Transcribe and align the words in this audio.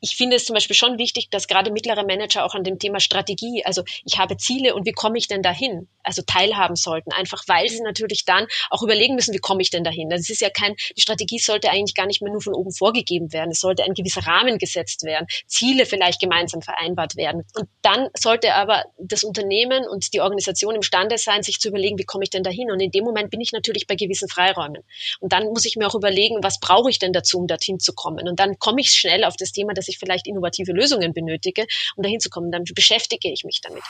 ich 0.00 0.16
finde 0.16 0.36
es 0.36 0.44
zum 0.44 0.54
Beispiel 0.54 0.76
schon 0.76 0.98
wichtig, 0.98 1.28
dass 1.30 1.48
gerade 1.48 1.70
mittlere 1.70 2.04
Manager 2.04 2.44
auch 2.44 2.54
an 2.54 2.64
dem 2.64 2.78
Thema 2.78 3.00
Strategie, 3.00 3.64
also 3.64 3.82
ich 4.04 4.18
habe 4.18 4.36
Ziele 4.36 4.74
und 4.74 4.86
wie 4.86 4.92
komme 4.92 5.18
ich 5.18 5.28
denn 5.28 5.42
dahin, 5.42 5.88
also 6.02 6.22
teilhaben 6.22 6.76
sollten, 6.76 7.12
einfach 7.12 7.42
weil 7.48 7.68
sie 7.68 7.80
natürlich 7.80 8.24
dann 8.24 8.46
auch 8.70 8.82
überlegen 8.82 9.14
müssen, 9.14 9.34
wie 9.34 9.38
komme 9.38 9.62
ich 9.62 9.70
denn 9.70 9.84
dahin. 9.84 10.08
Das 10.08 10.30
ist 10.30 10.40
ja 10.40 10.50
kein, 10.50 10.74
die 10.96 11.00
Strategie 11.00 11.38
sollte 11.38 11.70
eigentlich 11.70 11.94
gar 11.94 12.06
nicht 12.06 12.22
mehr 12.22 12.32
nur 12.32 12.40
von 12.40 12.54
oben 12.54 12.72
vorgegeben 12.72 13.32
werden. 13.32 13.50
Es 13.50 13.60
sollte 13.60 13.84
ein 13.84 13.94
gewisser 13.94 14.24
Rahmen 14.26 14.58
gesetzt 14.58 15.02
werden, 15.02 15.26
Ziele 15.46 15.86
vielleicht 15.86 16.20
gemeinsam 16.20 16.62
vereinbart 16.62 17.16
werden. 17.16 17.44
Und 17.54 17.68
dann 17.82 18.08
sollte 18.16 18.54
aber 18.54 18.84
das 18.98 19.24
Unternehmen 19.24 19.86
und 19.88 20.12
die 20.14 20.20
Organisation 20.20 20.76
imstande 20.76 21.18
sein, 21.18 21.42
sich 21.42 21.58
zu 21.58 21.68
überlegen, 21.68 21.98
wie 21.98 22.04
komme 22.04 22.24
ich 22.24 22.30
denn 22.30 22.42
dahin. 22.42 22.70
Und 22.70 22.80
in 22.80 22.90
dem 22.90 23.04
Moment 23.04 23.30
bin 23.30 23.40
ich 23.40 23.52
natürlich 23.52 23.86
bei 23.86 23.96
gewissen 23.96 24.28
Freiräumen. 24.28 24.82
Und 25.20 25.32
dann 25.32 25.48
muss 25.48 25.64
ich 25.64 25.76
mir 25.76 25.86
auch 25.86 25.94
überlegen, 25.94 26.36
was 26.42 26.60
brauche 26.60 26.90
ich 26.90 26.98
denn 26.98 27.12
dazu, 27.12 27.38
um 27.38 27.46
dorthin 27.46 27.80
zu 27.80 27.92
kommen. 27.92 28.28
Und 28.28 28.38
dann 28.38 28.58
komme 28.58 28.80
ich 28.80 28.90
schnell 28.90 29.24
auf 29.24 29.36
das 29.36 29.52
Thema, 29.52 29.74
dass 29.74 29.87
ich 29.88 29.98
vielleicht 29.98 30.26
innovative 30.26 30.72
Lösungen 30.72 31.12
benötige, 31.12 31.66
um 31.96 32.02
dahin 32.02 32.20
zu 32.20 32.30
kommen. 32.30 32.50
Dann 32.50 32.64
beschäftige 32.74 33.30
ich 33.30 33.44
mich 33.44 33.60
damit. 33.62 33.82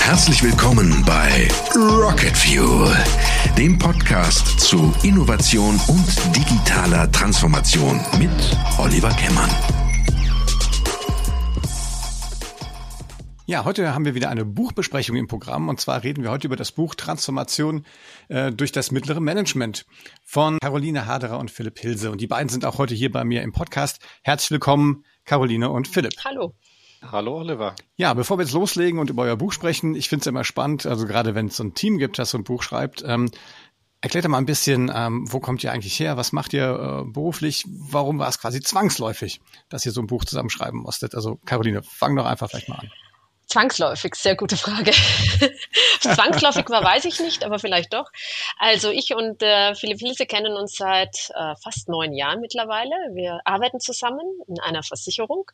Herzlich 0.00 0.42
willkommen 0.42 1.04
bei 1.06 1.48
Rocket 1.74 2.36
Fuel, 2.36 2.94
dem 3.56 3.78
Podcast 3.78 4.60
zu 4.60 4.92
Innovation 5.02 5.80
und 5.88 6.36
digitaler 6.36 7.10
Transformation 7.10 8.00
mit 8.18 8.30
Oliver 8.78 9.10
Kemmern. 9.10 9.50
Ja, 13.44 13.64
heute 13.64 13.92
haben 13.92 14.04
wir 14.04 14.14
wieder 14.14 14.30
eine 14.30 14.44
Buchbesprechung 14.44 15.16
im 15.16 15.26
Programm 15.26 15.68
und 15.68 15.80
zwar 15.80 16.04
reden 16.04 16.22
wir 16.22 16.30
heute 16.30 16.46
über 16.46 16.54
das 16.54 16.70
Buch 16.70 16.94
Transformation 16.94 17.84
äh, 18.28 18.52
durch 18.52 18.70
das 18.70 18.92
mittlere 18.92 19.18
Management 19.18 19.84
von 20.24 20.60
Caroline 20.60 21.06
Haderer 21.06 21.40
und 21.40 21.50
Philipp 21.50 21.80
Hilse. 21.80 22.12
Und 22.12 22.20
die 22.20 22.28
beiden 22.28 22.48
sind 22.48 22.64
auch 22.64 22.78
heute 22.78 22.94
hier 22.94 23.10
bei 23.10 23.24
mir 23.24 23.42
im 23.42 23.52
Podcast. 23.52 23.98
Herzlich 24.22 24.52
willkommen, 24.52 25.04
Caroline 25.24 25.70
und 25.70 25.88
Philipp. 25.88 26.12
Hallo. 26.24 26.54
Hallo 27.02 27.38
Oliver. 27.38 27.74
Ja, 27.96 28.14
bevor 28.14 28.38
wir 28.38 28.44
jetzt 28.44 28.54
loslegen 28.54 29.00
und 29.00 29.10
über 29.10 29.24
euer 29.24 29.36
Buch 29.36 29.52
sprechen, 29.52 29.96
ich 29.96 30.08
finde 30.08 30.20
es 30.20 30.26
immer 30.28 30.44
spannend, 30.44 30.86
also 30.86 31.04
gerade 31.04 31.34
wenn 31.34 31.46
es 31.46 31.56
so 31.56 31.64
ein 31.64 31.74
Team 31.74 31.98
gibt, 31.98 32.20
das 32.20 32.30
so 32.30 32.38
ein 32.38 32.44
Buch 32.44 32.62
schreibt, 32.62 33.02
ähm, 33.04 33.28
Erklärt 34.04 34.26
mal 34.26 34.38
ein 34.38 34.46
bisschen, 34.46 34.90
ähm, 34.92 35.30
wo 35.30 35.38
kommt 35.38 35.62
ihr 35.62 35.70
eigentlich 35.70 36.00
her? 36.00 36.16
Was 36.16 36.32
macht 36.32 36.52
ihr 36.52 37.04
äh, 37.06 37.08
beruflich? 37.08 37.64
Warum 37.68 38.18
war 38.18 38.28
es 38.28 38.40
quasi 38.40 38.60
zwangsläufig, 38.60 39.40
dass 39.68 39.86
ihr 39.86 39.92
so 39.92 40.00
ein 40.00 40.08
Buch 40.08 40.24
zusammenschreiben 40.24 40.80
musstet? 40.80 41.14
Also 41.14 41.36
Caroline, 41.44 41.84
fang 41.84 42.16
doch 42.16 42.26
einfach 42.26 42.50
vielleicht 42.50 42.68
mal 42.68 42.80
an. 42.80 42.90
Zwangsläufig, 43.52 44.14
sehr 44.14 44.34
gute 44.34 44.56
Frage. 44.56 44.92
Zwangsläufig 46.00 46.70
war, 46.70 46.82
weiß 46.82 47.04
ich 47.04 47.20
nicht, 47.20 47.44
aber 47.44 47.58
vielleicht 47.58 47.92
doch. 47.92 48.10
Also 48.56 48.88
ich 48.90 49.14
und 49.14 49.42
äh, 49.42 49.74
Philipp 49.74 49.98
Hilse 50.00 50.24
kennen 50.24 50.56
uns 50.56 50.72
seit 50.72 51.30
äh, 51.34 51.54
fast 51.62 51.90
neun 51.90 52.14
Jahren 52.14 52.40
mittlerweile. 52.40 52.94
Wir 53.12 53.40
arbeiten 53.44 53.78
zusammen 53.78 54.24
in 54.48 54.58
einer 54.58 54.82
Versicherung 54.82 55.50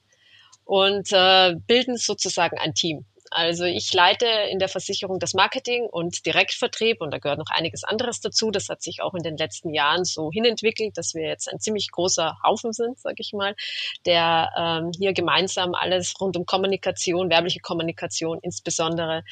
und 0.65 1.11
äh, 1.11 1.57
bilden 1.67 1.97
sozusagen 1.97 2.57
ein 2.57 2.73
Team. 2.73 3.05
Also 3.31 3.65
ich 3.65 3.93
leite 3.93 4.27
in 4.51 4.59
der 4.59 4.69
Versicherung 4.69 5.19
das 5.19 5.35
Marketing 5.35 5.87
und 5.87 6.25
Direktvertrieb 6.27 7.01
und 7.01 7.13
da 7.13 7.19
gehört 7.19 7.39
noch 7.39 7.51
einiges 7.51 7.85
anderes 7.85 8.21
dazu. 8.21 8.51
Das 8.51 8.69
hat 8.69 8.83
sich 8.83 9.03
auch 9.03 9.15
in 9.15 9.23
den 9.23 9.37
letzten 9.37 9.73
Jahren 9.73 10.05
so 10.05 10.31
hinentwickelt, 10.33 10.97
dass 10.97 11.15
wir 11.15 11.27
jetzt 11.27 11.51
ein 11.53 11.61
ziemlich 11.61 11.91
großer 11.91 12.39
Haufen 12.43 12.73
sind, 12.73 12.99
sage 12.99 13.17
ich 13.19 13.33
mal, 13.33 13.55
der 14.07 14.51
ähm, 14.57 14.93
hier 14.97 15.13
gemeinsam 15.13 15.75
alles 15.75 16.15
rund 16.21 16.37
um 16.37 16.47
Kommunikation, 16.47 17.31
werbliche 17.31 17.61
Kommunikation 17.61 18.39
insbesondere 18.43 19.25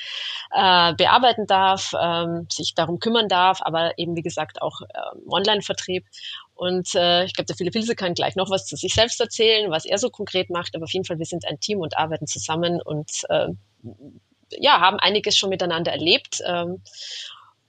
äh, 0.52 0.94
bearbeiten 0.94 1.46
darf, 1.46 1.92
ähm, 2.00 2.46
sich 2.50 2.74
darum 2.74 2.98
kümmern 2.98 3.28
darf, 3.28 3.60
aber 3.62 3.98
eben 3.98 4.16
wie 4.16 4.22
gesagt 4.22 4.62
auch 4.62 4.80
äh, 4.82 5.28
Online-Vertrieb. 5.28 6.04
Und 6.56 6.94
äh, 6.94 7.24
ich 7.24 7.34
glaube, 7.34 7.46
der 7.46 7.56
Philipp 7.56 7.74
Hilse 7.74 7.94
kann 7.94 8.14
gleich 8.14 8.34
noch 8.34 8.50
was 8.50 8.64
zu 8.64 8.76
sich 8.76 8.94
selbst 8.94 9.20
erzählen, 9.20 9.70
was 9.70 9.84
er 9.84 9.98
so 9.98 10.08
konkret 10.08 10.48
macht. 10.48 10.74
Aber 10.74 10.84
auf 10.84 10.92
jeden 10.92 11.04
Fall, 11.04 11.18
wir 11.18 11.26
sind 11.26 11.46
ein 11.46 11.60
Team 11.60 11.80
und 11.80 11.98
arbeiten 11.98 12.26
zusammen 12.26 12.80
und 12.80 13.10
äh, 13.28 13.48
ja, 14.50 14.80
haben 14.80 14.98
einiges 14.98 15.36
schon 15.36 15.50
miteinander 15.50 15.92
erlebt 15.92 16.40
ähm, 16.46 16.82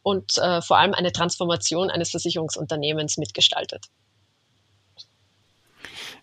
und 0.04 0.38
äh, 0.38 0.62
vor 0.62 0.78
allem 0.78 0.94
eine 0.94 1.12
Transformation 1.12 1.90
eines 1.90 2.12
Versicherungsunternehmens 2.12 3.18
mitgestaltet. 3.18 3.88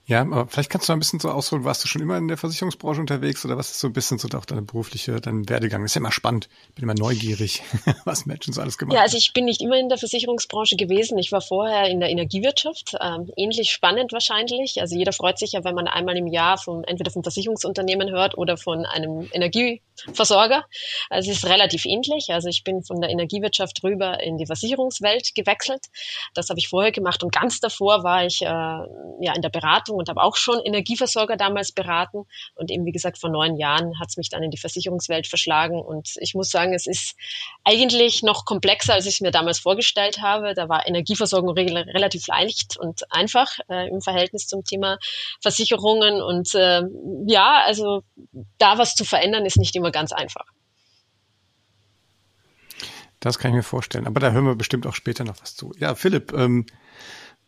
Ja, 0.06 0.20
aber 0.20 0.46
vielleicht 0.48 0.68
kannst 0.68 0.86
du 0.88 0.92
ein 0.92 0.98
bisschen 0.98 1.18
so 1.18 1.30
ausholen, 1.30 1.64
warst 1.64 1.82
du 1.82 1.88
schon 1.88 2.02
immer 2.02 2.18
in 2.18 2.28
der 2.28 2.36
Versicherungsbranche 2.36 3.00
unterwegs 3.00 3.42
oder 3.46 3.56
was 3.56 3.70
ist 3.70 3.80
so 3.80 3.86
ein 3.86 3.94
bisschen 3.94 4.18
so 4.18 4.28
auch 4.36 4.44
deine 4.44 4.60
berufliche, 4.60 5.18
dein 5.18 5.48
Werdegang? 5.48 5.80
Das 5.80 5.92
ist 5.92 5.94
ja 5.94 6.00
immer 6.00 6.12
spannend. 6.12 6.50
Ich 6.68 6.74
bin 6.74 6.82
immer 6.82 6.94
neugierig, 6.94 7.62
was 8.04 8.26
Menschen 8.26 8.52
so 8.52 8.60
alles 8.60 8.76
gemacht 8.76 8.94
haben. 8.94 8.98
Ja, 8.98 9.02
also 9.02 9.16
ich 9.16 9.32
bin 9.32 9.46
nicht 9.46 9.62
immer 9.62 9.78
in 9.78 9.88
der 9.88 9.96
Versicherungsbranche 9.96 10.76
gewesen. 10.76 11.16
Ich 11.16 11.32
war 11.32 11.40
vorher 11.40 11.88
in 11.88 12.00
der 12.00 12.10
Energiewirtschaft, 12.10 12.96
ähm, 13.00 13.32
ähnlich 13.38 13.70
spannend 13.70 14.12
wahrscheinlich. 14.12 14.78
Also 14.78 14.94
jeder 14.94 15.14
freut 15.14 15.38
sich 15.38 15.52
ja, 15.52 15.64
wenn 15.64 15.74
man 15.74 15.88
einmal 15.88 16.18
im 16.18 16.26
Jahr 16.26 16.58
von 16.58 16.84
entweder 16.84 17.10
vom 17.10 17.22
Versicherungsunternehmen 17.22 18.10
hört 18.10 18.36
oder 18.36 18.58
von 18.58 18.84
einem 18.84 19.30
Energieversorger. 19.32 20.66
Also 21.08 21.30
es 21.30 21.38
ist 21.38 21.46
relativ 21.46 21.86
ähnlich. 21.86 22.28
Also 22.28 22.48
ich 22.50 22.62
bin 22.62 22.82
von 22.82 23.00
der 23.00 23.08
Energiewirtschaft 23.08 23.82
rüber 23.82 24.20
in 24.20 24.36
die 24.36 24.44
Versicherungswelt 24.44 25.34
gewechselt. 25.34 25.86
Das 26.34 26.50
habe 26.50 26.58
ich 26.58 26.68
vorher 26.68 26.92
gemacht 26.92 27.22
und 27.22 27.32
ganz 27.32 27.60
davor 27.60 28.04
war 28.04 28.26
ich 28.26 28.42
äh, 28.42 28.44
ja 28.46 29.32
in 29.34 29.40
der 29.40 29.48
Beratung 29.48 29.93
Beratung 29.94 29.98
und 29.98 30.08
habe 30.08 30.22
auch 30.22 30.36
schon 30.36 30.60
Energieversorger 30.60 31.36
damals 31.36 31.72
beraten. 31.72 32.26
Und 32.54 32.70
eben, 32.70 32.84
wie 32.84 32.92
gesagt, 32.92 33.18
vor 33.18 33.30
neun 33.30 33.56
Jahren 33.56 33.98
hat 33.98 34.08
es 34.08 34.16
mich 34.16 34.28
dann 34.28 34.42
in 34.42 34.50
die 34.50 34.58
Versicherungswelt 34.58 35.26
verschlagen. 35.26 35.80
Und 35.80 36.14
ich 36.18 36.34
muss 36.34 36.50
sagen, 36.50 36.74
es 36.74 36.86
ist 36.86 37.16
eigentlich 37.64 38.22
noch 38.22 38.44
komplexer, 38.44 38.94
als 38.94 39.06
ich 39.06 39.14
es 39.14 39.20
mir 39.20 39.30
damals 39.30 39.58
vorgestellt 39.58 40.20
habe. 40.20 40.54
Da 40.54 40.68
war 40.68 40.86
Energieversorgung 40.86 41.50
re 41.50 41.64
relativ 41.94 42.26
leicht 42.26 42.76
und 42.76 43.10
einfach 43.10 43.58
äh, 43.68 43.88
im 43.88 44.00
Verhältnis 44.00 44.46
zum 44.46 44.64
Thema 44.64 44.98
Versicherungen. 45.40 46.22
Und 46.22 46.54
äh, 46.54 46.82
ja, 47.26 47.62
also 47.64 48.02
da 48.58 48.78
was 48.78 48.94
zu 48.94 49.04
verändern, 49.04 49.46
ist 49.46 49.56
nicht 49.56 49.76
immer 49.76 49.90
ganz 49.90 50.12
einfach. 50.12 50.46
Das 53.20 53.38
kann 53.38 53.52
ich 53.52 53.56
mir 53.56 53.62
vorstellen. 53.62 54.06
Aber 54.06 54.20
da 54.20 54.32
hören 54.32 54.44
wir 54.44 54.54
bestimmt 54.54 54.86
auch 54.86 54.94
später 54.94 55.24
noch 55.24 55.40
was 55.40 55.56
zu. 55.56 55.72
Ja, 55.78 55.94
Philipp, 55.94 56.32
ähm, 56.34 56.66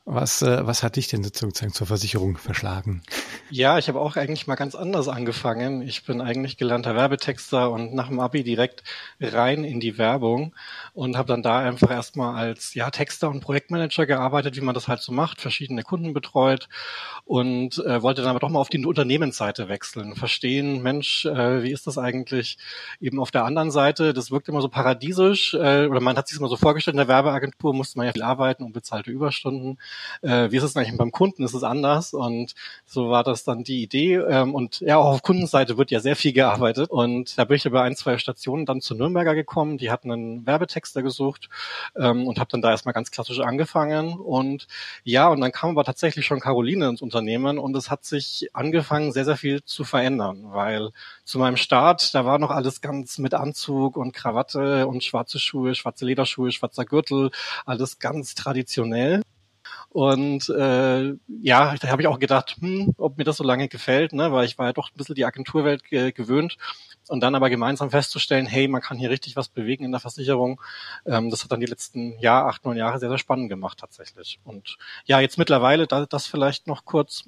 was, 0.06 0.40
äh, 0.40 0.64
was 0.64 0.84
hat 0.84 0.94
dich 0.94 1.08
denn 1.08 1.24
sozusagen 1.24 1.72
zur 1.72 1.88
Versicherung 1.88 2.38
verschlagen? 2.38 3.02
Ja, 3.50 3.76
ich 3.76 3.88
habe 3.88 4.00
auch 4.00 4.16
eigentlich 4.16 4.46
mal 4.46 4.54
ganz 4.54 4.76
anders 4.76 5.08
angefangen. 5.08 5.82
Ich 5.82 6.04
bin 6.04 6.20
eigentlich 6.20 6.56
gelernter 6.56 6.94
Werbetexter 6.94 7.72
und 7.72 7.92
nach 7.92 8.06
dem 8.08 8.20
Abi 8.20 8.44
direkt 8.44 8.84
rein 9.20 9.64
in 9.64 9.80
die 9.80 9.98
Werbung 9.98 10.54
und 10.94 11.16
habe 11.16 11.26
dann 11.26 11.42
da 11.42 11.58
einfach 11.58 11.90
erstmal 11.90 12.36
als 12.36 12.74
ja, 12.74 12.90
Texter 12.90 13.28
und 13.28 13.40
Projektmanager 13.40 14.06
gearbeitet, 14.06 14.56
wie 14.56 14.60
man 14.60 14.74
das 14.74 14.86
halt 14.86 15.00
so 15.00 15.10
macht, 15.10 15.40
verschiedene 15.40 15.82
Kunden 15.82 16.14
betreut 16.14 16.68
und 17.24 17.78
äh, 17.84 18.00
wollte 18.00 18.22
dann 18.22 18.30
aber 18.30 18.38
doch 18.38 18.48
mal 18.48 18.60
auf 18.60 18.68
die 18.68 18.84
Unternehmensseite 18.84 19.68
wechseln, 19.68 20.14
verstehen, 20.14 20.82
Mensch, 20.82 21.24
äh, 21.24 21.64
wie 21.64 21.72
ist 21.72 21.88
das 21.88 21.98
eigentlich 21.98 22.58
eben 23.00 23.18
auf 23.18 23.32
der 23.32 23.44
anderen 23.44 23.72
Seite? 23.72 24.14
Das 24.14 24.30
wirkt 24.30 24.48
immer 24.48 24.62
so 24.62 24.68
paradiesisch 24.68 25.54
äh, 25.54 25.86
oder 25.86 26.00
man 26.00 26.16
hat 26.16 26.28
sich 26.28 26.38
immer 26.38 26.48
so 26.48 26.56
vorgestellt, 26.56 26.94
in 26.94 26.98
der 26.98 27.08
Werbeagentur 27.08 27.74
musste 27.74 27.98
man 27.98 28.06
ja 28.06 28.12
viel 28.12 28.22
arbeiten 28.22 28.62
und 28.62 28.72
bezahlte 28.72 29.10
Überstunden 29.10 29.78
äh, 30.22 30.50
wie 30.50 30.56
ist 30.56 30.62
es 30.62 30.76
eigentlich 30.76 30.96
beim 30.96 31.12
Kunden? 31.12 31.44
Ist 31.44 31.54
es 31.54 31.62
anders? 31.62 32.14
Und 32.14 32.54
so 32.84 33.10
war 33.10 33.24
das 33.24 33.44
dann 33.44 33.64
die 33.64 33.82
Idee. 33.82 34.14
Ähm, 34.16 34.54
und 34.54 34.80
ja, 34.80 34.96
auch 34.96 35.06
auf 35.06 35.22
Kundenseite 35.22 35.78
wird 35.78 35.90
ja 35.90 36.00
sehr 36.00 36.16
viel 36.16 36.32
gearbeitet. 36.32 36.90
Und 36.90 37.38
da 37.38 37.44
bin 37.44 37.56
ich 37.56 37.66
über 37.66 37.82
ein, 37.82 37.96
zwei 37.96 38.18
Stationen 38.18 38.66
dann 38.66 38.80
zu 38.80 38.94
Nürnberger 38.94 39.34
gekommen. 39.34 39.78
Die 39.78 39.90
hatten 39.90 40.10
einen 40.10 40.46
Werbetexter 40.46 41.02
gesucht 41.02 41.48
ähm, 41.96 42.26
und 42.26 42.38
habe 42.38 42.50
dann 42.50 42.62
da 42.62 42.70
erstmal 42.70 42.94
ganz 42.94 43.10
klassisch 43.10 43.40
angefangen. 43.40 44.18
Und 44.18 44.66
ja, 45.04 45.28
und 45.28 45.40
dann 45.40 45.52
kam 45.52 45.70
aber 45.70 45.84
tatsächlich 45.84 46.26
schon 46.26 46.40
Caroline 46.40 46.88
ins 46.88 47.02
Unternehmen 47.02 47.58
und 47.58 47.76
es 47.76 47.90
hat 47.90 48.04
sich 48.04 48.50
angefangen, 48.52 49.12
sehr, 49.12 49.24
sehr 49.24 49.36
viel 49.36 49.62
zu 49.64 49.84
verändern, 49.84 50.44
weil 50.48 50.90
zu 51.24 51.38
meinem 51.38 51.56
Start, 51.56 52.14
da 52.14 52.24
war 52.24 52.38
noch 52.38 52.50
alles 52.50 52.80
ganz 52.80 53.18
mit 53.18 53.34
Anzug 53.34 53.96
und 53.96 54.12
Krawatte 54.12 54.86
und 54.86 55.04
schwarze 55.04 55.38
Schuhe, 55.38 55.74
schwarze 55.74 56.04
Lederschuhe, 56.04 56.52
schwarzer 56.52 56.84
Gürtel, 56.84 57.30
alles 57.64 57.98
ganz 57.98 58.34
traditionell. 58.34 59.22
Und 59.96 60.50
äh, 60.50 61.14
ja, 61.40 61.74
da 61.74 61.88
habe 61.88 62.02
ich 62.02 62.06
auch 62.06 62.18
gedacht, 62.18 62.58
hm, 62.60 62.92
ob 62.98 63.16
mir 63.16 63.24
das 63.24 63.38
so 63.38 63.44
lange 63.44 63.66
gefällt, 63.66 64.12
ne, 64.12 64.30
weil 64.30 64.44
ich 64.44 64.58
war 64.58 64.66
ja 64.66 64.74
doch 64.74 64.90
ein 64.90 64.96
bisschen 64.98 65.14
die 65.14 65.24
Agenturwelt 65.24 65.84
ge 65.84 66.12
gewöhnt. 66.12 66.58
Und 67.08 67.20
dann 67.20 67.34
aber 67.34 67.48
gemeinsam 67.48 67.90
festzustellen, 67.90 68.44
hey, 68.44 68.68
man 68.68 68.82
kann 68.82 68.98
hier 68.98 69.08
richtig 69.08 69.36
was 69.36 69.48
bewegen 69.48 69.84
in 69.84 69.92
der 69.92 70.00
Versicherung, 70.00 70.60
ähm, 71.06 71.30
das 71.30 71.44
hat 71.44 71.50
dann 71.50 71.60
die 71.60 71.66
letzten 71.66 72.18
Jahr, 72.18 72.44
acht, 72.44 72.66
neun 72.66 72.76
Jahre 72.76 72.98
sehr, 72.98 73.08
sehr 73.08 73.16
spannend 73.16 73.48
gemacht 73.48 73.78
tatsächlich. 73.78 74.38
Und 74.44 74.76
ja, 75.06 75.18
jetzt 75.20 75.38
mittlerweile, 75.38 75.86
da, 75.86 76.04
das 76.04 76.26
vielleicht 76.26 76.66
noch 76.66 76.84
kurz, 76.84 77.24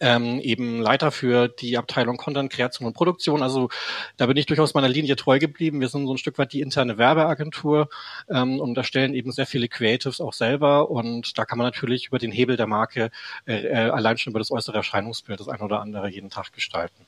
ähm, 0.00 0.40
eben 0.40 0.80
Leiter 0.80 1.10
für 1.10 1.48
die 1.48 1.76
Abteilung 1.78 2.16
Content, 2.16 2.50
Kreation 2.50 2.86
und 2.86 2.94
Produktion. 2.94 3.42
Also 3.42 3.68
da 4.16 4.26
bin 4.26 4.36
ich 4.36 4.46
durchaus 4.46 4.74
meiner 4.74 4.88
Linie 4.88 5.16
treu 5.16 5.38
geblieben. 5.38 5.80
Wir 5.80 5.88
sind 5.88 6.06
so 6.06 6.14
ein 6.14 6.18
Stück 6.18 6.38
weit 6.38 6.52
die 6.52 6.60
interne 6.60 6.98
Werbeagentur 6.98 7.88
ähm, 8.28 8.60
und 8.60 8.76
erstellen 8.76 9.14
eben 9.14 9.32
sehr 9.32 9.46
viele 9.46 9.68
Creatives 9.68 10.20
auch 10.20 10.32
selber. 10.32 10.90
Und 10.90 11.38
da 11.38 11.44
kann 11.44 11.58
man 11.58 11.66
natürlich 11.66 12.08
über 12.08 12.18
den 12.18 12.32
Hebel 12.32 12.56
der 12.56 12.66
Marke 12.66 13.10
äh, 13.46 13.66
äh, 13.66 13.90
allein 13.90 14.18
schon 14.18 14.32
über 14.32 14.40
das 14.40 14.50
äußere 14.50 14.76
Erscheinungsbild 14.76 15.40
das 15.40 15.48
ein 15.48 15.60
oder 15.60 15.80
andere 15.80 16.08
jeden 16.08 16.30
Tag 16.30 16.52
gestalten. 16.52 17.06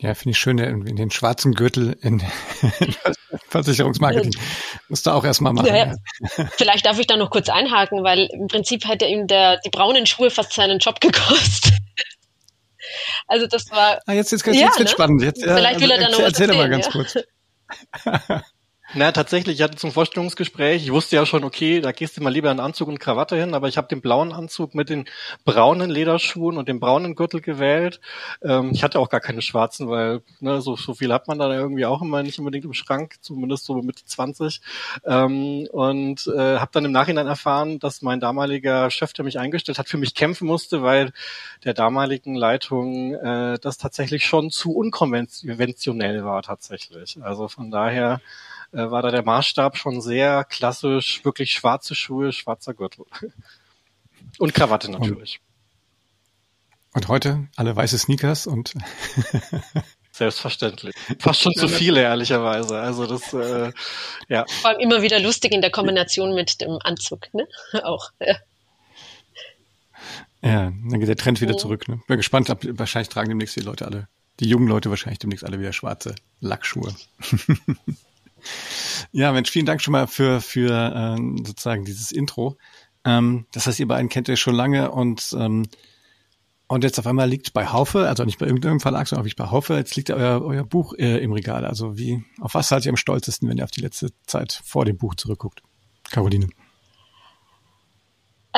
Ja, 0.00 0.14
finde 0.14 0.30
ich 0.30 0.38
schön, 0.38 0.58
in, 0.58 0.86
in, 0.86 0.96
den 0.96 1.10
schwarzen 1.10 1.54
Gürtel 1.54 1.96
in, 2.02 2.22
in 2.78 2.94
Versicherungsmarketing. 3.48 4.32
Musst 4.88 5.06
du 5.06 5.10
auch 5.10 5.24
erstmal 5.24 5.52
machen. 5.52 5.66
Ja, 5.66 5.86
ja. 5.86 5.94
Vielleicht 6.52 6.86
darf 6.86 7.00
ich 7.00 7.08
da 7.08 7.16
noch 7.16 7.30
kurz 7.30 7.48
einhaken, 7.48 8.04
weil 8.04 8.28
im 8.32 8.46
Prinzip 8.46 8.86
hätte 8.86 9.06
ihm 9.06 9.26
der, 9.26 9.58
die 9.58 9.70
braunen 9.70 10.06
Schuhe 10.06 10.30
fast 10.30 10.52
seinen 10.52 10.78
Job 10.78 11.00
gekostet. 11.00 11.72
Also 13.26 13.46
das 13.46 13.70
war. 13.70 14.00
Ah, 14.06 14.12
jetzt, 14.12 14.30
jetzt, 14.30 14.46
jetzt, 14.46 14.56
jetzt 14.56 14.74
ne? 14.74 14.78
wird 14.78 14.90
spannend. 14.90 15.22
Jetzt, 15.22 15.42
Vielleicht 15.42 15.80
will 15.80 15.90
er 15.90 15.98
also, 15.98 16.10
dann 16.10 16.12
noch 16.12 16.26
erzähl, 16.26 16.48
erzähl 16.48 16.56
mal 16.56 16.70
ganz 16.70 16.88
kurz. 16.90 17.18
Na, 18.94 19.12
tatsächlich, 19.12 19.56
ich 19.56 19.62
hatte 19.62 19.76
zum 19.76 19.92
Vorstellungsgespräch, 19.92 20.82
ich 20.82 20.92
wusste 20.92 21.16
ja 21.16 21.26
schon, 21.26 21.44
okay, 21.44 21.82
da 21.82 21.92
gehst 21.92 22.16
du 22.16 22.22
mal 22.22 22.32
lieber 22.32 22.50
in 22.50 22.58
Anzug 22.58 22.88
und 22.88 22.98
Krawatte 22.98 23.36
hin, 23.36 23.52
aber 23.52 23.68
ich 23.68 23.76
habe 23.76 23.86
den 23.86 24.00
blauen 24.00 24.32
Anzug 24.32 24.74
mit 24.74 24.88
den 24.88 25.04
braunen 25.44 25.90
Lederschuhen 25.90 26.56
und 26.56 26.68
dem 26.68 26.80
braunen 26.80 27.14
Gürtel 27.14 27.42
gewählt. 27.42 28.00
Ähm, 28.42 28.70
ich 28.72 28.82
hatte 28.82 28.98
auch 28.98 29.10
gar 29.10 29.20
keine 29.20 29.42
schwarzen, 29.42 29.90
weil 29.90 30.22
ne, 30.40 30.62
so, 30.62 30.74
so 30.74 30.94
viel 30.94 31.12
hat 31.12 31.28
man 31.28 31.38
da 31.38 31.52
irgendwie 31.52 31.84
auch 31.84 32.00
immer 32.00 32.22
nicht 32.22 32.38
unbedingt 32.38 32.64
im 32.64 32.72
Schrank, 32.72 33.16
zumindest 33.20 33.66
so 33.66 33.74
Mitte 33.82 34.06
20. 34.06 34.62
Ähm, 35.04 35.68
und 35.70 36.26
äh, 36.26 36.56
habe 36.56 36.70
dann 36.72 36.86
im 36.86 36.92
Nachhinein 36.92 37.26
erfahren, 37.26 37.78
dass 37.80 38.00
mein 38.00 38.20
damaliger 38.20 38.90
Chef, 38.90 39.12
der 39.12 39.26
mich 39.26 39.38
eingestellt 39.38 39.78
hat, 39.78 39.88
für 39.90 39.98
mich 39.98 40.14
kämpfen 40.14 40.46
musste, 40.46 40.82
weil 40.82 41.12
der 41.62 41.74
damaligen 41.74 42.34
Leitung 42.34 43.12
äh, 43.16 43.58
das 43.60 43.76
tatsächlich 43.76 44.24
schon 44.24 44.50
zu 44.50 44.72
unkonventionell 44.72 46.24
war 46.24 46.42
tatsächlich. 46.42 47.18
Also 47.20 47.48
von 47.48 47.70
daher 47.70 48.22
äh, 48.72 48.90
war 48.90 49.02
da 49.02 49.10
der 49.10 49.24
Maßstab 49.24 49.76
schon 49.76 50.00
sehr 50.00 50.44
klassisch, 50.44 51.24
wirklich 51.24 51.52
schwarze 51.52 51.94
Schuhe, 51.94 52.32
schwarzer 52.32 52.74
Gürtel. 52.74 53.04
Und 54.38 54.54
Krawatte 54.54 54.90
natürlich. 54.90 55.40
Und, 56.92 57.04
und 57.04 57.08
heute 57.08 57.48
alle 57.56 57.74
weiße 57.74 57.98
Sneakers 57.98 58.46
und 58.46 58.74
Selbstverständlich. 60.18 60.96
Fast 61.20 61.42
schon 61.42 61.54
zu 61.54 61.68
viele, 61.68 62.02
ehrlicherweise. 62.02 62.80
Also 62.80 63.06
das, 63.06 63.32
äh, 63.32 63.72
ja. 64.28 64.44
Vor 64.48 64.70
allem 64.70 64.80
immer 64.80 65.00
wieder 65.00 65.20
lustig 65.20 65.52
in 65.52 65.60
der 65.60 65.70
Kombination 65.70 66.34
mit 66.34 66.60
dem 66.60 66.76
Anzug, 66.82 67.32
ne? 67.32 67.46
Auch. 67.84 68.10
Ja. 68.18 68.34
Ja, 70.42 70.72
dann 70.72 70.98
geht 71.00 71.08
der 71.08 71.16
Trend 71.16 71.40
wieder 71.40 71.56
zurück. 71.56 71.86
Ne? 71.88 72.00
Bin 72.08 72.16
gespannt, 72.16 72.50
ob, 72.50 72.66
wahrscheinlich 72.78 73.10
tragen 73.10 73.28
demnächst 73.28 73.54
die 73.54 73.60
Leute 73.60 73.86
alle, 73.86 74.08
die 74.40 74.48
jungen 74.48 74.66
Leute 74.66 74.90
wahrscheinlich 74.90 75.20
demnächst 75.20 75.44
alle 75.44 75.60
wieder 75.60 75.72
schwarze 75.72 76.16
Lackschuhe. 76.40 76.94
Ja, 79.12 79.32
Mensch, 79.32 79.50
vielen 79.50 79.66
Dank 79.66 79.82
schon 79.82 79.92
mal 79.92 80.06
für, 80.06 80.40
für 80.40 80.70
äh, 80.70 81.44
sozusagen 81.44 81.84
dieses 81.84 82.12
Intro. 82.12 82.56
Ähm, 83.04 83.46
das 83.52 83.66
heißt, 83.66 83.80
ihr 83.80 83.88
beiden 83.88 84.08
kennt 84.08 84.28
ihr 84.28 84.36
schon 84.36 84.54
lange 84.54 84.90
und 84.90 85.34
ähm, 85.38 85.66
und 86.70 86.84
jetzt 86.84 86.98
auf 86.98 87.06
einmal 87.06 87.28
liegt 87.28 87.54
bei 87.54 87.66
Haufe, 87.66 88.06
also 88.06 88.24
nicht 88.24 88.38
bei 88.38 88.44
irgendeinem 88.44 88.78
Verlag, 88.78 89.08
sondern 89.08 89.26
auch 89.26 89.34
bei 89.34 89.50
Haufe, 89.50 89.74
jetzt 89.74 89.96
liegt 89.96 90.10
euer, 90.10 90.42
euer 90.42 90.64
Buch 90.64 90.92
äh, 90.98 91.16
im 91.16 91.32
Regal. 91.32 91.64
Also 91.64 91.96
wie, 91.96 92.22
auf 92.40 92.52
was 92.52 92.68
seid 92.68 92.84
ihr 92.84 92.90
am 92.90 92.96
stolzesten, 92.98 93.48
wenn 93.48 93.56
ihr 93.56 93.64
auf 93.64 93.70
die 93.70 93.80
letzte 93.80 94.10
Zeit 94.26 94.60
vor 94.64 94.84
dem 94.84 94.98
Buch 94.98 95.14
zurückguckt? 95.14 95.62
Caroline. 96.10 96.48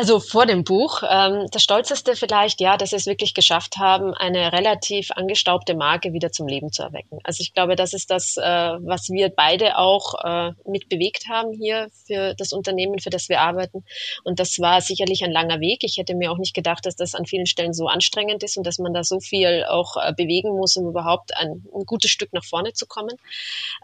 Also 0.00 0.18
vor 0.18 0.46
dem 0.46 0.64
Buch. 0.64 1.02
Ähm, 1.06 1.46
das 1.52 1.62
Stolzeste 1.62 2.16
vielleicht, 2.16 2.62
ja, 2.62 2.78
dass 2.78 2.92
wir 2.92 2.96
es 2.96 3.04
wirklich 3.04 3.34
geschafft 3.34 3.76
haben, 3.76 4.14
eine 4.14 4.50
relativ 4.50 5.10
angestaubte 5.10 5.74
Marke 5.74 6.14
wieder 6.14 6.32
zum 6.32 6.48
Leben 6.48 6.72
zu 6.72 6.82
erwecken. 6.82 7.18
Also 7.22 7.42
ich 7.42 7.52
glaube, 7.52 7.76
das 7.76 7.92
ist 7.92 8.10
das, 8.10 8.38
äh, 8.38 8.42
was 8.42 9.10
wir 9.10 9.28
beide 9.28 9.76
auch 9.76 10.14
äh, 10.24 10.52
mit 10.64 10.88
bewegt 10.88 11.28
haben 11.28 11.52
hier 11.52 11.90
für 12.06 12.32
das 12.34 12.54
Unternehmen, 12.54 12.98
für 12.98 13.10
das 13.10 13.28
wir 13.28 13.42
arbeiten. 13.42 13.84
Und 14.24 14.40
das 14.40 14.58
war 14.58 14.80
sicherlich 14.80 15.22
ein 15.22 15.32
langer 15.32 15.60
Weg. 15.60 15.84
Ich 15.84 15.98
hätte 15.98 16.14
mir 16.14 16.32
auch 16.32 16.38
nicht 16.38 16.54
gedacht, 16.54 16.86
dass 16.86 16.96
das 16.96 17.14
an 17.14 17.26
vielen 17.26 17.44
Stellen 17.44 17.74
so 17.74 17.86
anstrengend 17.86 18.42
ist 18.42 18.56
und 18.56 18.66
dass 18.66 18.78
man 18.78 18.94
da 18.94 19.04
so 19.04 19.20
viel 19.20 19.66
auch 19.68 19.98
äh, 19.98 20.14
bewegen 20.16 20.56
muss, 20.56 20.78
um 20.78 20.88
überhaupt 20.88 21.36
ein, 21.36 21.62
ein, 21.74 21.84
gutes 21.84 22.10
Stück 22.10 22.32
nach 22.32 22.44
vorne 22.44 22.72
zu 22.72 22.86
kommen. 22.86 23.16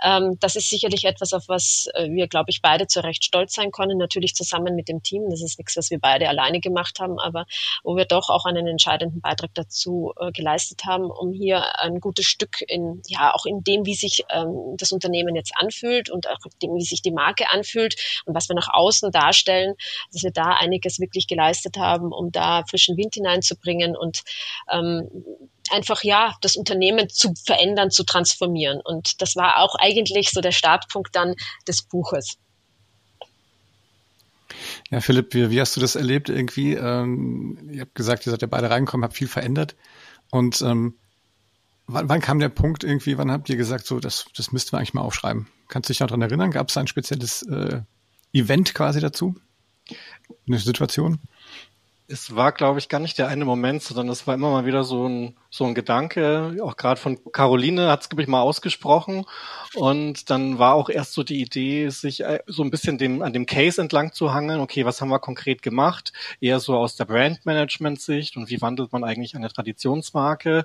Ähm, 0.03 0.39
das 0.41 0.57
ist 0.57 0.71
sicherlich 0.71 1.05
etwas, 1.05 1.35
auf 1.35 1.45
was 1.49 1.91
äh, 1.93 2.09
wir, 2.09 2.27
glaube 2.27 2.49
ich, 2.49 2.63
beide 2.63 2.87
zu 2.87 3.01
Recht 3.01 3.23
stolz 3.23 3.53
sein 3.53 3.71
können. 3.71 3.99
Natürlich 3.99 4.35
zusammen 4.35 4.75
mit 4.75 4.89
dem 4.89 5.03
Team. 5.03 5.29
Das 5.29 5.43
ist 5.43 5.59
nichts, 5.59 5.77
was 5.77 5.91
wir 5.91 5.99
beide 6.07 6.29
alleine 6.29 6.61
gemacht 6.61 7.01
haben, 7.01 7.19
aber 7.19 7.47
wo 7.83 7.97
wir 7.97 8.05
doch 8.05 8.31
auch 8.31 8.45
einen 8.45 8.69
entscheidenden 8.69 9.21
Beitrag 9.21 9.51
dazu 9.55 10.13
äh, 10.21 10.31
geleistet 10.31 10.85
haben, 10.85 11.11
um 11.11 11.33
hier 11.33 11.81
ein 11.81 11.99
gutes 11.99 12.27
Stück 12.27 12.63
in, 12.69 13.03
ja, 13.09 13.35
auch 13.35 13.45
in 13.45 13.65
dem, 13.65 13.85
wie 13.87 13.97
sich 13.97 14.23
ähm, 14.31 14.77
das 14.77 14.93
Unternehmen 14.93 15.35
jetzt 15.35 15.53
anfühlt 15.57 16.09
und 16.09 16.29
auch 16.29 16.39
dem, 16.63 16.77
wie 16.77 16.85
sich 16.85 17.03
die 17.03 17.11
Marke 17.11 17.51
anfühlt 17.51 17.97
und 18.25 18.37
was 18.37 18.49
wir 18.49 18.55
nach 18.55 18.73
außen 18.73 19.11
darstellen, 19.11 19.75
dass 20.13 20.23
wir 20.23 20.31
da 20.31 20.51
einiges 20.61 21.01
wirklich 21.01 21.27
geleistet 21.27 21.77
haben, 21.77 22.13
um 22.13 22.31
da 22.31 22.63
frischen 22.71 22.97
Wind 22.97 23.15
hineinzubringen 23.15 23.97
und 23.97 24.23
ähm, 24.71 25.11
einfach 25.71 26.05
ja 26.05 26.37
das 26.41 26.55
Unternehmen 26.55 27.09
zu 27.09 27.35
verändern, 27.45 27.91
zu 27.91 28.05
transformieren. 28.05 28.81
Und 28.81 29.21
das 29.21 29.35
war 29.35 29.59
auch 29.59 29.75
eigentlich 29.75 30.31
so 30.31 30.41
der 30.41 30.53
Startpunkt 30.53 31.17
dann 31.17 31.35
des 31.67 31.83
Buches. 31.83 32.39
Ja, 34.91 35.01
Philipp, 35.01 35.35
wie, 35.35 35.51
wie 35.51 35.61
hast 35.61 35.77
du 35.77 35.81
das 35.81 35.97
erlebt 35.97 36.29
irgendwie? 36.29 36.75
Ähm, 36.75 37.59
ihr 37.71 37.81
habt 37.83 37.95
gesagt, 37.95 38.27
ihr 38.27 38.31
seid 38.31 38.43
ja 38.43 38.49
beide 38.49 38.71
reingekommen, 38.71 39.05
habt 39.05 39.17
viel 39.17 39.29
verändert. 39.29 39.75
Und 40.31 40.63
ähm, 40.63 40.95
wann, 41.87 42.09
wann 42.09 42.21
kam 42.21 42.39
der 42.39 42.49
Punkt 42.49 42.85
irgendwie, 42.85 43.19
wann 43.19 43.31
habt 43.31 43.49
ihr 43.49 43.57
gesagt, 43.57 43.87
so, 43.87 43.99
das, 43.99 44.27
das 44.37 44.53
müssten 44.53 44.73
wir 44.73 44.79
eigentlich 44.79 44.95
mal 44.95 45.03
aufschreiben? 45.03 45.49
Kannst 45.69 45.89
du 45.89 45.93
dich 45.93 46.01
noch 46.01 46.09
daran 46.09 46.23
erinnern? 46.23 46.53
Gab 46.53 46.69
es 46.69 46.77
ein 46.77 46.87
spezielles 46.87 47.43
äh, 47.43 47.81
Event 48.33 48.75
quasi 48.75 49.01
dazu? 49.01 49.35
Eine 50.47 50.59
Situation? 50.59 51.19
Es 52.09 52.37
war, 52.37 52.53
glaube 52.53 52.79
ich, 52.79 52.89
gar 52.89 53.01
nicht 53.01 53.19
der 53.19 53.27
eine 53.27 53.45
Moment, 53.45 53.83
sondern 53.83 54.09
es 54.09 54.29
war 54.29 54.35
immer 54.35 54.53
mal 54.53 54.65
wieder 54.65 54.85
so 54.85 55.09
ein, 55.09 55.37
so 55.51 55.65
ein 55.65 55.75
Gedanke, 55.75 56.57
auch 56.63 56.77
gerade 56.77 57.01
von 57.01 57.19
Caroline 57.33 57.89
hat 57.89 58.03
es, 58.03 58.09
glaube 58.09 58.23
ich, 58.23 58.29
mal 58.29 58.43
ausgesprochen. 58.43 59.25
Und 59.75 60.31
dann 60.31 60.61
war 60.61 60.75
auch 60.75 60.89
erst 60.89 61.15
so 61.15 61.25
die 61.25 61.41
Idee, 61.41 61.89
sich 61.89 62.23
äh, 62.23 62.41
so 62.47 62.63
ein 62.63 62.71
bisschen 62.71 62.97
dem, 62.97 63.23
an 63.23 63.33
dem 63.33 63.45
Case 63.47 63.81
entlang 63.81 64.13
zu 64.13 64.33
hangeln. 64.33 64.61
Okay, 64.61 64.85
was 64.85 65.01
haben 65.01 65.09
wir 65.09 65.19
konkret 65.19 65.63
gemacht? 65.63 66.13
Eher 66.41 66.61
so 66.61 66.77
aus 66.77 66.95
der 66.95 67.07
Brandmanagement-Sicht 67.07 68.37
und 68.37 68.51
wie 68.51 68.61
wandelt 68.61 68.93
man 68.93 69.03
eigentlich 69.03 69.35
eine 69.35 69.49
Traditionsmarke? 69.49 70.65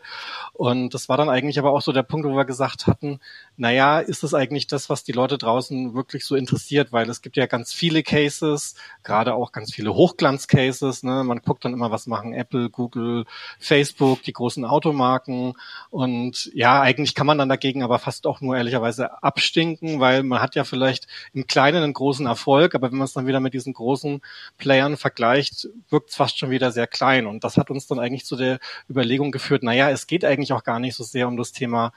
Und 0.54 0.94
das 0.94 1.10
war 1.10 1.18
dann 1.18 1.30
eigentlich 1.30 1.58
aber 1.58 1.72
auch 1.72 1.82
so 1.82 1.92
der 1.92 2.04
Punkt, 2.04 2.28
wo 2.28 2.36
wir 2.36 2.46
gesagt 2.46 2.86
hatten, 2.86 3.20
naja, 3.58 4.00
ist 4.00 4.22
das 4.22 4.36
eigentlich 4.36 4.68
das, 4.68 4.90
was 4.92 5.04
die 5.04 5.12
Leute 5.12 5.40
draußen 5.40 5.96
wirklich 5.96 6.24
so 6.24 6.36
interessiert? 6.36 6.92
Weil 6.92 7.10
es 7.10 7.24
gibt 7.24 7.36
ja 7.38 7.48
ganz 7.48 7.74
viele 7.74 8.04
Cases, 8.04 8.76
gerade 9.04 9.34
auch 9.34 9.52
ganz 9.52 9.74
viele 9.74 9.96
Hochglanz-Cases. 9.96 11.02
Ne? 11.04 11.24
Man 11.32 11.44
guckt 11.44 11.66
dann 11.66 11.74
immer, 11.74 11.92
was 11.92 12.08
machen 12.08 12.34
Apple, 12.34 12.70
Google, 12.70 13.26
Facebook, 13.60 14.24
die 14.24 14.34
großen 14.34 14.64
Automarken. 14.64 15.54
Und 15.90 16.52
ja, 16.54 16.82
eigentlich 16.82 17.16
kann 17.16 17.28
man 17.28 17.38
dann 17.38 17.50
dagegen 17.50 17.84
aber 17.84 18.00
fast 18.00 18.28
auch 18.28 18.42
nur 18.42 18.56
ehrlicherweise 18.56 18.92
Weise 18.92 19.24
abstinken, 19.24 20.00
weil 20.00 20.24
man 20.24 20.42
hat 20.42 20.56
ja 20.56 20.64
vielleicht 20.64 21.08
im 21.34 21.48
Kleinen 21.48 21.84
einen 21.84 21.94
großen 21.94 22.26
Erfolg, 22.26 22.76
aber 22.76 22.92
wenn 22.92 22.98
man 22.98 23.06
es 23.06 23.14
dann 23.14 23.28
wieder 23.28 23.40
mit 23.40 23.54
diesen 23.54 23.74
großen 23.74 24.22
Playern 24.58 24.98
vergleicht, 24.98 25.70
wirkt 25.90 26.10
es 26.10 26.16
fast 26.16 26.38
schon 26.38 26.50
wieder 26.50 26.72
sehr 26.72 26.88
klein. 26.88 27.26
Und 27.26 27.44
das 27.44 27.58
hat 27.58 27.72
uns 27.72 27.88
dann 27.88 28.00
eigentlich 28.00 28.26
zu 28.26 28.36
der 28.36 28.60
Überlegung 28.90 29.32
geführt, 29.32 29.64
naja, 29.64 29.90
es 29.90 30.08
geht 30.08 30.26
eigentlich 30.26 30.54
auch 30.54 30.64
gar 30.64 30.80
nicht 30.80 30.96
so 30.96 31.04
sehr 31.04 31.28
um 31.28 31.38
das 31.38 31.52
Thema 31.52 31.94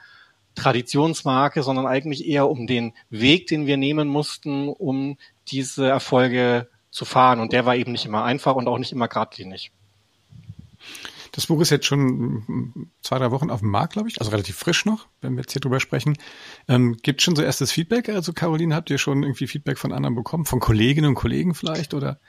Traditionsmarke, 0.55 1.63
sondern 1.63 1.85
eigentlich 1.85 2.25
eher 2.25 2.49
um 2.49 2.65
den 2.65 2.93
Weg, 3.09 3.47
den 3.47 3.67
wir 3.67 3.77
nehmen 3.77 4.07
mussten, 4.07 4.69
um 4.69 5.17
diese 5.47 5.87
Erfolge 5.87 6.69
zu 6.95 7.05
fahren. 7.05 7.39
Und 7.39 7.51
der 7.51 7.65
war 7.65 7.75
eben 7.75 7.91
nicht 7.91 8.05
immer 8.05 8.23
einfach 8.23 8.55
und 8.55 8.67
auch 8.67 8.77
nicht 8.77 8.93
immer 8.93 9.07
geradlinig. 9.07 9.71
Das 11.35 11.47
Buch 11.47 11.59
ist 11.59 11.69
jetzt 11.69 11.85
schon 11.85 12.89
zwei, 13.01 13.19
drei 13.19 13.29
Wochen 13.29 13.49
auf 13.49 13.59
dem 13.59 13.69
Markt, 13.69 13.93
glaube 13.93 14.07
ich, 14.07 14.21
also 14.21 14.31
relativ 14.31 14.55
frisch 14.55 14.85
noch, 14.85 15.07
wenn 15.19 15.33
wir 15.33 15.41
jetzt 15.41 15.51
hier 15.51 15.59
drüber 15.59 15.81
sprechen. 15.81 16.17
Ähm, 16.69 16.95
gibt 17.03 17.21
schon 17.21 17.35
so 17.35 17.41
erstes 17.41 17.73
Feedback? 17.73 18.07
Also 18.07 18.31
Caroline, 18.31 18.73
habt 18.73 18.89
ihr 18.89 18.97
schon 18.97 19.21
irgendwie 19.21 19.45
Feedback 19.45 19.77
von 19.77 19.91
anderen 19.91 20.15
bekommen, 20.15 20.45
von 20.45 20.61
Kolleginnen 20.61 21.09
und 21.09 21.15
Kollegen 21.15 21.53
vielleicht? 21.53 21.93
Oder 21.93 22.21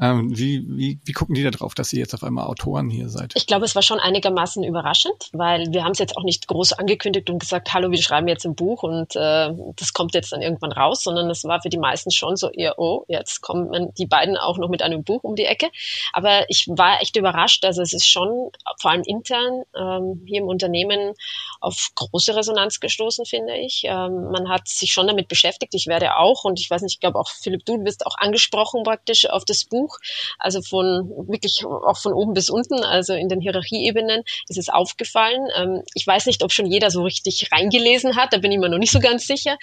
ähm, 0.00 0.30
wie, 0.30 0.64
wie, 0.68 1.00
wie 1.04 1.12
gucken 1.12 1.34
die 1.34 1.42
da 1.42 1.50
drauf, 1.50 1.74
dass 1.74 1.92
ihr 1.92 1.98
jetzt 1.98 2.14
auf 2.14 2.22
einmal 2.22 2.46
Autoren 2.46 2.88
hier 2.88 3.08
seid? 3.08 3.32
Ich 3.34 3.48
glaube, 3.48 3.64
es 3.64 3.74
war 3.74 3.82
schon 3.82 3.98
einigermaßen 3.98 4.62
überraschend, 4.62 5.30
weil 5.32 5.66
wir 5.72 5.82
haben 5.82 5.92
es 5.92 5.98
jetzt 5.98 6.16
auch 6.16 6.22
nicht 6.22 6.46
groß 6.46 6.74
angekündigt 6.74 7.30
und 7.30 7.40
gesagt, 7.40 7.74
hallo, 7.74 7.90
wir 7.90 8.00
schreiben 8.00 8.28
jetzt 8.28 8.46
ein 8.46 8.54
Buch 8.54 8.84
und 8.84 9.16
äh, 9.16 9.50
das 9.74 9.92
kommt 9.92 10.14
jetzt 10.14 10.30
dann 10.30 10.40
irgendwann 10.40 10.70
raus, 10.70 11.02
sondern 11.02 11.28
es 11.30 11.42
war 11.42 11.60
für 11.62 11.68
die 11.68 11.78
meisten 11.78 12.12
schon 12.12 12.36
so 12.36 12.48
eher, 12.48 12.78
oh, 12.78 13.04
jetzt 13.08 13.40
kommen 13.40 13.92
die 13.98 14.06
beiden 14.06 14.36
auch 14.36 14.56
noch 14.56 14.68
mit 14.68 14.82
einem 14.82 15.02
Buch 15.02 15.24
um 15.24 15.34
die 15.34 15.46
Ecke. 15.46 15.68
Aber 16.12 16.48
ich 16.48 16.68
war 16.68 17.02
echt 17.02 17.16
überrascht. 17.16 17.64
Also 17.64 17.82
es 17.82 17.92
ist 17.92 18.06
schon 18.06 18.51
vor 18.80 18.90
allem 18.90 19.02
intern 19.04 19.62
ähm, 19.76 20.24
hier 20.26 20.40
im 20.40 20.48
Unternehmen 20.48 21.14
auf 21.60 21.90
große 21.94 22.34
Resonanz 22.34 22.80
gestoßen, 22.80 23.24
finde 23.26 23.56
ich. 23.56 23.82
Ähm, 23.84 24.30
man 24.30 24.48
hat 24.48 24.68
sich 24.68 24.92
schon 24.92 25.06
damit 25.06 25.28
beschäftigt. 25.28 25.74
Ich 25.74 25.86
werde 25.86 26.16
auch, 26.16 26.44
und 26.44 26.60
ich 26.60 26.68
weiß 26.68 26.82
nicht, 26.82 26.94
ich 26.94 27.00
glaube 27.00 27.18
auch 27.18 27.28
Philipp, 27.28 27.64
du 27.64 27.84
wirst 27.84 28.06
auch 28.06 28.16
angesprochen 28.18 28.82
praktisch 28.82 29.28
auf 29.28 29.44
das 29.44 29.64
Buch. 29.64 29.98
Also 30.38 30.62
von 30.62 31.10
wirklich 31.28 31.64
auch 31.64 31.98
von 31.98 32.12
oben 32.12 32.34
bis 32.34 32.50
unten, 32.50 32.82
also 32.84 33.14
in 33.14 33.28
den 33.28 33.40
Hierarchieebenen 33.40 34.22
ist 34.48 34.58
es 34.58 34.68
aufgefallen. 34.68 35.48
Ähm, 35.56 35.82
ich 35.94 36.06
weiß 36.06 36.26
nicht, 36.26 36.42
ob 36.42 36.52
schon 36.52 36.66
jeder 36.66 36.90
so 36.90 37.02
richtig 37.02 37.50
reingelesen 37.52 38.16
hat, 38.16 38.32
da 38.32 38.38
bin 38.38 38.52
ich 38.52 38.58
mir 38.58 38.68
noch 38.68 38.78
nicht 38.78 38.92
so 38.92 39.00
ganz 39.00 39.26
sicher. 39.26 39.56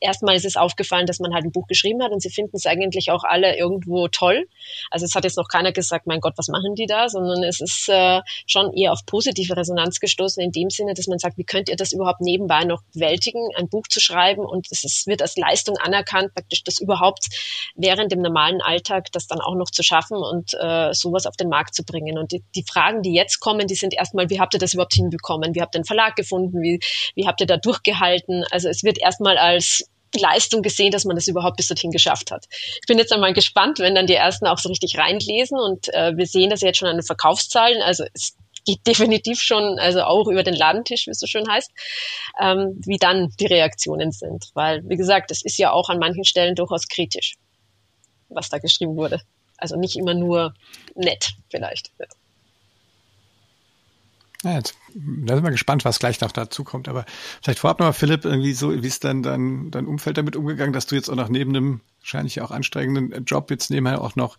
Erstmal 0.00 0.36
ist 0.36 0.44
es 0.44 0.56
aufgefallen, 0.56 1.06
dass 1.06 1.20
man 1.20 1.34
halt 1.34 1.44
ein 1.44 1.52
Buch 1.52 1.66
geschrieben 1.66 2.02
hat 2.02 2.12
und 2.12 2.20
sie 2.20 2.30
finden 2.30 2.56
es 2.56 2.66
eigentlich 2.66 3.10
auch 3.10 3.24
alle 3.24 3.56
irgendwo 3.56 4.08
toll. 4.08 4.46
Also 4.90 5.04
es 5.04 5.14
hat 5.14 5.24
jetzt 5.24 5.36
noch 5.36 5.48
keiner 5.48 5.72
gesagt, 5.72 6.06
mein 6.06 6.20
Gott, 6.20 6.34
was 6.36 6.48
machen 6.48 6.74
die 6.74 6.86
da, 6.86 7.08
sondern 7.08 7.42
es 7.42 7.60
ist 7.60 7.88
äh, 7.88 8.17
schon 8.46 8.72
eher 8.72 8.92
auf 8.92 9.04
positive 9.06 9.56
Resonanz 9.56 10.00
gestoßen 10.00 10.42
in 10.42 10.52
dem 10.52 10.70
Sinne, 10.70 10.94
dass 10.94 11.06
man 11.06 11.18
sagt, 11.18 11.38
wie 11.38 11.44
könnt 11.44 11.68
ihr 11.68 11.76
das 11.76 11.92
überhaupt 11.92 12.20
nebenbei 12.20 12.64
noch 12.64 12.82
bewältigen, 12.92 13.40
ein 13.56 13.68
Buch 13.68 13.86
zu 13.88 14.00
schreiben 14.00 14.44
und 14.44 14.66
es 14.70 14.84
ist, 14.84 15.06
wird 15.06 15.22
als 15.22 15.36
Leistung 15.36 15.76
anerkannt, 15.76 16.34
praktisch 16.34 16.64
das 16.64 16.80
überhaupt 16.80 17.26
während 17.74 18.12
dem 18.12 18.20
normalen 18.20 18.60
Alltag 18.60 19.06
das 19.12 19.26
dann 19.26 19.40
auch 19.40 19.54
noch 19.54 19.70
zu 19.70 19.82
schaffen 19.82 20.16
und 20.16 20.54
äh, 20.54 20.92
sowas 20.92 21.26
auf 21.26 21.36
den 21.36 21.48
Markt 21.48 21.74
zu 21.74 21.84
bringen. 21.84 22.18
Und 22.18 22.32
die, 22.32 22.42
die 22.54 22.64
Fragen, 22.64 23.02
die 23.02 23.14
jetzt 23.14 23.40
kommen, 23.40 23.66
die 23.66 23.74
sind 23.74 23.94
erstmal, 23.94 24.30
wie 24.30 24.40
habt 24.40 24.54
ihr 24.54 24.60
das 24.60 24.74
überhaupt 24.74 24.94
hinbekommen? 24.94 25.54
Wie 25.54 25.60
habt 25.60 25.74
ihr 25.74 25.80
den 25.80 25.84
Verlag 25.84 26.16
gefunden? 26.16 26.62
Wie, 26.62 26.80
wie 27.14 27.26
habt 27.26 27.40
ihr 27.40 27.46
da 27.46 27.56
durchgehalten? 27.56 28.44
Also 28.50 28.68
es 28.68 28.82
wird 28.82 28.98
erstmal 28.98 29.38
als 29.38 29.88
Leistung 30.16 30.62
gesehen, 30.62 30.90
dass 30.90 31.04
man 31.04 31.16
das 31.16 31.28
überhaupt 31.28 31.56
bis 31.56 31.68
dorthin 31.68 31.90
geschafft 31.90 32.30
hat. 32.30 32.46
Ich 32.50 32.86
bin 32.86 32.98
jetzt 32.98 33.12
einmal 33.12 33.32
gespannt, 33.32 33.78
wenn 33.78 33.94
dann 33.94 34.06
die 34.06 34.14
ersten 34.14 34.46
auch 34.46 34.58
so 34.58 34.68
richtig 34.68 34.98
reinlesen 34.98 35.58
und 35.58 35.92
äh, 35.94 36.16
wir 36.16 36.26
sehen 36.26 36.50
das 36.50 36.60
jetzt 36.60 36.78
schon 36.78 36.88
an 36.88 36.96
den 36.96 37.04
Verkaufszahlen. 37.04 37.82
Also 37.82 38.04
es 38.14 38.36
geht 38.64 38.80
definitiv 38.86 39.40
schon, 39.40 39.78
also 39.78 40.02
auch 40.02 40.28
über 40.28 40.42
den 40.42 40.54
Ladentisch, 40.54 41.06
wie 41.06 41.10
es 41.10 41.20
so 41.20 41.26
schön 41.26 41.48
heißt, 41.48 41.70
ähm, 42.40 42.80
wie 42.84 42.98
dann 42.98 43.32
die 43.40 43.46
Reaktionen 43.46 44.12
sind. 44.12 44.50
Weil, 44.54 44.82
wie 44.88 44.96
gesagt, 44.96 45.30
es 45.30 45.44
ist 45.44 45.58
ja 45.58 45.72
auch 45.72 45.88
an 45.88 45.98
manchen 45.98 46.24
Stellen 46.24 46.54
durchaus 46.54 46.88
kritisch, 46.88 47.36
was 48.28 48.48
da 48.48 48.58
geschrieben 48.58 48.96
wurde. 48.96 49.20
Also 49.56 49.76
nicht 49.76 49.96
immer 49.96 50.14
nur 50.14 50.54
nett, 50.94 51.30
vielleicht. 51.50 51.90
Ja. 51.98 52.06
Ja, 54.44 54.54
jetzt, 54.54 54.76
da 54.94 55.34
sind 55.34 55.44
wir 55.44 55.50
gespannt, 55.50 55.84
was 55.84 55.98
gleich 55.98 56.20
noch 56.20 56.30
dazu 56.30 56.62
kommt. 56.62 56.88
Aber 56.88 57.04
vielleicht 57.42 57.58
vorab 57.58 57.80
nochmal, 57.80 57.92
Philipp, 57.92 58.24
irgendwie 58.24 58.52
so, 58.52 58.70
wie 58.82 58.86
ist 58.86 59.02
dann 59.02 59.22
dein, 59.22 59.70
dein 59.72 59.86
Umfeld 59.86 60.16
damit 60.16 60.36
umgegangen, 60.36 60.72
dass 60.72 60.86
du 60.86 60.94
jetzt 60.94 61.08
auch 61.08 61.16
noch 61.16 61.28
neben 61.28 61.52
dem 61.52 61.80
wahrscheinlich 62.00 62.40
auch 62.40 62.52
anstrengenden 62.52 63.24
Job 63.24 63.50
jetzt 63.50 63.70
nebenher 63.70 64.00
auch 64.00 64.14
noch 64.14 64.38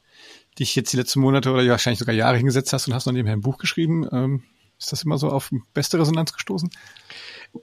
dich 0.57 0.75
jetzt 0.75 0.93
die 0.93 0.97
letzten 0.97 1.19
Monate 1.19 1.51
oder 1.51 1.67
wahrscheinlich 1.67 1.99
sogar 1.99 2.15
Jahre 2.15 2.37
hingesetzt 2.37 2.71
hast 2.71 2.87
und 2.87 2.93
hast 2.93 3.05
noch 3.05 3.13
nebenher 3.13 3.35
ein 3.35 3.41
Buch 3.41 3.57
geschrieben. 3.57 4.07
Ähm, 4.11 4.43
ist 4.77 4.93
das 4.93 5.03
immer 5.03 5.17
so 5.17 5.29
auf 5.29 5.51
beste 5.73 5.99
Resonanz 5.99 6.31
gestoßen? 6.31 6.69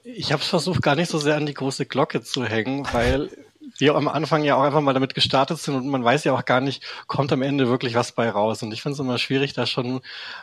Ich 0.04 0.32
habe 0.32 0.42
es 0.42 0.48
versucht, 0.48 0.82
gar 0.82 0.94
nicht 0.94 1.10
so 1.10 1.18
sehr 1.18 1.36
an 1.36 1.46
die 1.46 1.54
große 1.54 1.86
Glocke 1.86 2.20
zu 2.20 2.44
hängen, 2.44 2.86
weil 2.92 3.30
wir 3.78 3.94
am 3.94 4.08
Anfang 4.08 4.44
ja 4.44 4.56
auch 4.56 4.62
einfach 4.62 4.80
mal 4.80 4.92
damit 4.92 5.14
gestartet 5.14 5.58
sind 5.58 5.74
und 5.74 5.88
man 5.88 6.04
weiß 6.04 6.24
ja 6.24 6.32
auch 6.32 6.44
gar 6.44 6.60
nicht, 6.60 6.82
kommt 7.06 7.32
am 7.32 7.42
Ende 7.42 7.68
wirklich 7.68 7.94
was 7.94 8.12
bei 8.12 8.30
raus. 8.30 8.62
Und 8.62 8.72
ich 8.72 8.82
finde 8.82 8.94
es 8.94 9.00
immer 9.00 9.18
schwierig, 9.18 9.52
da 9.52 9.66
schon 9.66 10.00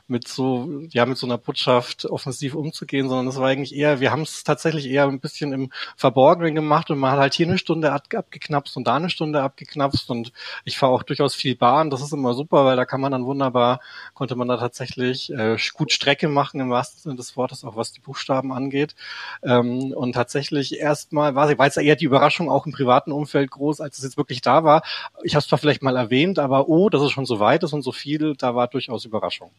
mit 0.08 0.27
so, 0.27 0.82
ja, 0.89 1.06
mit 1.06 1.18
so 1.18 1.25
einer 1.27 1.38
Botschaft 1.38 2.06
offensiv 2.06 2.56
umzugehen, 2.56 3.08
sondern 3.08 3.27
es 3.27 3.38
war 3.38 3.48
eigentlich 3.48 3.75
eher, 3.75 4.00
wir 4.00 4.12
haben 4.12 4.24
es 4.24 4.44
tatsächlich 4.44 4.88
eher 4.88 5.08
ein 5.08 5.20
bisschen 5.20 5.53
im 5.53 5.72
Verborgenen 5.96 6.56
gemacht 6.56 6.92
und 6.92 7.00
man 7.00 7.12
hat 7.12 7.20
halt 7.20 7.34
hier 7.34 7.48
eine 7.48 7.58
Stunde 7.58 7.92
abgeknapst 7.92 8.75
und 8.77 8.86
da 8.86 8.96
eine 8.96 9.10
Stunde 9.10 9.42
abgeknapst 9.42 10.10
und 10.10 10.32
ich 10.65 10.77
fahre 10.77 10.92
auch 10.92 11.03
durchaus 11.03 11.36
viel 11.36 11.56
Bahn. 11.56 11.89
Das 11.89 12.01
ist 12.01 12.13
immer 12.13 12.34
super, 12.34 12.65
weil 12.65 12.75
da 12.75 12.86
kann 12.86 13.01
man 13.01 13.12
dann 13.12 13.25
wunderbar, 13.25 13.80
konnte 14.13 14.36
man 14.36 14.48
da 14.48 14.58
tatsächlich 14.58 15.32
äh, 15.32 15.58
gut 15.74 15.92
Strecke 15.92 16.27
machen 16.27 16.60
im 16.60 16.70
wahrsten 16.70 17.01
Sinne 17.01 17.15
des 17.15 17.38
Wortes, 17.38 17.63
auch 17.63 17.75
was 17.75 17.94
die 17.94 18.01
Buchstaben 18.01 18.51
angeht. 18.51 18.96
Ähm, 19.44 19.94
und 19.94 20.13
tatsächlich 20.13 20.80
erstmal 20.80 21.36
war 21.36 21.50
es 21.50 21.75
ja 21.75 21.82
eher 21.82 21.96
die 21.96 22.06
Überraschung 22.06 22.50
auch 22.50 22.65
im 22.65 22.72
privaten 22.72 23.12
Umfeld, 23.13 23.51
groß, 23.51 23.82
als 23.82 23.98
es 23.98 24.03
jetzt 24.03 24.17
wirklich 24.17 24.41
da 24.41 24.63
war. 24.63 24.84
Ich 25.24 25.36
habe 25.36 25.41
es 25.41 25.48
zwar 25.48 25.60
vielleicht 25.60 25.84
mal 25.84 25.96
erwähnt, 25.96 26.39
aber 26.39 26.67
oh, 26.67 26.89
dass 26.89 27.01
es 27.01 27.12
schon 27.12 27.25
so 27.25 27.39
weit 27.39 27.63
ist 27.63 27.74
und 27.74 27.82
so 27.82 27.91
viel, 27.91 28.36
da 28.36 28.55
war 28.55 28.67
durchaus 28.67 29.05
Überraschung. 29.05 29.51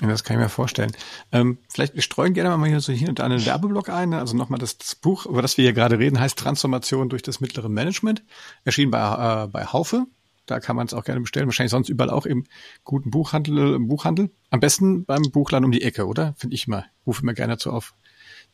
Ja, 0.00 0.08
das 0.08 0.22
kann 0.22 0.36
ich 0.36 0.42
mir 0.42 0.48
vorstellen. 0.48 0.92
Ähm, 1.32 1.58
vielleicht, 1.68 1.94
wir 1.94 2.02
streuen 2.02 2.32
gerne 2.32 2.56
mal 2.56 2.68
hier 2.68 2.80
so 2.80 2.92
hier 2.92 3.08
und 3.08 3.18
da 3.18 3.24
einen 3.24 3.44
Werbeblock 3.44 3.88
ein. 3.88 4.14
Also 4.14 4.36
nochmal 4.36 4.60
das, 4.60 4.78
das, 4.78 4.94
Buch, 4.94 5.26
über 5.26 5.42
das 5.42 5.56
wir 5.56 5.64
hier 5.64 5.72
gerade 5.72 5.98
reden, 5.98 6.20
heißt 6.20 6.38
Transformation 6.38 7.08
durch 7.08 7.22
das 7.22 7.40
mittlere 7.40 7.68
Management. 7.68 8.22
Erschienen 8.64 8.92
bei, 8.92 9.44
äh, 9.44 9.48
bei 9.48 9.64
Haufe. 9.66 10.06
Da 10.46 10.60
kann 10.60 10.76
man 10.76 10.86
es 10.86 10.94
auch 10.94 11.04
gerne 11.04 11.20
bestellen. 11.20 11.46
Wahrscheinlich 11.46 11.72
sonst 11.72 11.88
überall 11.88 12.10
auch 12.10 12.26
im 12.26 12.44
guten 12.84 13.10
Buchhandel, 13.10 13.74
im 13.74 13.88
Buchhandel. 13.88 14.30
Am 14.50 14.60
besten 14.60 15.04
beim 15.04 15.22
Buchladen 15.30 15.64
um 15.64 15.72
die 15.72 15.82
Ecke, 15.82 16.06
oder? 16.06 16.34
Finde 16.38 16.54
ich 16.54 16.68
immer. 16.68 16.84
Rufe 17.06 17.22
immer 17.22 17.34
gerne 17.34 17.54
dazu 17.54 17.72
auf, 17.72 17.94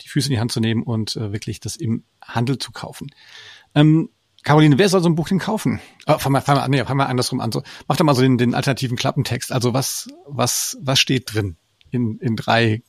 die 0.01 0.09
Füße 0.09 0.29
in 0.29 0.35
die 0.35 0.41
Hand 0.41 0.53
zu 0.53 0.61
nehmen 0.61 0.83
und 0.83 1.17
äh, 1.17 1.33
wirklich 1.33 1.61
das 1.61 1.77
im 1.77 2.05
Handel 2.23 2.59
zu 2.59 2.73
kaufen. 2.73 3.09
Ähm, 3.75 4.11
Caroline, 4.43 4.79
wer 4.79 4.89
soll 4.89 5.03
so 5.03 5.09
ein 5.09 5.15
Buch 5.15 5.29
denn 5.29 5.39
kaufen? 5.39 5.81
Oh, 6.07 6.19
fang 6.19 6.33
mal, 6.33 6.43
fang 6.43 6.57
mal, 6.57 6.69
nee, 6.69 6.85
fang 6.85 6.99
mal 6.99 7.07
andersrum 7.07 7.41
an. 7.41 7.51
So, 7.51 7.63
mach 7.89 7.97
doch 7.97 8.05
mal 8.05 8.15
so 8.15 8.21
den, 8.21 8.37
den 8.37 8.55
alternativen 8.55 8.97
Klappentext. 8.97 9.51
Also 9.53 9.73
was, 9.73 10.09
was, 10.27 10.77
was 10.83 11.01
steht 11.01 11.33
drin 11.33 11.57
in, 11.91 12.19
in 12.19 12.37
drei 12.37 12.83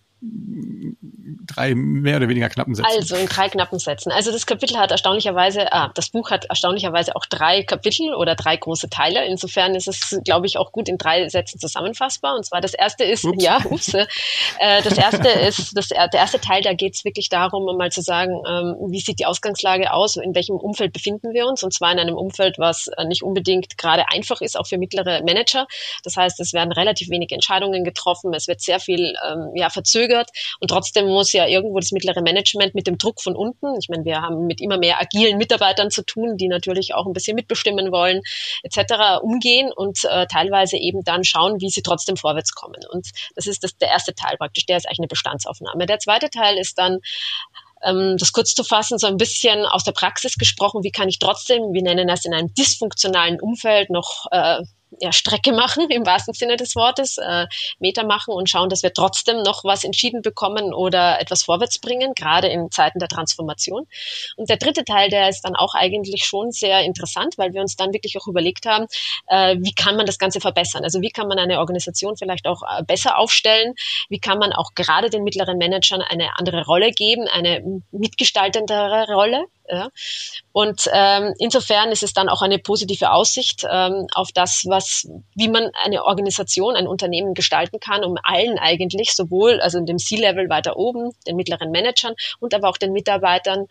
drei 1.45 1.75
mehr 1.75 2.17
oder 2.17 2.29
weniger 2.29 2.49
knappen 2.49 2.75
Sätzen. 2.75 2.91
Also 2.97 3.15
in 3.15 3.27
drei 3.27 3.49
knappen 3.49 3.79
Sätzen. 3.79 4.11
Also 4.11 4.31
das 4.31 4.45
Kapitel 4.45 4.77
hat 4.77 4.91
erstaunlicherweise, 4.91 5.71
ah, 5.71 5.91
das 5.93 6.09
Buch 6.09 6.31
hat 6.31 6.45
erstaunlicherweise 6.45 7.15
auch 7.15 7.25
drei 7.25 7.63
Kapitel 7.63 8.13
oder 8.13 8.35
drei 8.35 8.57
große 8.57 8.89
Teile. 8.89 9.25
Insofern 9.25 9.75
ist 9.75 9.87
es, 9.87 10.19
glaube 10.23 10.47
ich, 10.47 10.57
auch 10.57 10.71
gut 10.71 10.89
in 10.89 10.97
drei 10.97 11.27
Sätzen 11.29 11.59
zusammenfassbar. 11.59 12.35
Und 12.35 12.45
zwar 12.45 12.61
das 12.61 12.73
erste 12.73 13.03
ist, 13.03 13.25
ups. 13.25 13.43
ja, 13.43 13.59
ups, 13.69 13.93
äh, 13.93 14.05
das 14.83 14.97
erste 14.97 15.27
ist, 15.29 15.77
das, 15.77 15.89
der 15.89 16.13
erste 16.13 16.39
Teil, 16.39 16.61
da 16.61 16.73
geht 16.73 16.95
es 16.95 17.05
wirklich 17.05 17.29
darum, 17.29 17.63
um 17.63 17.77
mal 17.77 17.91
zu 17.91 18.01
sagen, 18.01 18.41
ähm, 18.47 18.75
wie 18.89 18.99
sieht 18.99 19.19
die 19.19 19.25
Ausgangslage 19.25 19.93
aus, 19.93 20.15
in 20.15 20.35
welchem 20.35 20.55
Umfeld 20.55 20.93
befinden 20.93 21.33
wir 21.33 21.45
uns. 21.47 21.63
Und 21.63 21.73
zwar 21.73 21.91
in 21.91 21.99
einem 21.99 22.15
Umfeld, 22.15 22.57
was 22.57 22.87
äh, 22.87 23.05
nicht 23.05 23.23
unbedingt 23.23 23.77
gerade 23.77 24.05
einfach 24.09 24.41
ist, 24.41 24.57
auch 24.57 24.67
für 24.67 24.77
mittlere 24.77 25.21
Manager. 25.23 25.67
Das 26.03 26.15
heißt, 26.15 26.39
es 26.39 26.53
werden 26.53 26.71
relativ 26.71 27.09
wenige 27.09 27.35
Entscheidungen 27.35 27.83
getroffen, 27.83 28.33
es 28.33 28.47
wird 28.47 28.61
sehr 28.61 28.79
viel 28.79 29.15
ähm, 29.27 29.51
ja, 29.55 29.69
verzögert 29.69 30.14
und 30.59 30.69
trotzdem 30.69 31.07
muss 31.07 31.33
ja 31.33 31.47
irgendwo 31.47 31.79
das 31.79 31.91
mittlere 31.91 32.21
Management 32.21 32.75
mit 32.75 32.87
dem 32.87 32.97
Druck 32.97 33.21
von 33.21 33.35
unten, 33.35 33.75
ich 33.79 33.89
meine, 33.89 34.05
wir 34.05 34.21
haben 34.21 34.47
mit 34.47 34.61
immer 34.61 34.77
mehr 34.77 34.99
agilen 35.01 35.37
Mitarbeitern 35.37 35.89
zu 35.91 36.03
tun, 36.03 36.37
die 36.37 36.47
natürlich 36.47 36.93
auch 36.93 37.05
ein 37.05 37.13
bisschen 37.13 37.35
mitbestimmen 37.35 37.91
wollen, 37.91 38.21
etc. 38.63 39.21
umgehen 39.21 39.71
und 39.75 40.03
äh, 40.05 40.27
teilweise 40.27 40.77
eben 40.77 41.03
dann 41.03 41.23
schauen, 41.23 41.59
wie 41.61 41.69
sie 41.69 41.81
trotzdem 41.81 42.17
vorwärts 42.17 42.53
kommen. 42.53 42.81
Und 42.91 43.07
das 43.35 43.47
ist 43.47 43.63
das, 43.63 43.77
der 43.77 43.89
erste 43.89 44.13
Teil 44.13 44.37
praktisch, 44.37 44.65
der 44.65 44.77
ist 44.77 44.87
eigentlich 44.87 44.99
eine 44.99 45.07
Bestandsaufnahme. 45.07 45.85
Der 45.85 45.99
zweite 45.99 46.29
Teil 46.29 46.57
ist 46.57 46.77
dann 46.77 46.99
ähm, 47.83 48.17
das 48.17 48.33
kurz 48.33 48.55
zu 48.55 48.63
fassen, 48.63 48.97
so 48.97 49.07
ein 49.07 49.17
bisschen 49.17 49.65
aus 49.65 49.83
der 49.83 49.91
Praxis 49.91 50.37
gesprochen, 50.37 50.83
wie 50.83 50.91
kann 50.91 51.09
ich 51.09 51.19
trotzdem, 51.19 51.73
wir 51.73 51.81
nennen 51.81 52.07
das 52.07 52.25
in 52.25 52.33
einem 52.33 52.53
dysfunktionalen 52.53 53.39
Umfeld 53.39 53.89
noch 53.89 54.25
äh, 54.31 54.61
ja, 54.99 55.11
Strecke 55.11 55.51
machen, 55.51 55.89
im 55.89 56.05
wahrsten 56.05 56.33
Sinne 56.33 56.57
des 56.57 56.75
Wortes, 56.75 57.17
äh, 57.17 57.47
Meter 57.79 58.05
machen 58.05 58.33
und 58.33 58.49
schauen, 58.49 58.69
dass 58.69 58.83
wir 58.83 58.93
trotzdem 58.93 59.41
noch 59.43 59.63
was 59.63 59.83
entschieden 59.83 60.21
bekommen 60.21 60.73
oder 60.73 61.19
etwas 61.19 61.43
vorwärts 61.43 61.79
bringen, 61.79 62.13
gerade 62.15 62.47
in 62.47 62.71
Zeiten 62.71 62.99
der 62.99 63.07
Transformation. 63.07 63.87
Und 64.37 64.49
der 64.49 64.57
dritte 64.57 64.83
Teil, 64.85 65.09
der 65.09 65.29
ist 65.29 65.41
dann 65.41 65.55
auch 65.55 65.73
eigentlich 65.75 66.25
schon 66.25 66.51
sehr 66.51 66.81
interessant, 66.81 67.37
weil 67.37 67.53
wir 67.53 67.61
uns 67.61 67.75
dann 67.75 67.93
wirklich 67.93 68.17
auch 68.17 68.27
überlegt 68.27 68.65
haben, 68.65 68.85
äh, 69.27 69.57
wie 69.59 69.73
kann 69.73 69.95
man 69.97 70.05
das 70.05 70.19
Ganze 70.19 70.39
verbessern? 70.39 70.83
Also 70.83 71.01
wie 71.01 71.09
kann 71.09 71.27
man 71.27 71.39
eine 71.39 71.59
Organisation 71.59 72.17
vielleicht 72.17 72.47
auch 72.47 72.61
äh, 72.63 72.83
besser 72.83 73.17
aufstellen? 73.17 73.73
Wie 74.09 74.19
kann 74.19 74.39
man 74.39 74.53
auch 74.53 74.73
gerade 74.75 75.09
den 75.09 75.23
mittleren 75.23 75.57
Managern 75.57 76.01
eine 76.01 76.37
andere 76.37 76.65
Rolle 76.65 76.91
geben, 76.91 77.27
eine 77.27 77.81
mitgestaltendere 77.91 79.13
Rolle? 79.13 79.45
Ja. 79.67 79.89
Und 80.51 80.89
ähm, 80.93 81.33
insofern 81.39 81.91
ist 81.91 82.03
es 82.03 82.13
dann 82.13 82.29
auch 82.29 82.41
eine 82.41 82.59
positive 82.59 83.11
Aussicht 83.11 83.65
ähm, 83.69 84.07
auf 84.13 84.31
das, 84.31 84.65
was, 84.67 85.07
wie 85.33 85.47
man 85.47 85.71
eine 85.83 86.03
Organisation, 86.05 86.75
ein 86.75 86.87
Unternehmen 86.87 87.33
gestalten 87.33 87.79
kann, 87.79 88.03
um 88.03 88.17
allen 88.23 88.59
eigentlich, 88.59 89.13
sowohl 89.13 89.59
also 89.59 89.79
in 89.79 89.85
dem 89.85 89.97
C-Level 89.97 90.49
weiter 90.49 90.77
oben, 90.77 91.11
den 91.27 91.35
mittleren 91.35 91.71
Managern 91.71 92.13
und 92.39 92.53
aber 92.53 92.69
auch 92.69 92.77
den 92.77 92.91
Mitarbeitern, 92.91 93.65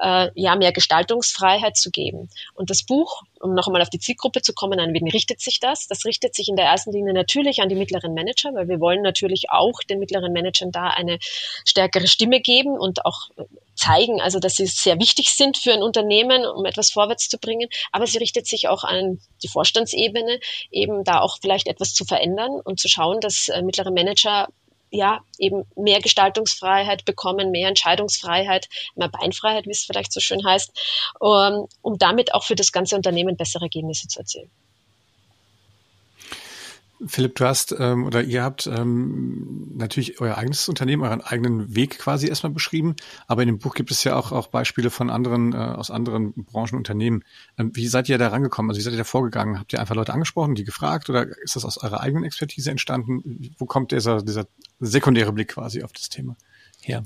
äh, 0.00 0.30
ja 0.34 0.54
mehr 0.54 0.72
Gestaltungsfreiheit 0.72 1.76
zu 1.76 1.90
geben. 1.90 2.30
Und 2.54 2.70
das 2.70 2.84
Buch, 2.84 3.22
um 3.40 3.54
noch 3.54 3.66
einmal 3.66 3.82
auf 3.82 3.90
die 3.90 3.98
Zielgruppe 3.98 4.42
zu 4.42 4.52
kommen, 4.52 4.78
an 4.78 4.94
wen 4.94 5.08
richtet 5.08 5.40
sich 5.40 5.58
das? 5.58 5.88
Das 5.88 6.04
richtet 6.04 6.34
sich 6.34 6.48
in 6.48 6.56
der 6.56 6.66
ersten 6.66 6.92
Linie 6.92 7.12
natürlich 7.12 7.60
an 7.60 7.68
die 7.68 7.74
mittleren 7.74 8.14
Manager, 8.14 8.54
weil 8.54 8.68
wir 8.68 8.80
wollen 8.80 9.02
natürlich 9.02 9.50
auch 9.50 9.80
den 9.88 9.98
mittleren 9.98 10.32
Managern 10.32 10.70
da 10.70 10.88
eine 10.88 11.18
stärkere 11.64 12.06
Stimme 12.06 12.40
geben 12.40 12.78
und 12.78 13.04
auch 13.04 13.30
zeigen, 13.80 14.20
also 14.20 14.38
dass 14.38 14.56
sie 14.56 14.66
sehr 14.66 14.98
wichtig 14.98 15.30
sind 15.34 15.56
für 15.56 15.72
ein 15.72 15.82
Unternehmen, 15.82 16.44
um 16.46 16.64
etwas 16.66 16.90
vorwärts 16.90 17.28
zu 17.28 17.38
bringen. 17.38 17.68
Aber 17.92 18.06
sie 18.06 18.18
richtet 18.18 18.46
sich 18.46 18.68
auch 18.68 18.84
an 18.84 19.20
die 19.42 19.48
Vorstandsebene, 19.48 20.38
eben 20.70 21.02
da 21.04 21.20
auch 21.20 21.38
vielleicht 21.40 21.66
etwas 21.66 21.94
zu 21.94 22.04
verändern 22.04 22.60
und 22.62 22.78
zu 22.78 22.88
schauen, 22.88 23.20
dass 23.20 23.48
äh, 23.48 23.62
mittlere 23.62 23.90
Manager 23.90 24.48
ja, 24.92 25.20
eben 25.38 25.64
mehr 25.76 26.00
Gestaltungsfreiheit 26.00 27.04
bekommen, 27.04 27.52
mehr 27.52 27.68
Entscheidungsfreiheit, 27.68 28.68
mehr 28.96 29.08
Beinfreiheit, 29.08 29.66
wie 29.66 29.70
es 29.70 29.84
vielleicht 29.84 30.12
so 30.12 30.20
schön 30.20 30.44
heißt, 30.44 30.70
um, 31.20 31.68
um 31.80 31.96
damit 31.96 32.34
auch 32.34 32.42
für 32.42 32.56
das 32.56 32.72
ganze 32.72 32.96
Unternehmen 32.96 33.36
bessere 33.36 33.64
Ergebnisse 33.64 34.08
zu 34.08 34.18
erzielen. 34.18 34.50
Philipp, 37.06 37.36
du 37.36 37.46
hast 37.46 37.74
ähm, 37.78 38.04
oder 38.04 38.22
ihr 38.22 38.42
habt 38.42 38.66
ähm, 38.66 39.70
natürlich 39.74 40.20
euer 40.20 40.36
eigenes 40.36 40.68
Unternehmen, 40.68 41.02
euren 41.02 41.22
eigenen 41.22 41.74
Weg 41.74 41.98
quasi 41.98 42.28
erstmal 42.28 42.52
beschrieben, 42.52 42.94
aber 43.26 43.42
in 43.42 43.48
dem 43.48 43.58
Buch 43.58 43.74
gibt 43.74 43.90
es 43.90 44.04
ja 44.04 44.16
auch, 44.16 44.32
auch 44.32 44.48
Beispiele 44.48 44.90
von 44.90 45.08
anderen, 45.08 45.54
äh, 45.54 45.56
aus 45.56 45.90
anderen 45.90 46.32
Branchen, 46.34 46.76
Unternehmen. 46.76 47.24
Ähm, 47.56 47.70
wie 47.74 47.88
seid 47.88 48.08
ihr 48.08 48.18
da 48.18 48.28
rangekommen? 48.28 48.70
Also 48.70 48.78
wie 48.80 48.82
seid 48.82 48.92
ihr 48.92 48.98
da 48.98 49.04
vorgegangen? 49.04 49.58
Habt 49.58 49.72
ihr 49.72 49.80
einfach 49.80 49.94
Leute 49.94 50.12
angesprochen, 50.12 50.54
die 50.54 50.64
gefragt 50.64 51.08
oder 51.08 51.26
ist 51.42 51.56
das 51.56 51.64
aus 51.64 51.78
eurer 51.78 52.00
eigenen 52.00 52.24
Expertise 52.24 52.70
entstanden? 52.70 53.54
Wo 53.56 53.64
kommt 53.64 53.92
dieser, 53.92 54.22
dieser 54.22 54.46
sekundäre 54.78 55.32
Blick 55.32 55.48
quasi 55.48 55.82
auf 55.82 55.92
das 55.92 56.10
Thema 56.10 56.36
her? 56.82 57.04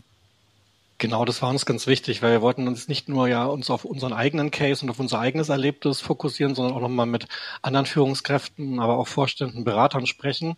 Genau, 1.05 1.27
das 1.27 1.43
war 1.43 1.51
uns 1.51 1.67
ganz 1.67 1.87
wichtig, 1.87 2.23
weil 2.23 2.33
wir 2.33 2.41
wollten 2.41 2.67
uns 2.67 2.89
nicht 2.89 3.11
nur 3.11 3.29
ja 3.29 3.45
uns 3.45 3.69
auf 3.69 3.85
unseren 3.85 4.15
eigenen 4.15 4.51
Case 4.51 4.83
und 4.83 4.89
auf 4.89 4.99
unser 4.99 5.21
eigenes 5.21 5.51
Erlebtes 5.51 6.01
fokussieren, 6.01 6.55
sondern 6.55 6.75
auch 6.75 6.81
nochmal 6.81 7.05
mit 7.05 7.27
anderen 7.61 7.85
Führungskräften, 7.85 8.81
aber 8.81 8.97
auch 8.97 9.07
Vorständen, 9.07 9.65
Beratern 9.65 10.07
sprechen. 10.07 10.55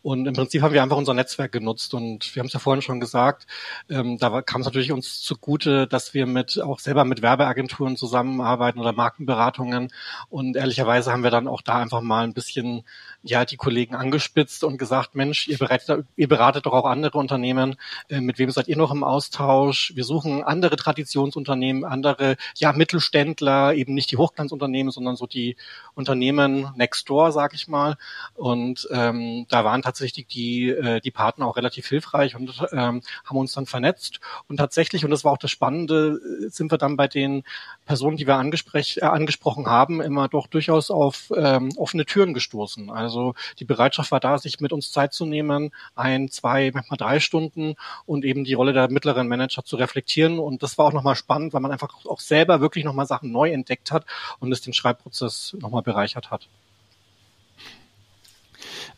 Und 0.00 0.24
im 0.24 0.32
Prinzip 0.32 0.62
haben 0.62 0.72
wir 0.72 0.82
einfach 0.82 0.96
unser 0.96 1.12
Netzwerk 1.12 1.52
genutzt 1.52 1.92
und 1.92 2.34
wir 2.34 2.40
haben 2.40 2.46
es 2.46 2.54
ja 2.54 2.60
vorhin 2.60 2.80
schon 2.80 2.98
gesagt, 2.98 3.46
ähm, 3.90 4.16
da 4.16 4.40
kam 4.40 4.62
es 4.62 4.66
natürlich 4.68 4.90
uns 4.90 5.20
zugute, 5.20 5.86
dass 5.86 6.14
wir 6.14 6.24
mit 6.24 6.58
auch 6.62 6.78
selber 6.78 7.04
mit 7.04 7.20
Werbeagenturen 7.20 7.98
zusammenarbeiten 7.98 8.80
oder 8.80 8.94
Markenberatungen. 8.94 9.92
Und 10.30 10.56
ehrlicherweise 10.56 11.12
haben 11.12 11.24
wir 11.24 11.30
dann 11.30 11.46
auch 11.46 11.60
da 11.60 11.76
einfach 11.76 12.00
mal 12.00 12.24
ein 12.24 12.32
bisschen 12.32 12.84
ja 13.22 13.44
die 13.44 13.56
Kollegen 13.56 13.94
angespitzt 13.94 14.64
und 14.64 14.78
gesagt, 14.78 15.14
Mensch, 15.14 15.48
ihr 15.48 15.58
beratet, 15.58 16.04
ihr 16.16 16.28
beratet 16.28 16.66
doch 16.66 16.72
auch 16.72 16.86
andere 16.86 17.18
Unternehmen. 17.18 17.76
Äh, 18.08 18.20
mit 18.20 18.38
wem 18.38 18.50
seid 18.50 18.68
ihr 18.68 18.76
noch 18.76 18.92
im 18.92 19.04
Austausch? 19.04 19.92
Wir 19.94 20.04
suchen 20.04 20.42
andere 20.42 20.76
Traditionsunternehmen, 20.76 21.84
andere 21.84 22.36
ja 22.56 22.72
Mittelständler, 22.72 23.74
eben 23.74 23.94
nicht 23.94 24.10
die 24.10 24.16
Hochglanzunternehmen, 24.16 24.90
sondern 24.90 25.16
so 25.16 25.26
die 25.26 25.56
Unternehmen 25.94 26.70
next 26.76 27.08
door, 27.08 27.32
sag 27.32 27.54
ich 27.54 27.68
mal. 27.68 27.96
Und 28.34 28.88
ähm, 28.90 29.46
da 29.48 29.64
waren 29.64 29.82
tatsächlich 29.82 30.26
die, 30.26 30.70
äh, 30.70 31.00
die 31.00 31.10
Partner 31.10 31.46
auch 31.46 31.56
relativ 31.56 31.86
hilfreich 31.86 32.36
und 32.36 32.66
ähm, 32.72 33.02
haben 33.24 33.36
uns 33.36 33.52
dann 33.52 33.66
vernetzt. 33.66 34.20
Und 34.48 34.56
tatsächlich, 34.56 35.04
und 35.04 35.10
das 35.10 35.24
war 35.24 35.32
auch 35.32 35.38
das 35.38 35.50
Spannende, 35.50 36.20
äh, 36.44 36.48
sind 36.48 36.72
wir 36.72 36.78
dann 36.78 36.96
bei 36.96 37.08
den 37.08 37.42
Personen, 37.84 38.16
die 38.16 38.26
wir 38.26 38.40
äh, 38.40 39.00
angesprochen 39.02 39.66
haben, 39.66 40.00
immer 40.00 40.28
doch 40.28 40.46
durchaus 40.46 40.90
auf 40.90 41.32
ähm, 41.36 41.70
offene 41.76 42.06
Türen 42.06 42.34
gestoßen. 42.34 42.90
Also 42.90 43.09
die 43.58 43.64
Bereitschaft 43.64 44.10
war 44.12 44.20
da, 44.20 44.38
sich 44.38 44.60
mit 44.60 44.72
uns 44.72 44.92
Zeit 44.92 45.12
zu 45.12 45.26
nehmen, 45.26 45.72
ein, 45.94 46.30
zwei, 46.30 46.70
manchmal 46.72 46.96
drei 46.96 47.20
Stunden 47.20 47.74
und 48.06 48.24
eben 48.24 48.44
die 48.44 48.54
Rolle 48.54 48.72
der 48.72 48.90
mittleren 48.90 49.28
Manager 49.28 49.64
zu 49.64 49.76
reflektieren. 49.76 50.38
Und 50.38 50.62
das 50.62 50.78
war 50.78 50.86
auch 50.86 50.92
nochmal 50.92 51.16
spannend, 51.16 51.52
weil 51.52 51.60
man 51.60 51.72
einfach 51.72 52.04
auch 52.06 52.20
selber 52.20 52.60
wirklich 52.60 52.84
nochmal 52.84 53.06
Sachen 53.06 53.32
neu 53.32 53.50
entdeckt 53.50 53.92
hat 53.92 54.06
und 54.38 54.52
es 54.52 54.60
den 54.60 54.72
Schreibprozess 54.72 55.56
nochmal 55.60 55.82
bereichert 55.82 56.30
hat. 56.30 56.48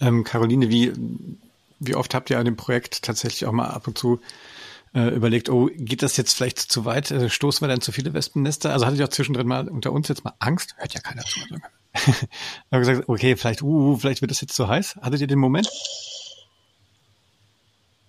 Ähm, 0.00 0.24
Caroline, 0.24 0.68
wie, 0.68 0.92
wie 1.78 1.94
oft 1.94 2.14
habt 2.14 2.30
ihr 2.30 2.38
an 2.38 2.44
dem 2.44 2.56
Projekt 2.56 3.02
tatsächlich 3.02 3.46
auch 3.46 3.52
mal 3.52 3.68
ab 3.68 3.86
und 3.86 3.98
zu 3.98 4.20
äh, 4.94 5.08
überlegt, 5.08 5.48
oh, 5.48 5.70
geht 5.74 6.02
das 6.02 6.16
jetzt 6.16 6.34
vielleicht 6.34 6.58
zu 6.58 6.84
weit? 6.84 7.10
Äh, 7.10 7.30
stoßen 7.30 7.62
wir 7.64 7.68
dann 7.68 7.80
zu 7.80 7.92
viele 7.92 8.12
Wespennester? 8.14 8.72
Also 8.72 8.86
hatte 8.86 8.96
ich 8.96 9.02
auch 9.02 9.08
zwischendrin 9.08 9.46
mal 9.46 9.68
unter 9.68 9.92
uns 9.92 10.08
jetzt 10.08 10.24
mal 10.24 10.34
Angst? 10.38 10.74
Hört 10.78 10.94
ja 10.94 11.00
keiner 11.00 11.22
zu. 11.22 11.40
habe 12.70 12.80
gesagt, 12.84 13.08
okay, 13.08 13.36
vielleicht, 13.36 13.62
uh, 13.62 13.96
vielleicht 13.96 14.20
wird 14.20 14.30
das 14.30 14.40
jetzt 14.40 14.54
zu 14.54 14.68
heiß. 14.68 14.96
Hattet 15.02 15.20
ihr 15.20 15.26
den 15.26 15.38
Moment? 15.38 15.68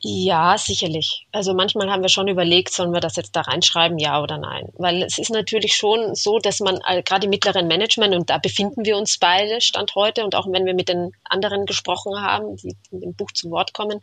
Ja, 0.05 0.57
sicherlich. 0.57 1.27
Also 1.31 1.53
manchmal 1.53 1.89
haben 1.89 2.01
wir 2.01 2.09
schon 2.09 2.27
überlegt, 2.27 2.73
sollen 2.73 2.91
wir 2.91 2.99
das 2.99 3.15
jetzt 3.15 3.37
da 3.37 3.41
reinschreiben, 3.41 3.97
ja 3.97 4.21
oder 4.21 4.37
nein. 4.37 4.67
Weil 4.77 5.01
es 5.01 5.17
ist 5.17 5.29
natürlich 5.29 5.75
schon 5.75 6.13
so, 6.13 6.39
dass 6.39 6.59
man 6.59 6.81
äh, 6.85 7.01
gerade 7.03 7.23
im 7.23 7.29
mittleren 7.29 7.67
Management, 7.67 8.13
und 8.13 8.29
da 8.29 8.37
befinden 8.37 8.83
wir 8.83 8.97
uns 8.97 9.17
beide 9.17 9.61
Stand 9.61 9.95
heute, 9.95 10.25
und 10.25 10.35
auch 10.35 10.45
wenn 10.51 10.65
wir 10.65 10.73
mit 10.73 10.89
den 10.89 11.13
anderen 11.23 11.65
gesprochen 11.65 12.21
haben, 12.21 12.57
die 12.57 12.75
dem 12.91 13.15
Buch 13.15 13.31
zu 13.31 13.49
Wort 13.49 13.71
kommen, 13.71 14.01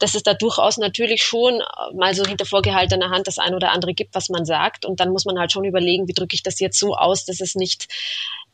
dass 0.00 0.14
es 0.14 0.22
da 0.22 0.34
durchaus 0.34 0.76
natürlich 0.76 1.22
schon 1.22 1.54
äh, 1.54 1.94
mal 1.94 2.12
so 2.14 2.26
hinter 2.26 2.44
vorgehaltener 2.44 3.08
Hand 3.08 3.26
das 3.26 3.38
ein 3.38 3.54
oder 3.54 3.72
andere 3.72 3.94
gibt, 3.94 4.14
was 4.14 4.28
man 4.28 4.44
sagt. 4.44 4.84
Und 4.84 5.00
dann 5.00 5.08
muss 5.08 5.24
man 5.24 5.38
halt 5.38 5.50
schon 5.50 5.64
überlegen, 5.64 6.08
wie 6.08 6.14
drücke 6.14 6.34
ich 6.34 6.42
das 6.42 6.60
jetzt 6.60 6.78
so 6.78 6.94
aus, 6.94 7.24
dass 7.24 7.40
es 7.40 7.54
nicht 7.54 7.88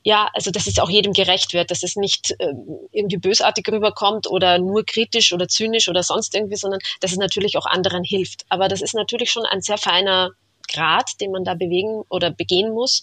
ja, 0.05 0.29
also 0.35 0.51
dass 0.51 0.67
es 0.67 0.79
auch 0.79 0.91
jedem 0.91 1.15
gerecht 1.15 1.55
wird, 1.55 1.71
dass 1.71 1.83
es 1.83 1.97
nicht 1.97 2.33
äh, 2.39 2.53
irgendwie 2.93 3.17
bösartig 3.17 3.67
rüberkommt 3.73 4.27
oder 4.29 4.59
nur 4.59 4.85
kritisch 4.85 5.33
oder 5.33 5.49
zynisch 5.49 5.89
oder 5.89 6.03
sonst 6.03 6.35
irgendwie, 6.35 6.57
sondern 6.57 6.81
dass 7.01 7.13
es 7.13 7.17
natürlich 7.17 7.57
auch 7.57 7.65
anderen 7.65 8.05
hilft. 8.05 8.45
Aber 8.51 8.69
das 8.69 8.83
ist 8.83 8.95
natürlich 8.95 9.31
schon 9.31 9.47
ein 9.47 9.63
sehr 9.63 9.79
feiner 9.79 10.31
Grad, 10.71 11.11
den 11.21 11.33
man 11.33 11.45
da 11.45 11.55
bewegen 11.55 12.03
oder 12.11 12.31
begehen 12.31 12.73
muss. 12.73 13.01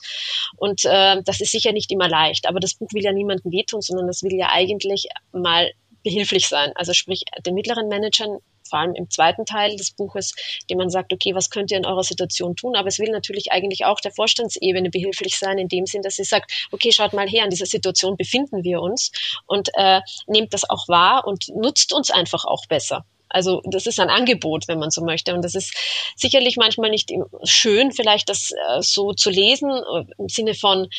Und 0.57 0.85
äh, 0.85 1.21
das 1.25 1.41
ist 1.41 1.51
sicher 1.51 1.71
nicht 1.71 1.91
immer 1.91 2.07
leicht. 2.07 2.47
Aber 2.47 2.59
das 2.59 2.75
Buch 2.75 2.89
will 2.93 3.03
ja 3.03 3.11
niemandem 3.11 3.51
wehtun, 3.51 3.81
sondern 3.81 4.05
das 4.05 4.21
will 4.21 4.35
ja 4.35 4.49
eigentlich 4.51 5.07
mal 5.31 5.71
behilflich 6.03 6.47
sein. 6.47 6.71
Also 6.75 6.93
sprich, 6.93 7.23
den 7.45 7.55
mittleren 7.55 7.87
Managern 7.87 8.37
vor 8.71 8.79
allem 8.79 8.95
im 8.95 9.09
zweiten 9.09 9.45
Teil 9.45 9.75
des 9.75 9.91
Buches, 9.91 10.33
dem 10.69 10.79
man 10.79 10.89
sagt, 10.89 11.13
okay, 11.13 11.35
was 11.35 11.49
könnt 11.49 11.69
ihr 11.71 11.77
in 11.77 11.85
eurer 11.85 12.03
Situation 12.03 12.55
tun? 12.55 12.75
Aber 12.75 12.87
es 12.87 12.97
will 12.97 13.11
natürlich 13.11 13.51
eigentlich 13.51 13.85
auch 13.85 13.99
der 13.99 14.11
Vorstandsebene 14.11 14.89
behilflich 14.89 15.37
sein, 15.37 15.59
in 15.59 15.67
dem 15.67 15.85
Sinn, 15.85 16.01
dass 16.01 16.15
sie 16.15 16.23
sagt, 16.23 16.51
okay, 16.71 16.91
schaut 16.91 17.13
mal 17.13 17.27
her, 17.27 17.43
in 17.43 17.51
dieser 17.51 17.67
Situation 17.67 18.17
befinden 18.17 18.63
wir 18.63 18.81
uns 18.81 19.11
und 19.45 19.69
äh, 19.75 20.01
nehmt 20.25 20.53
das 20.53 20.67
auch 20.67 20.87
wahr 20.87 21.27
und 21.27 21.49
nutzt 21.49 21.93
uns 21.93 22.09
einfach 22.09 22.45
auch 22.45 22.65
besser. 22.67 23.05
Also 23.33 23.61
das 23.65 23.85
ist 23.85 23.99
ein 23.99 24.09
Angebot, 24.09 24.67
wenn 24.67 24.79
man 24.79 24.89
so 24.89 25.03
möchte. 25.03 25.33
Und 25.33 25.43
das 25.43 25.55
ist 25.55 25.73
sicherlich 26.15 26.57
manchmal 26.57 26.89
nicht 26.89 27.11
schön, 27.43 27.91
vielleicht 27.91 28.29
das 28.29 28.51
äh, 28.51 28.81
so 28.81 29.13
zu 29.13 29.29
lesen, 29.29 29.69
äh, 29.69 30.03
im 30.17 30.27
Sinne 30.27 30.53
von 30.53 30.89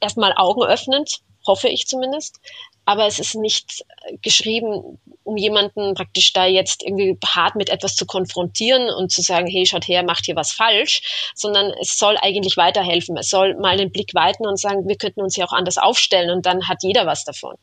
erstmal 0.00 0.34
Augen 0.36 0.62
öffnend, 0.62 1.20
hoffe 1.46 1.68
ich 1.68 1.86
zumindest 1.86 2.38
aber 2.84 3.06
es 3.06 3.18
ist 3.18 3.36
nicht 3.36 3.84
geschrieben, 4.22 4.98
um 5.22 5.36
jemanden 5.36 5.94
praktisch 5.94 6.32
da 6.32 6.46
jetzt 6.46 6.82
irgendwie 6.82 7.16
hart 7.24 7.54
mit 7.54 7.68
etwas 7.68 7.94
zu 7.94 8.06
konfrontieren 8.06 8.90
und 8.90 9.12
zu 9.12 9.22
sagen, 9.22 9.46
hey, 9.46 9.64
schaut 9.66 9.86
her, 9.86 10.02
macht 10.02 10.26
hier 10.26 10.34
was 10.34 10.50
falsch, 10.52 11.32
sondern 11.34 11.72
es 11.80 11.96
soll 11.96 12.16
eigentlich 12.20 12.56
weiterhelfen. 12.56 13.16
Es 13.16 13.30
soll 13.30 13.54
mal 13.54 13.76
den 13.76 13.92
Blick 13.92 14.14
weiten 14.14 14.46
und 14.46 14.58
sagen, 14.58 14.88
wir 14.88 14.96
könnten 14.96 15.20
uns 15.20 15.36
ja 15.36 15.46
auch 15.46 15.52
anders 15.52 15.78
aufstellen 15.78 16.30
und 16.30 16.44
dann 16.44 16.68
hat 16.68 16.82
jeder 16.82 17.06
was 17.06 17.24
davon. 17.24 17.54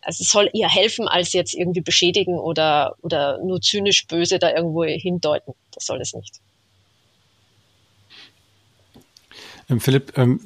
Also 0.00 0.22
es 0.22 0.30
soll 0.30 0.48
eher 0.54 0.70
helfen, 0.70 1.06
als 1.06 1.34
jetzt 1.34 1.54
irgendwie 1.54 1.82
beschädigen 1.82 2.38
oder, 2.38 2.96
oder 3.02 3.38
nur 3.44 3.60
zynisch 3.60 4.06
böse 4.06 4.38
da 4.38 4.50
irgendwo 4.50 4.84
hindeuten. 4.84 5.52
Das 5.72 5.84
soll 5.84 6.00
es 6.00 6.14
nicht. 6.14 6.40
Ähm, 9.68 9.80
Philipp, 9.80 10.16
ähm, 10.16 10.40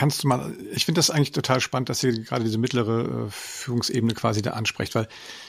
kannst 0.00 0.24
du 0.24 0.28
mal, 0.28 0.56
ich 0.72 0.86
finde 0.86 0.98
das 0.98 1.10
eigentlich 1.10 1.32
total 1.32 1.60
spannend, 1.60 1.90
dass 1.90 2.02
ihr 2.02 2.18
gerade 2.22 2.42
diese 2.42 2.56
mittlere 2.56 3.26
äh, 3.26 3.30
Führungsebene 3.30 4.14
quasi 4.14 4.40
da 4.40 4.52
ansprecht, 4.52 4.94
weil 4.94 5.08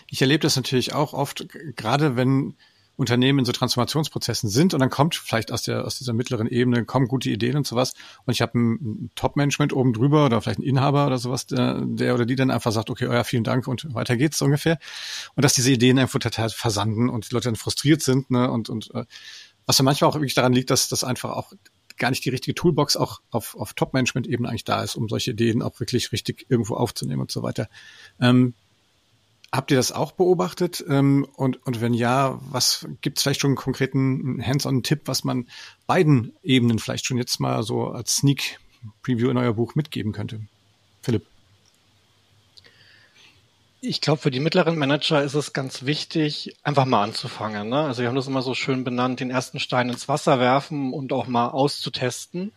ich 0.10 0.22
erlebe 0.22 0.42
das 0.42 0.58
natürlich 0.58 0.94
auch 0.94 1.14
oft, 1.14 1.48
gerade 1.78 2.18
wenn 2.18 2.56
Unternehmen 2.98 3.40
in 3.40 3.46
so 3.46 3.54
Transformationsprozessen 3.54 4.50
sind 4.50 4.74
und 4.74 4.82
dann 4.82 4.90
kommt 4.90 5.16
vielleicht 5.16 5.54
aus 5.54 5.62
der 5.62 5.86
aus 5.86 5.98
dieser 5.98 6.12
mittleren 6.12 6.48
Ebene 6.48 6.84
kommen 6.84 7.08
gute 7.08 7.30
Ideen 7.30 7.56
und 7.56 7.66
sowas 7.66 7.94
und 8.26 8.34
ich 8.34 8.42
habe 8.42 8.60
ein, 8.60 9.10
Top-Management 9.16 9.72
oben 9.72 9.94
drüber 9.94 10.26
oder 10.26 10.42
vielleicht 10.42 10.60
ein 10.60 10.64
Inhaber 10.64 11.08
oder 11.08 11.18
sowas, 11.18 11.48
der, 11.48 11.80
der 11.86 12.14
oder 12.14 12.26
die 12.26 12.36
dann 12.36 12.52
einfach 12.52 12.74
sagt, 12.74 12.90
okay, 12.90 13.08
oh 13.08 13.14
ja, 13.14 13.24
vielen 13.24 13.46
Dank 13.46 13.70
und 13.70 13.94
weiter 13.94 14.18
geht's 14.18 14.38
so 14.38 14.44
ungefähr. 14.44 14.80
Und 15.36 15.46
dass 15.46 15.54
diese 15.54 15.72
Ideen 15.72 15.98
einfach 15.98 16.20
total 16.20 16.50
versanden 16.50 17.08
und 17.10 17.30
die 17.30 17.34
Leute 17.34 17.46
dann 17.46 17.56
frustriert 17.56 18.02
sind 18.02 18.30
ne 18.30 18.52
und 18.52 18.68
und 18.68 18.94
äh, 18.94 19.06
was 19.66 19.78
ja 19.78 19.86
manchmal 19.86 20.10
auch 20.10 20.16
wirklich 20.16 20.34
daran 20.34 20.52
liegt, 20.52 20.72
dass 20.72 20.90
das 20.90 21.06
einfach 21.06 21.30
auch 21.30 21.54
gar 22.02 22.10
nicht 22.10 22.26
die 22.26 22.30
richtige 22.30 22.56
Toolbox 22.56 22.98
auch 22.98 23.22
auf, 23.30 23.56
auf 23.56 23.74
Top-Management-Ebene 23.74 24.50
eigentlich 24.50 24.66
da 24.66 24.84
ist, 24.84 24.96
um 24.96 25.08
solche 25.08 25.32
Ideen 25.32 25.62
auch 25.62 25.80
wirklich 25.80 26.12
richtig 26.12 26.48
irgendwo 26.50 26.74
aufzunehmen 26.74 27.22
und 27.22 27.32
so 27.32 27.44
weiter. 27.44 27.70
Ähm, 28.20 28.56
habt 29.52 29.70
ihr 29.70 29.78
das 29.78 29.92
auch 29.92 30.12
beobachtet? 30.14 30.84
Ähm, 30.90 31.28
und, 31.36 31.66
und 31.66 31.80
wenn 31.80 31.94
ja, 31.94 32.40
was 32.50 32.88
gibt 33.02 33.18
es 33.18 33.24
vielleicht 33.24 33.42
schon 33.42 33.52
einen 33.52 33.56
konkreten 33.56 34.44
Hands-on-Tipp, 34.44 35.02
was 35.06 35.24
man 35.24 35.48
beiden 35.86 36.34
Ebenen 36.42 36.80
vielleicht 36.80 37.06
schon 37.06 37.18
jetzt 37.18 37.40
mal 37.40 37.62
so 37.62 37.90
als 37.90 38.18
Sneak-Preview 38.18 39.30
in 39.30 39.38
euer 39.38 39.54
Buch 39.54 39.76
mitgeben 39.76 40.12
könnte? 40.12 40.42
Philipp. 41.04 41.31
Ich 43.84 44.00
glaube, 44.00 44.22
für 44.22 44.30
die 44.30 44.40
mittleren 44.40 44.78
Manager 44.78 45.24
ist 45.24 45.34
es 45.34 45.54
ganz 45.54 45.86
wichtig, 45.88 46.56
einfach 46.62 46.86
mal 46.86 47.02
anzufangen. 47.02 47.70
Ne? 47.70 47.80
Also 47.80 48.04
wir 48.04 48.10
haben 48.10 48.16
das 48.16 48.28
immer 48.28 48.44
so 48.44 48.54
schön 48.54 48.84
benannt, 48.84 49.20
den 49.20 49.32
ersten 49.32 49.58
Stein 49.58 49.90
ins 49.90 50.08
Wasser 50.08 50.40
werfen 50.40 50.94
und 50.94 51.12
auch 51.12 51.26
mal 51.26 51.48
auszutesten, 51.48 52.52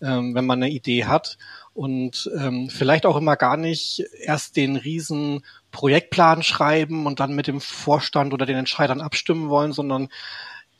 ähm, 0.00 0.34
wenn 0.34 0.46
man 0.46 0.62
eine 0.62 0.72
Idee 0.72 1.04
hat. 1.04 1.36
Und 1.74 2.30
ähm, 2.34 2.70
vielleicht 2.70 3.04
auch 3.04 3.16
immer 3.16 3.36
gar 3.36 3.58
nicht 3.58 4.04
erst 4.22 4.56
den 4.56 4.76
riesen 4.76 5.44
Projektplan 5.70 6.42
schreiben 6.42 7.04
und 7.04 7.20
dann 7.20 7.34
mit 7.34 7.46
dem 7.46 7.60
Vorstand 7.60 8.32
oder 8.32 8.46
den 8.46 8.56
Entscheidern 8.56 9.02
abstimmen 9.02 9.50
wollen, 9.50 9.72
sondern 9.72 10.08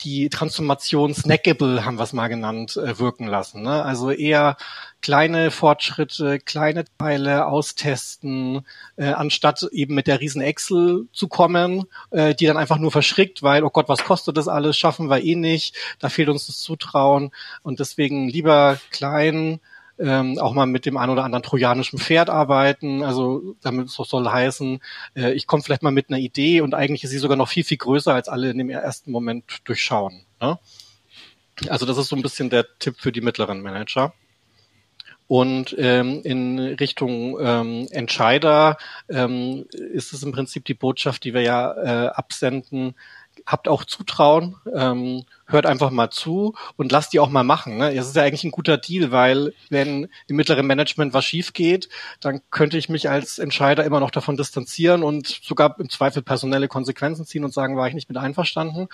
die 0.03 0.29
Transformation 0.29 1.13
snackable, 1.13 1.85
haben 1.85 1.97
wir 1.97 2.03
es 2.03 2.13
mal 2.13 2.27
genannt, 2.27 2.77
äh, 2.77 2.99
wirken 2.99 3.27
lassen. 3.27 3.61
Ne? 3.61 3.83
Also 3.83 4.11
eher 4.11 4.57
kleine 5.01 5.51
Fortschritte, 5.51 6.39
kleine 6.39 6.85
Teile 6.97 7.47
austesten, 7.47 8.65
äh, 8.95 9.07
anstatt 9.07 9.67
eben 9.71 9.95
mit 9.95 10.07
der 10.07 10.19
riesen 10.19 10.41
Excel 10.41 11.07
zu 11.11 11.27
kommen, 11.27 11.85
äh, 12.11 12.35
die 12.35 12.45
dann 12.45 12.57
einfach 12.57 12.77
nur 12.77 12.91
verschrickt, 12.91 13.43
weil, 13.43 13.63
oh 13.63 13.69
Gott, 13.69 13.89
was 13.89 14.03
kostet 14.03 14.37
das 14.37 14.47
alles, 14.47 14.77
schaffen 14.77 15.09
wir 15.09 15.23
eh 15.23 15.35
nicht, 15.35 15.75
da 15.99 16.09
fehlt 16.09 16.29
uns 16.29 16.47
das 16.47 16.59
Zutrauen 16.59 17.31
und 17.63 17.79
deswegen 17.79 18.29
lieber 18.29 18.79
klein, 18.91 19.59
ähm, 20.01 20.39
auch 20.39 20.53
mal 20.53 20.65
mit 20.65 20.85
dem 20.85 20.97
ein 20.97 21.09
oder 21.09 21.23
anderen 21.23 21.43
trojanischen 21.43 21.99
Pferd 21.99 22.29
arbeiten. 22.29 23.03
Also 23.03 23.55
damit 23.61 23.87
es 23.87 23.93
soll 23.93 24.27
heißen, 24.27 24.81
äh, 25.15 25.33
ich 25.33 25.47
komme 25.47 25.63
vielleicht 25.63 25.83
mal 25.83 25.91
mit 25.91 26.09
einer 26.09 26.19
Idee 26.19 26.61
und 26.61 26.73
eigentlich 26.73 27.03
ist 27.03 27.11
sie 27.11 27.19
sogar 27.19 27.37
noch 27.37 27.47
viel, 27.47 27.63
viel 27.63 27.77
größer, 27.77 28.13
als 28.13 28.29
alle 28.29 28.49
in 28.49 28.57
dem 28.57 28.69
ersten 28.69 29.11
Moment 29.11 29.61
durchschauen. 29.65 30.25
Ne? 30.41 30.59
Also 31.67 31.85
das 31.85 31.97
ist 31.97 32.07
so 32.07 32.15
ein 32.15 32.21
bisschen 32.21 32.49
der 32.49 32.65
Tipp 32.79 32.95
für 32.97 33.11
die 33.11 33.21
mittleren 33.21 33.61
Manager. 33.61 34.13
Und 35.27 35.73
ähm, 35.77 36.19
in 36.25 36.59
Richtung 36.59 37.37
ähm, 37.39 37.87
Entscheider 37.91 38.77
ähm, 39.07 39.65
ist 39.71 40.11
es 40.11 40.23
im 40.23 40.33
Prinzip 40.33 40.65
die 40.65 40.73
Botschaft, 40.73 41.23
die 41.23 41.33
wir 41.33 41.39
ja 41.39 41.71
äh, 41.71 42.07
absenden, 42.09 42.95
habt 43.45 43.67
auch 43.67 43.85
Zutrauen, 43.85 44.55
ähm, 44.73 45.23
hört 45.45 45.65
einfach 45.65 45.91
mal 45.91 46.09
zu 46.09 46.55
und 46.77 46.91
lasst 46.91 47.13
die 47.13 47.19
auch 47.19 47.29
mal 47.29 47.43
machen. 47.43 47.77
Ne? 47.77 47.93
Es 47.93 48.07
ist 48.07 48.15
ja 48.15 48.23
eigentlich 48.23 48.43
ein 48.43 48.51
guter 48.51 48.77
Deal, 48.77 49.11
weil 49.11 49.53
wenn 49.69 50.07
im 50.27 50.35
mittleren 50.35 50.65
Management 50.65 51.13
was 51.13 51.25
schief 51.25 51.53
geht, 51.53 51.89
dann 52.19 52.41
könnte 52.51 52.77
ich 52.77 52.89
mich 52.89 53.09
als 53.09 53.39
Entscheider 53.39 53.83
immer 53.83 53.99
noch 53.99 54.11
davon 54.11 54.37
distanzieren 54.37 55.03
und 55.03 55.27
sogar 55.27 55.79
im 55.79 55.89
Zweifel 55.89 56.21
personelle 56.21 56.67
Konsequenzen 56.67 57.25
ziehen 57.25 57.43
und 57.43 57.53
sagen, 57.53 57.77
war 57.77 57.87
ich 57.87 57.93
nicht 57.93 58.09
mit 58.09 58.17
einverstanden. 58.17 58.87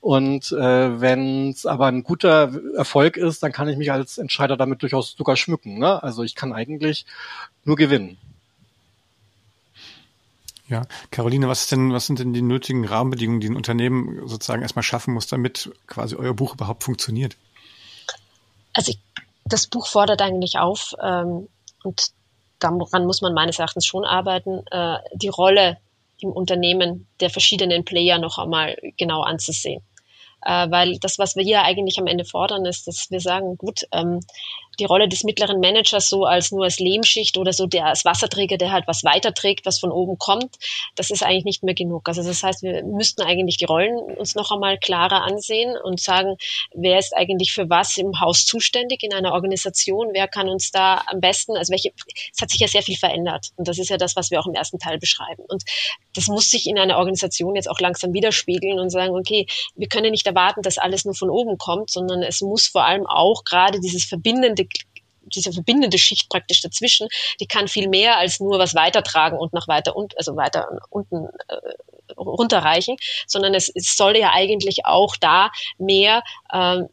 Und 0.00 0.52
äh, 0.52 1.00
wenn 1.00 1.50
es 1.50 1.66
aber 1.66 1.86
ein 1.86 2.02
guter 2.02 2.52
Erfolg 2.76 3.16
ist, 3.16 3.42
dann 3.42 3.52
kann 3.52 3.68
ich 3.68 3.76
mich 3.76 3.92
als 3.92 4.18
Entscheider 4.18 4.56
damit 4.56 4.82
durchaus 4.82 5.14
sogar 5.16 5.36
schmücken. 5.36 5.78
Ne? 5.78 6.02
Also 6.02 6.22
ich 6.22 6.34
kann 6.34 6.52
eigentlich 6.52 7.06
nur 7.64 7.76
gewinnen. 7.76 8.18
Ja, 10.72 10.86
Caroline, 11.10 11.48
was 11.48 11.66
denn, 11.66 11.92
was 11.92 12.06
sind 12.06 12.18
denn 12.18 12.32
die 12.32 12.40
nötigen 12.40 12.86
Rahmenbedingungen, 12.86 13.40
die 13.42 13.50
ein 13.50 13.56
Unternehmen 13.56 14.26
sozusagen 14.26 14.62
erstmal 14.62 14.82
schaffen 14.82 15.12
muss, 15.12 15.26
damit 15.26 15.70
quasi 15.86 16.16
euer 16.16 16.32
Buch 16.32 16.54
überhaupt 16.54 16.82
funktioniert? 16.82 17.36
Also 18.72 18.94
das 19.44 19.66
Buch 19.66 19.86
fordert 19.86 20.22
eigentlich 20.22 20.56
auf, 20.56 20.94
ähm, 21.02 21.46
und 21.84 22.06
daran 22.58 23.04
muss 23.04 23.20
man 23.20 23.34
meines 23.34 23.58
Erachtens 23.58 23.84
schon 23.84 24.06
arbeiten, 24.06 24.62
äh, 24.70 24.96
die 25.12 25.28
Rolle 25.28 25.76
im 26.20 26.30
Unternehmen 26.30 27.06
der 27.20 27.28
verschiedenen 27.28 27.84
Player 27.84 28.16
noch 28.16 28.38
einmal 28.38 28.78
genau 28.96 29.20
anzusehen. 29.20 29.82
Äh, 30.40 30.70
weil 30.70 30.98
das, 31.00 31.18
was 31.18 31.36
wir 31.36 31.44
hier 31.44 31.64
eigentlich 31.64 31.98
am 31.98 32.06
Ende 32.06 32.24
fordern, 32.24 32.64
ist, 32.64 32.86
dass 32.86 33.10
wir 33.10 33.20
sagen, 33.20 33.58
gut, 33.58 33.82
ähm, 33.92 34.20
die 34.78 34.84
Rolle 34.84 35.08
des 35.08 35.24
mittleren 35.24 35.60
Managers 35.60 36.08
so 36.08 36.24
als 36.24 36.50
nur 36.50 36.64
als 36.64 36.78
Lehmschicht 36.78 37.36
oder 37.36 37.52
so 37.52 37.66
der 37.66 37.86
als 37.86 38.04
Wasserträger, 38.04 38.56
der 38.56 38.72
halt 38.72 38.86
was 38.86 39.04
weiterträgt, 39.04 39.66
was 39.66 39.78
von 39.78 39.90
oben 39.90 40.18
kommt, 40.18 40.56
das 40.96 41.10
ist 41.10 41.22
eigentlich 41.22 41.44
nicht 41.44 41.62
mehr 41.62 41.74
genug. 41.74 42.08
Also 42.08 42.22
das 42.22 42.42
heißt, 42.42 42.62
wir 42.62 42.82
müssten 42.84 43.22
eigentlich 43.22 43.56
die 43.58 43.64
Rollen 43.64 43.98
uns 44.16 44.34
noch 44.34 44.50
einmal 44.50 44.78
klarer 44.78 45.22
ansehen 45.22 45.76
und 45.82 46.00
sagen, 46.00 46.36
wer 46.74 46.98
ist 46.98 47.14
eigentlich 47.16 47.52
für 47.52 47.68
was 47.68 47.96
im 47.98 48.20
Haus 48.20 48.46
zuständig 48.46 49.02
in 49.02 49.12
einer 49.12 49.32
Organisation, 49.32 50.08
wer 50.12 50.28
kann 50.28 50.48
uns 50.48 50.70
da 50.70 51.02
am 51.06 51.20
besten, 51.20 51.56
also 51.56 51.70
welche, 51.70 51.92
es 52.32 52.40
hat 52.40 52.50
sich 52.50 52.60
ja 52.60 52.68
sehr 52.68 52.82
viel 52.82 52.96
verändert 52.96 53.50
und 53.56 53.68
das 53.68 53.78
ist 53.78 53.90
ja 53.90 53.98
das, 53.98 54.16
was 54.16 54.30
wir 54.30 54.40
auch 54.40 54.46
im 54.46 54.54
ersten 54.54 54.78
Teil 54.78 54.98
beschreiben. 54.98 55.44
Und 55.48 55.64
das 56.14 56.28
muss 56.28 56.50
sich 56.50 56.66
in 56.66 56.78
einer 56.78 56.98
Organisation 56.98 57.54
jetzt 57.56 57.68
auch 57.68 57.80
langsam 57.80 58.12
widerspiegeln 58.12 58.78
und 58.78 58.90
sagen, 58.90 59.14
okay, 59.14 59.46
wir 59.76 59.88
können 59.88 60.10
nicht 60.10 60.26
erwarten, 60.26 60.62
dass 60.62 60.78
alles 60.78 61.04
nur 61.04 61.14
von 61.14 61.30
oben 61.30 61.58
kommt, 61.58 61.90
sondern 61.90 62.22
es 62.22 62.40
muss 62.40 62.66
vor 62.66 62.84
allem 62.84 63.06
auch 63.06 63.44
gerade 63.44 63.80
dieses 63.80 64.04
verbindende 64.04 64.61
diese 65.26 65.52
verbindende 65.52 65.98
Schicht 65.98 66.28
praktisch 66.28 66.60
dazwischen, 66.60 67.08
die 67.40 67.46
kann 67.46 67.68
viel 67.68 67.88
mehr 67.88 68.18
als 68.18 68.40
nur 68.40 68.58
was 68.58 68.74
weitertragen 68.74 69.38
und 69.38 69.52
nach 69.52 69.68
weiter 69.68 69.96
und 69.96 70.16
also 70.16 70.36
weiter 70.36 70.68
unten 70.90 71.26
äh, 71.48 72.14
runterreichen, 72.16 72.96
sondern 73.26 73.54
es, 73.54 73.70
es 73.74 73.96
soll 73.96 74.16
ja 74.16 74.32
eigentlich 74.32 74.84
auch 74.84 75.16
da 75.16 75.50
mehr 75.78 76.22
ähm, 76.52 76.88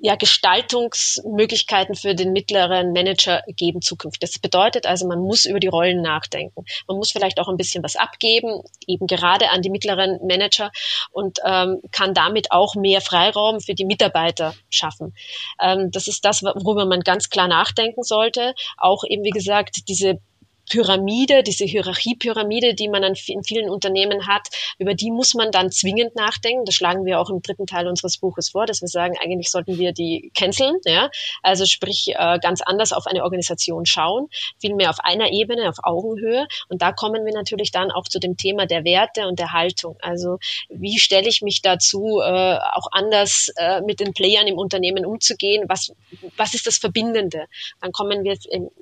ja, 0.00 0.14
Gestaltungsmöglichkeiten 0.14 1.94
für 1.94 2.14
den 2.14 2.32
mittleren 2.32 2.92
Manager 2.92 3.42
geben 3.48 3.82
zukünftig. 3.82 4.20
Das 4.30 4.38
bedeutet 4.38 4.86
also, 4.86 5.06
man 5.06 5.20
muss 5.20 5.44
über 5.44 5.60
die 5.60 5.66
Rollen 5.66 6.02
nachdenken. 6.02 6.64
Man 6.86 6.96
muss 6.96 7.10
vielleicht 7.10 7.40
auch 7.40 7.48
ein 7.48 7.56
bisschen 7.56 7.82
was 7.82 7.96
abgeben, 7.96 8.62
eben 8.86 9.06
gerade 9.06 9.50
an 9.50 9.62
die 9.62 9.70
mittleren 9.70 10.18
Manager 10.26 10.70
und 11.10 11.38
ähm, 11.44 11.80
kann 11.90 12.14
damit 12.14 12.52
auch 12.52 12.74
mehr 12.74 13.00
Freiraum 13.00 13.60
für 13.60 13.74
die 13.74 13.84
Mitarbeiter 13.84 14.54
schaffen. 14.70 15.14
Ähm, 15.60 15.90
das 15.90 16.06
ist 16.06 16.24
das, 16.24 16.42
worüber 16.42 16.86
man 16.86 17.00
ganz 17.00 17.30
klar 17.30 17.48
nachdenken 17.48 18.02
sollte. 18.02 18.54
Auch 18.76 19.02
eben, 19.08 19.24
wie 19.24 19.30
gesagt, 19.30 19.88
diese 19.88 20.20
Pyramide, 20.68 21.42
diese 21.42 21.64
Hierarchiepyramide, 21.64 22.74
die 22.74 22.88
man 22.88 23.02
in 23.02 23.42
vielen 23.44 23.70
Unternehmen 23.70 24.26
hat, 24.26 24.48
über 24.78 24.94
die 24.94 25.10
muss 25.10 25.34
man 25.34 25.50
dann 25.50 25.70
zwingend 25.70 26.14
nachdenken. 26.14 26.64
Das 26.64 26.74
schlagen 26.74 27.04
wir 27.04 27.20
auch 27.20 27.30
im 27.30 27.42
dritten 27.42 27.66
Teil 27.66 27.88
unseres 27.88 28.18
Buches 28.18 28.50
vor, 28.50 28.66
dass 28.66 28.80
wir 28.80 28.88
sagen, 28.88 29.16
eigentlich 29.20 29.50
sollten 29.50 29.78
wir 29.78 29.92
die 29.92 30.30
canceln, 30.34 30.76
ja. 30.84 31.10
Also 31.42 31.66
sprich, 31.66 32.14
äh, 32.14 32.38
ganz 32.40 32.60
anders 32.62 32.92
auf 32.92 33.06
eine 33.06 33.24
Organisation 33.24 33.86
schauen, 33.86 34.28
vielmehr 34.60 34.90
auf 34.90 35.00
einer 35.00 35.30
Ebene, 35.32 35.68
auf 35.68 35.76
Augenhöhe. 35.82 36.46
Und 36.68 36.82
da 36.82 36.92
kommen 36.92 37.24
wir 37.24 37.32
natürlich 37.32 37.70
dann 37.70 37.90
auch 37.90 38.04
zu 38.04 38.18
dem 38.18 38.36
Thema 38.36 38.66
der 38.66 38.84
Werte 38.84 39.26
und 39.26 39.38
der 39.38 39.52
Haltung. 39.52 39.96
Also 40.00 40.38
wie 40.68 40.98
stelle 40.98 41.28
ich 41.28 41.42
mich 41.42 41.62
dazu, 41.62 42.20
äh, 42.20 42.58
auch 42.72 42.88
anders 42.92 43.50
äh, 43.56 43.80
mit 43.80 44.00
den 44.00 44.12
Playern 44.12 44.46
im 44.46 44.58
Unternehmen 44.58 45.06
umzugehen? 45.06 45.64
Was, 45.68 45.92
was 46.36 46.54
ist 46.54 46.66
das 46.66 46.78
Verbindende? 46.78 47.46
Dann 47.80 47.92
kommen 47.92 48.24
wir 48.24 48.36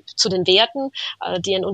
zu 0.07 0.29
den 0.29 0.47
Werten, 0.47 0.91
die 1.41 1.55
ein 1.55 1.65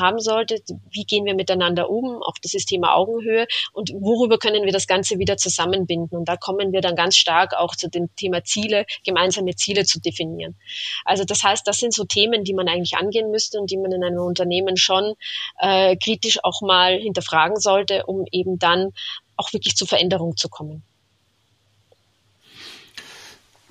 haben 0.00 0.20
sollte. 0.20 0.60
Wie 0.90 1.04
gehen 1.04 1.24
wir 1.24 1.34
miteinander 1.34 1.90
um? 1.90 2.22
Auch 2.22 2.34
dieses 2.42 2.64
Thema 2.64 2.94
Augenhöhe 2.94 3.46
und 3.72 3.90
worüber 3.90 4.38
können 4.38 4.64
wir 4.64 4.72
das 4.72 4.86
Ganze 4.86 5.18
wieder 5.18 5.36
zusammenbinden? 5.36 6.18
Und 6.18 6.28
da 6.28 6.36
kommen 6.36 6.72
wir 6.72 6.80
dann 6.80 6.96
ganz 6.96 7.16
stark 7.16 7.54
auch 7.54 7.74
zu 7.74 7.88
dem 7.88 8.14
Thema 8.16 8.44
Ziele, 8.44 8.86
gemeinsame 9.04 9.54
Ziele 9.56 9.84
zu 9.84 10.00
definieren. 10.00 10.56
Also 11.04 11.24
das 11.24 11.42
heißt, 11.42 11.66
das 11.66 11.78
sind 11.78 11.94
so 11.94 12.04
Themen, 12.04 12.44
die 12.44 12.54
man 12.54 12.68
eigentlich 12.68 12.96
angehen 12.96 13.30
müsste 13.30 13.60
und 13.60 13.70
die 13.70 13.76
man 13.76 13.92
in 13.92 14.04
einem 14.04 14.20
Unternehmen 14.20 14.76
schon 14.76 15.14
äh, 15.60 15.96
kritisch 15.96 16.38
auch 16.42 16.60
mal 16.62 16.98
hinterfragen 16.98 17.58
sollte, 17.58 18.04
um 18.06 18.24
eben 18.30 18.58
dann 18.58 18.92
auch 19.36 19.52
wirklich 19.52 19.76
zu 19.76 19.86
Veränderung 19.86 20.36
zu 20.36 20.48
kommen. 20.48 20.82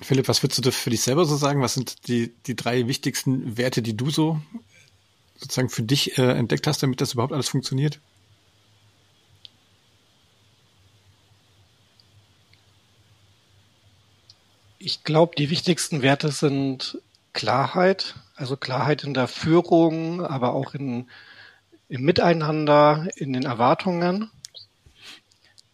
Philipp, 0.00 0.28
was 0.28 0.42
würdest 0.42 0.64
du 0.64 0.70
für 0.70 0.90
dich 0.90 1.00
selber 1.00 1.24
so 1.24 1.36
sagen? 1.36 1.62
Was 1.62 1.74
sind 1.74 2.08
die, 2.08 2.34
die 2.46 2.54
drei 2.54 2.86
wichtigsten 2.86 3.56
Werte, 3.56 3.80
die 3.80 3.96
du 3.96 4.10
so 4.10 4.38
sozusagen 5.44 5.68
für 5.68 5.82
dich 5.82 6.18
äh, 6.18 6.22
entdeckt 6.22 6.66
hast, 6.66 6.82
damit 6.82 7.00
das 7.00 7.12
überhaupt 7.12 7.32
alles 7.32 7.48
funktioniert? 7.48 8.00
Ich 14.78 15.04
glaube, 15.04 15.34
die 15.36 15.48
wichtigsten 15.48 16.02
Werte 16.02 16.30
sind 16.30 16.98
Klarheit, 17.32 18.16
also 18.36 18.56
Klarheit 18.56 19.04
in 19.04 19.14
der 19.14 19.28
Führung, 19.28 20.24
aber 20.24 20.52
auch 20.52 20.74
in, 20.74 21.08
im 21.88 22.02
Miteinander, 22.02 23.08
in 23.16 23.32
den 23.32 23.44
Erwartungen. 23.44 24.30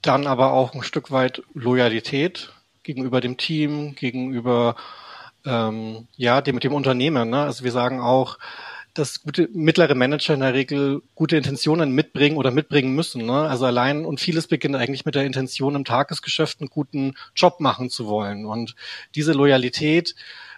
Dann 0.03 0.27
aber 0.27 0.53
auch 0.53 0.75
ein 0.75 0.83
Stück 0.83 1.11
weit 1.11 1.43
Loyalität 1.55 2.53
gegenüber 2.83 3.21
dem 3.21 3.37
Team, 3.37 3.95
gegenüber 3.95 4.77
ähm, 5.45 6.07
ja 6.17 6.41
dem, 6.41 6.61
dem 6.61 6.73
Unternehmen. 6.73 7.31
Ne? 7.31 7.43
Also 7.43 7.65
wir 7.65 7.73
sagen 7.73 8.01
auch, 8.01 8.39
dass 8.95 9.23
gute 9.23 9.49
mittlere 9.53 9.95
Manager 9.95 10.35
in 10.35 10.41
der 10.41 10.55
Regel 10.55 11.03
gute 11.15 11.37
Intentionen 11.37 11.93
mitbringen 11.93 12.37
oder 12.37 12.51
mitbringen 12.51 12.95
müssen. 12.95 13.25
Ne? 13.25 13.49
Also 13.49 13.67
allein 13.67 14.05
und 14.05 14.21
vieles 14.21 14.49
beginnt 14.49 14.77
eigentlich 14.77 15.05
mit 15.05 15.15
der 15.15 15.25
Intention, 15.25 15.75
im 15.75 15.85
Tagesgeschäft 15.85 16.61
einen 16.61 16.71
guten 16.71 17.15
Job 17.35 17.61
machen 17.61 17.91
zu 17.91 18.07
wollen. 18.07 18.47
Und 18.47 18.75
diese 19.15 19.33
Loyalität 19.33 20.15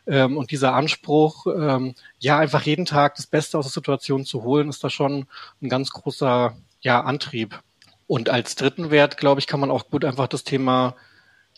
ähm, 0.06 0.36
und 0.36 0.50
dieser 0.50 0.74
Anspruch, 0.74 1.46
ähm, 1.46 1.94
ja, 2.18 2.38
einfach 2.38 2.62
jeden 2.62 2.86
Tag 2.86 3.16
das 3.16 3.26
Beste 3.26 3.58
aus 3.58 3.66
der 3.66 3.72
Situation 3.72 4.24
zu 4.24 4.42
holen, 4.42 4.68
ist 4.68 4.82
da 4.82 4.90
schon 4.90 5.26
ein 5.60 5.68
ganz 5.68 5.90
großer 5.90 6.56
ja, 6.80 7.00
Antrieb. 7.00 7.60
Und 8.06 8.28
als 8.28 8.56
dritten 8.56 8.90
Wert, 8.90 9.16
glaube 9.16 9.40
ich, 9.40 9.46
kann 9.46 9.60
man 9.60 9.70
auch 9.70 9.88
gut 9.88 10.04
einfach 10.04 10.28
das 10.28 10.44
Thema 10.44 10.96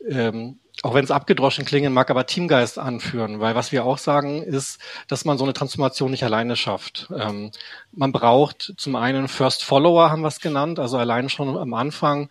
ähm, 0.08 0.58
auch 0.82 0.94
wenn 0.94 1.04
es 1.04 1.10
abgedroschen 1.10 1.64
klingen 1.64 1.92
mag, 1.92 2.10
aber 2.10 2.26
Teamgeist 2.26 2.78
anführen, 2.78 3.40
weil 3.40 3.54
was 3.54 3.72
wir 3.72 3.84
auch 3.84 3.98
sagen 3.98 4.42
ist, 4.42 4.78
dass 5.08 5.24
man 5.24 5.38
so 5.38 5.44
eine 5.44 5.52
Transformation 5.52 6.10
nicht 6.10 6.24
alleine 6.24 6.56
schafft. 6.56 7.08
Ähm, 7.16 7.52
man 7.92 8.12
braucht 8.12 8.74
zum 8.76 8.96
einen 8.96 9.28
First 9.28 9.64
Follower, 9.64 10.10
haben 10.10 10.22
wir 10.22 10.28
es 10.28 10.40
genannt, 10.40 10.78
also 10.78 10.98
allein 10.98 11.28
schon 11.28 11.56
am 11.56 11.74
Anfang 11.74 12.30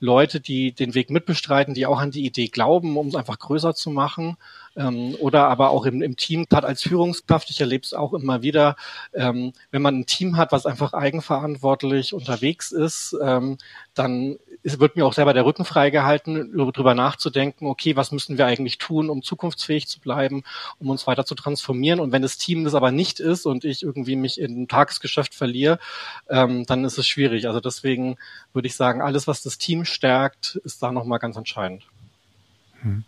Leute, 0.00 0.40
die 0.40 0.72
den 0.72 0.94
Weg 0.94 1.10
mitbestreiten, 1.10 1.74
die 1.74 1.86
auch 1.86 2.00
an 2.00 2.10
die 2.10 2.24
Idee 2.24 2.48
glauben, 2.48 2.96
um 2.96 3.08
es 3.08 3.14
einfach 3.14 3.38
größer 3.38 3.74
zu 3.74 3.90
machen 3.90 4.36
ähm, 4.76 5.14
oder 5.18 5.48
aber 5.48 5.70
auch 5.70 5.84
im, 5.86 6.02
im 6.02 6.16
Team, 6.16 6.46
gerade 6.48 6.66
als 6.66 6.82
Führungskraft, 6.82 7.50
ich 7.50 7.60
erlebe 7.60 7.84
es 7.84 7.92
auch 7.92 8.12
immer 8.14 8.42
wieder, 8.42 8.76
ähm, 9.12 9.52
wenn 9.70 9.82
man 9.82 9.98
ein 9.98 10.06
Team 10.06 10.36
hat, 10.36 10.52
was 10.52 10.66
einfach 10.66 10.92
eigenverantwortlich 10.92 12.14
unterwegs 12.14 12.72
ist, 12.72 13.16
ähm, 13.22 13.58
dann 13.94 14.38
es 14.64 14.78
wird 14.78 14.96
mir 14.96 15.04
auch 15.04 15.12
selber 15.12 15.34
der 15.34 15.44
Rücken 15.44 15.64
freigehalten, 15.64 16.56
darüber 16.56 16.94
nachzudenken, 16.94 17.66
okay, 17.66 17.96
was 17.96 18.12
müssen 18.12 18.38
wir 18.38 18.46
eigentlich 18.46 18.78
tun, 18.78 19.10
um 19.10 19.22
zukunftsfähig 19.22 19.88
zu 19.88 20.00
bleiben, 20.00 20.44
um 20.78 20.88
uns 20.90 21.06
weiter 21.06 21.24
zu 21.24 21.34
transformieren. 21.34 22.00
Und 22.00 22.12
wenn 22.12 22.22
das 22.22 22.38
Team 22.38 22.64
das 22.64 22.74
aber 22.74 22.92
nicht 22.92 23.18
ist 23.18 23.44
und 23.44 23.64
ich 23.64 23.82
irgendwie 23.82 24.16
mich 24.16 24.40
in 24.40 24.68
Tagesgeschäft 24.68 25.34
verliere, 25.34 25.78
ähm, 26.28 26.64
dann 26.66 26.84
ist 26.84 26.98
es 26.98 27.06
schwierig. 27.06 27.48
Also 27.48 27.60
deswegen 27.60 28.16
würde 28.52 28.68
ich 28.68 28.76
sagen, 28.76 29.02
alles, 29.02 29.26
was 29.26 29.42
das 29.42 29.58
Team 29.58 29.84
stärkt, 29.84 30.56
ist 30.64 30.82
da 30.82 30.92
nochmal 30.92 31.18
ganz 31.18 31.36
entscheidend. 31.36 31.84
Hm. 32.82 33.04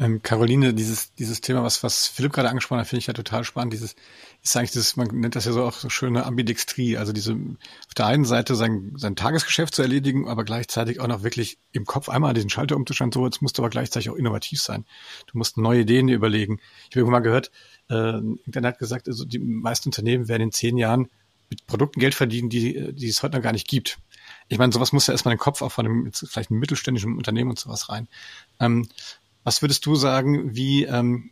Ähm, 0.00 0.22
Caroline, 0.22 0.74
dieses, 0.74 1.12
dieses 1.14 1.40
Thema, 1.40 1.64
was, 1.64 1.82
was 1.82 2.06
Philipp 2.06 2.32
gerade 2.32 2.48
angesprochen 2.48 2.78
hat, 2.78 2.86
finde 2.86 3.00
ich 3.00 3.08
ja 3.08 3.14
total 3.14 3.42
spannend. 3.42 3.72
Dieses 3.72 3.96
ist 4.44 4.56
eigentlich 4.56 4.70
das, 4.70 4.94
man 4.94 5.08
nennt 5.08 5.34
das 5.34 5.44
ja 5.44 5.52
so 5.52 5.64
auch 5.64 5.72
so 5.72 5.88
schöne 5.88 6.24
Ambidextrie. 6.24 6.96
Also 6.96 7.12
diese 7.12 7.32
auf 7.32 7.94
der 7.96 8.06
einen 8.06 8.24
Seite 8.24 8.54
sein, 8.54 8.92
sein 8.94 9.16
Tagesgeschäft 9.16 9.74
zu 9.74 9.82
erledigen, 9.82 10.28
aber 10.28 10.44
gleichzeitig 10.44 11.00
auch 11.00 11.08
noch 11.08 11.24
wirklich 11.24 11.58
im 11.72 11.84
Kopf 11.84 12.08
einmal 12.08 12.32
diesen 12.32 12.48
Schalter 12.48 12.76
umzuschalten, 12.76 13.12
so 13.12 13.26
jetzt 13.26 13.42
musst 13.42 13.58
du 13.58 13.62
aber 13.62 13.70
gleichzeitig 13.70 14.08
auch 14.10 14.14
innovativ 14.14 14.62
sein. 14.62 14.84
Du 15.26 15.36
musst 15.36 15.56
neue 15.56 15.80
Ideen 15.80 16.08
überlegen. 16.08 16.60
Ich 16.82 16.90
habe 16.90 17.00
irgendwann 17.00 17.22
mal 17.22 17.28
gehört, 17.28 17.50
äh, 17.90 17.94
irgendeiner 17.94 18.68
hat 18.68 18.78
gesagt, 18.78 19.08
also 19.08 19.24
die 19.24 19.40
meisten 19.40 19.88
Unternehmen 19.88 20.28
werden 20.28 20.42
in 20.42 20.52
zehn 20.52 20.76
Jahren 20.76 21.08
mit 21.50 21.66
Produkten 21.66 21.98
Geld 21.98 22.14
verdienen, 22.14 22.50
die, 22.50 22.92
die 22.92 23.08
es 23.08 23.22
heute 23.22 23.36
noch 23.36 23.42
gar 23.42 23.52
nicht 23.52 23.66
gibt. 23.66 23.98
ich 24.48 24.58
meine, 24.58 24.72
sowas 24.72 24.92
muss 24.92 25.06
ja 25.06 25.12
erstmal 25.12 25.32
in 25.32 25.38
den 25.38 25.42
Kopf 25.42 25.62
auch 25.62 25.72
von 25.72 25.86
einem, 25.86 26.12
vielleicht 26.12 26.50
einem 26.50 26.60
mittelständischen 26.60 27.16
Unternehmen 27.16 27.50
und 27.50 27.58
sowas 27.58 27.88
rein. 27.88 28.06
Ähm, 28.60 28.88
was 29.48 29.62
würdest 29.62 29.86
du 29.86 29.94
sagen, 29.94 30.54
wie, 30.54 30.84
ähm, 30.84 31.30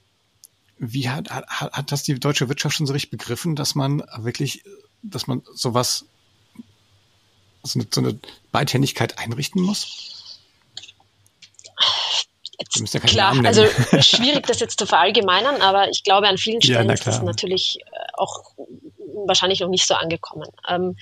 wie 0.79 1.11
hat, 1.11 1.29
hat, 1.29 1.71
hat 1.71 1.93
das 1.93 2.03
die 2.03 2.19
deutsche 2.19 2.49
Wirtschaft 2.49 2.75
schon 2.75 2.87
so 2.87 2.95
richtig 2.95 3.11
begriffen, 3.11 3.57
dass 3.57 3.75
man 3.75 4.03
wirklich, 4.17 4.65
dass 5.03 5.27
man 5.27 5.43
sowas, 5.53 6.07
so 7.63 7.79
eine, 7.79 7.87
so 7.93 8.01
eine 8.01 8.19
Beidhändigkeit 8.53 9.19
einrichten 9.19 9.61
muss? 9.61 10.35
Jetzt, 12.59 13.03
klar, 13.03 13.37
also 13.45 13.67
schwierig, 14.01 14.47
das 14.47 14.61
jetzt 14.61 14.79
zu 14.79 14.87
verallgemeinern, 14.87 15.61
aber 15.61 15.91
ich 15.91 16.03
glaube, 16.03 16.27
an 16.27 16.39
vielen 16.39 16.63
Stellen 16.63 16.89
ja, 16.89 16.95
ist 16.95 17.07
das 17.07 17.21
natürlich 17.21 17.81
äh, 17.85 17.99
auch 18.15 18.55
wahrscheinlich 19.27 19.61
noch 19.61 19.69
nicht 19.69 19.87
so 19.87 19.93
angekommen, 19.93 20.49
ähm, 20.71 20.97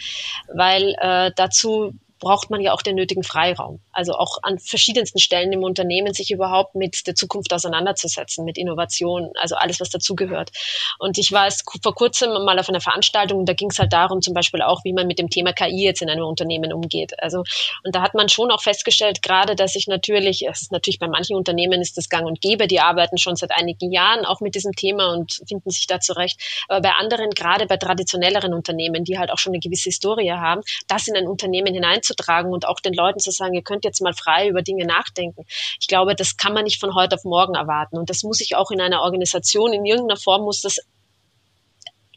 weil 0.53 0.97
äh, 0.99 1.31
dazu 1.37 1.95
braucht 2.21 2.51
man 2.51 2.61
ja 2.61 2.73
auch 2.73 2.83
den 2.83 2.97
nötigen 2.97 3.23
Freiraum. 3.23 3.81
Also 3.93 4.15
auch 4.15 4.39
an 4.43 4.59
verschiedensten 4.59 5.19
Stellen 5.19 5.53
im 5.53 5.63
Unternehmen 5.63 6.15
sich 6.15 6.31
überhaupt 6.31 6.75
mit 6.75 7.07
der 7.07 7.15
Zukunft 7.15 7.53
auseinanderzusetzen, 7.53 8.45
mit 8.45 8.57
Innovation, 8.59 9.31
also 9.35 9.57
alles, 9.57 9.81
was 9.81 9.91
dazugehört. 9.91 10.51
Und 10.99 11.19
ich 11.19 11.33
war 11.33 11.49
vor 11.83 11.95
kurzem 11.95 12.31
mal 12.45 12.59
auf 12.59 12.69
einer 12.69 12.81
Veranstaltung, 12.81 13.45
da 13.45 13.53
ging 13.53 13.71
es 13.71 13.79
halt 13.79 13.93
darum, 13.93 14.23
zum 14.23 14.35
Beispiel 14.35 14.63
auch, 14.63 14.85
wie 14.85 14.93
man 14.93 15.07
mit 15.07 15.19
dem 15.19 15.29
Thema 15.29 15.53
KI 15.53 15.85
jetzt 15.85 16.03
in 16.03 16.11
einem 16.11 16.25
Unternehmen 16.25 16.73
umgeht. 16.73 17.13
Also, 17.21 17.43
und 17.83 17.95
da 17.95 18.03
hat 18.03 18.15
man 18.15 18.29
schon 18.29 18.51
auch 18.51 18.63
festgestellt, 18.63 19.23
gerade, 19.23 19.55
dass 19.55 19.77
ich 19.77 19.87
natürlich, 19.87 20.47
es 20.49 20.63
ist 20.63 20.73
natürlich 20.73 20.99
bei 20.99 21.09
manchen 21.09 21.37
Unternehmen 21.37 21.81
ist 21.81 21.97
das 21.97 22.09
gang 22.09 22.27
und 22.27 22.41
gäbe, 22.41 22.67
die 22.67 22.81
arbeiten 22.81 23.19
schon 23.19 23.37
seit 23.37 23.51
einigen 23.53 23.93
Jahren 23.93 24.25
auch 24.25 24.41
mit 24.41 24.55
diesem 24.55 24.73
Thema 24.73 25.13
und 25.13 25.41
finden 25.47 25.71
sich 25.71 25.87
da 25.87 26.01
zurecht. 26.01 26.41
Aber 26.69 26.81
bei 26.81 26.95
anderen, 26.99 27.31
gerade 27.31 27.67
bei 27.67 27.77
traditionelleren 27.77 28.55
Unternehmen, 28.55 29.05
die 29.05 29.19
halt 29.19 29.31
auch 29.31 29.39
schon 29.39 29.53
eine 29.53 29.61
gewisse 29.61 29.85
Historie 29.85 30.33
haben, 30.33 30.63
das 30.87 31.09
in 31.09 31.17
ein 31.17 31.27
Unternehmen 31.27 31.75
hineinzutragen 32.05 32.53
und 32.53 32.67
auch 32.67 32.81
den 32.81 32.95
Leuten 32.95 33.19
zu 33.19 33.31
sagen, 33.31 33.55
ihr 33.55 33.63
könnt 33.63 33.75
könnt 33.75 33.85
jetzt 33.85 34.01
mal 34.01 34.15
frei 34.15 34.49
über 34.49 34.63
Dinge 34.63 34.87
nachdenken. 34.87 35.47
Ich 35.81 35.89
glaube, 35.89 36.15
das 36.15 36.37
kann 36.37 36.53
man 36.53 36.65
nicht 36.65 36.79
von 36.79 36.95
heute 36.95 37.17
auf 37.17 37.25
morgen 37.25 37.55
erwarten. 37.55 37.99
Und 37.99 38.09
das 38.09 38.23
muss 38.23 38.41
ich 38.41 38.55
auch 38.55 38.71
in 38.71 38.81
einer 38.81 39.03
Organisation, 39.03 39.73
in 39.73 39.85
irgendeiner 39.85 40.21
Form 40.21 40.43
muss 40.43 40.63
das 40.63 40.79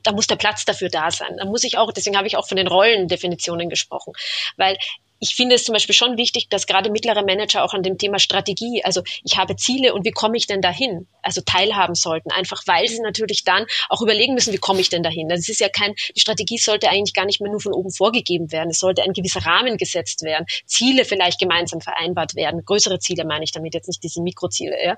da 0.04 0.14
muss 0.14 0.28
der 0.28 0.38
Platz 0.38 0.64
dafür 0.64 0.88
da 0.88 1.12
sein. 1.12 1.36
Da 1.38 1.44
muss 1.44 1.66
ich 1.66 1.78
auch, 1.78 1.92
deswegen 1.92 2.16
habe 2.16 2.28
ich 2.28 2.38
auch 2.38 2.48
von 2.48 2.56
den 2.56 2.68
Rollendefinitionen 2.68 3.70
gesprochen, 3.70 4.14
weil 4.56 4.78
ich 5.20 5.36
finde 5.36 5.56
es 5.56 5.64
zum 5.64 5.74
Beispiel 5.74 5.96
schon 5.96 6.18
wichtig, 6.18 6.50
dass 6.50 6.68
gerade 6.68 6.92
mittlere 6.92 7.24
Manager 7.24 7.64
auch 7.64 7.74
an 7.74 7.84
dem 7.84 7.98
Thema 7.98 8.20
Strategie, 8.20 8.84
also 8.84 9.02
ich 9.24 9.38
habe 9.38 9.56
Ziele 9.56 9.94
und 9.94 10.06
wie 10.06 10.12
komme 10.12 10.38
ich 10.38 10.48
denn 10.48 10.62
dahin, 10.62 11.08
also 11.22 11.42
teilhaben 11.42 11.96
sollten, 11.96 12.32
einfach 12.32 12.64
weil 12.68 12.88
sie 12.88 13.00
natürlich 13.00 13.44
dann 13.44 13.66
auch 13.90 14.02
überlegen 14.02 14.34
müssen, 14.34 14.54
wie 14.54 14.58
komme 14.58 14.82
ich 14.82 14.90
denn 14.90 15.04
dahin. 15.04 15.30
Das 15.30 15.50
ist 15.50 15.60
ja 15.60 15.70
kein, 15.70 15.96
die 16.16 16.20
Strategie 16.20 16.58
sollte 16.58 16.90
eigentlich 16.90 17.14
gar 17.14 17.26
nicht 17.26 17.42
mehr 17.42 17.52
nur 17.52 17.62
von 17.62 17.74
oben 17.74 17.92
vorgegeben 17.92 18.52
werden. 18.52 18.70
Es 18.70 18.80
sollte 18.80 19.04
ein 19.04 19.14
gewisser 19.14 19.46
Rahmen 19.46 19.78
gesetzt 19.78 20.22
werden, 20.22 20.46
Ziele 20.66 21.06
vielleicht 21.06 21.40
gemeinsam 21.40 21.82
vereinbart 21.82 22.36
werden, 22.36 22.64
größere 22.66 23.00
Ziele 23.00 23.26
meine 23.26 23.44
ich 23.44 23.52
damit, 23.52 23.74
jetzt 23.74 23.88
nicht 23.88 24.04
diese 24.04 24.22
Mikroziele. 24.22 24.78
Ja. 24.84 24.96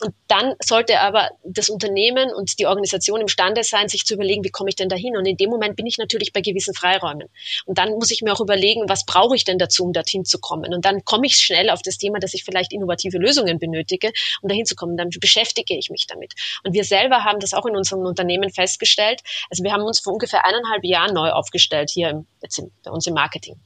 Und 0.00 0.14
dann 0.26 0.54
sollte 0.62 1.00
aber 1.00 1.30
das 1.44 1.68
Unternehmen 1.68 2.32
und 2.34 2.58
die 2.58 2.66
Organisation 2.66 3.20
imstande 3.20 3.62
sein, 3.62 3.88
sich 3.88 4.04
zu 4.04 4.14
überlegen, 4.14 4.44
wie 4.44 4.50
komme 4.50 4.70
ich 4.70 4.76
denn 4.76 4.88
dahin. 4.88 5.16
Und 5.16 5.26
in 5.26 5.36
dem 5.36 5.50
Moment 5.50 5.76
bin 5.76 5.86
ich 5.86 5.98
natürlich 5.98 6.32
bei 6.32 6.40
gewissen 6.40 6.74
Freiräumen. 6.74 7.28
Und 7.66 7.78
dann 7.78 7.90
muss 7.90 8.10
ich 8.10 8.22
mir 8.22 8.32
auch 8.32 8.40
überlegen, 8.40 8.88
was 8.88 9.06
brauche 9.06 9.36
ich 9.36 9.44
denn 9.44 9.59
dazu, 9.60 9.84
um 9.84 9.92
dorthin 9.92 10.24
zu 10.24 10.38
kommen. 10.38 10.72
Und 10.74 10.84
dann 10.84 11.04
komme 11.04 11.26
ich 11.26 11.36
schnell 11.36 11.70
auf 11.70 11.82
das 11.82 11.98
Thema, 11.98 12.18
dass 12.18 12.34
ich 12.34 12.44
vielleicht 12.44 12.72
innovative 12.72 13.18
Lösungen 13.18 13.58
benötige, 13.58 14.12
um 14.42 14.48
dahin 14.48 14.64
zu 14.64 14.74
kommen. 14.74 14.96
Dann 14.96 15.10
beschäftige 15.20 15.76
ich 15.76 15.90
mich 15.90 16.06
damit. 16.06 16.34
Und 16.64 16.72
wir 16.72 16.84
selber 16.84 17.24
haben 17.24 17.40
das 17.40 17.52
auch 17.52 17.66
in 17.66 17.76
unserem 17.76 18.04
Unternehmen 18.04 18.50
festgestellt. 18.50 19.20
Also 19.50 19.62
wir 19.62 19.72
haben 19.72 19.82
uns 19.82 20.00
vor 20.00 20.12
ungefähr 20.12 20.44
eineinhalb 20.44 20.84
Jahren 20.84 21.14
neu 21.14 21.30
aufgestellt 21.30 21.90
hier 21.90 22.10
im, 22.10 22.26
jetzt 22.42 22.58
im, 22.58 22.70
bei 22.82 22.90
uns 22.90 23.06
im 23.06 23.14
Marketing 23.14 23.60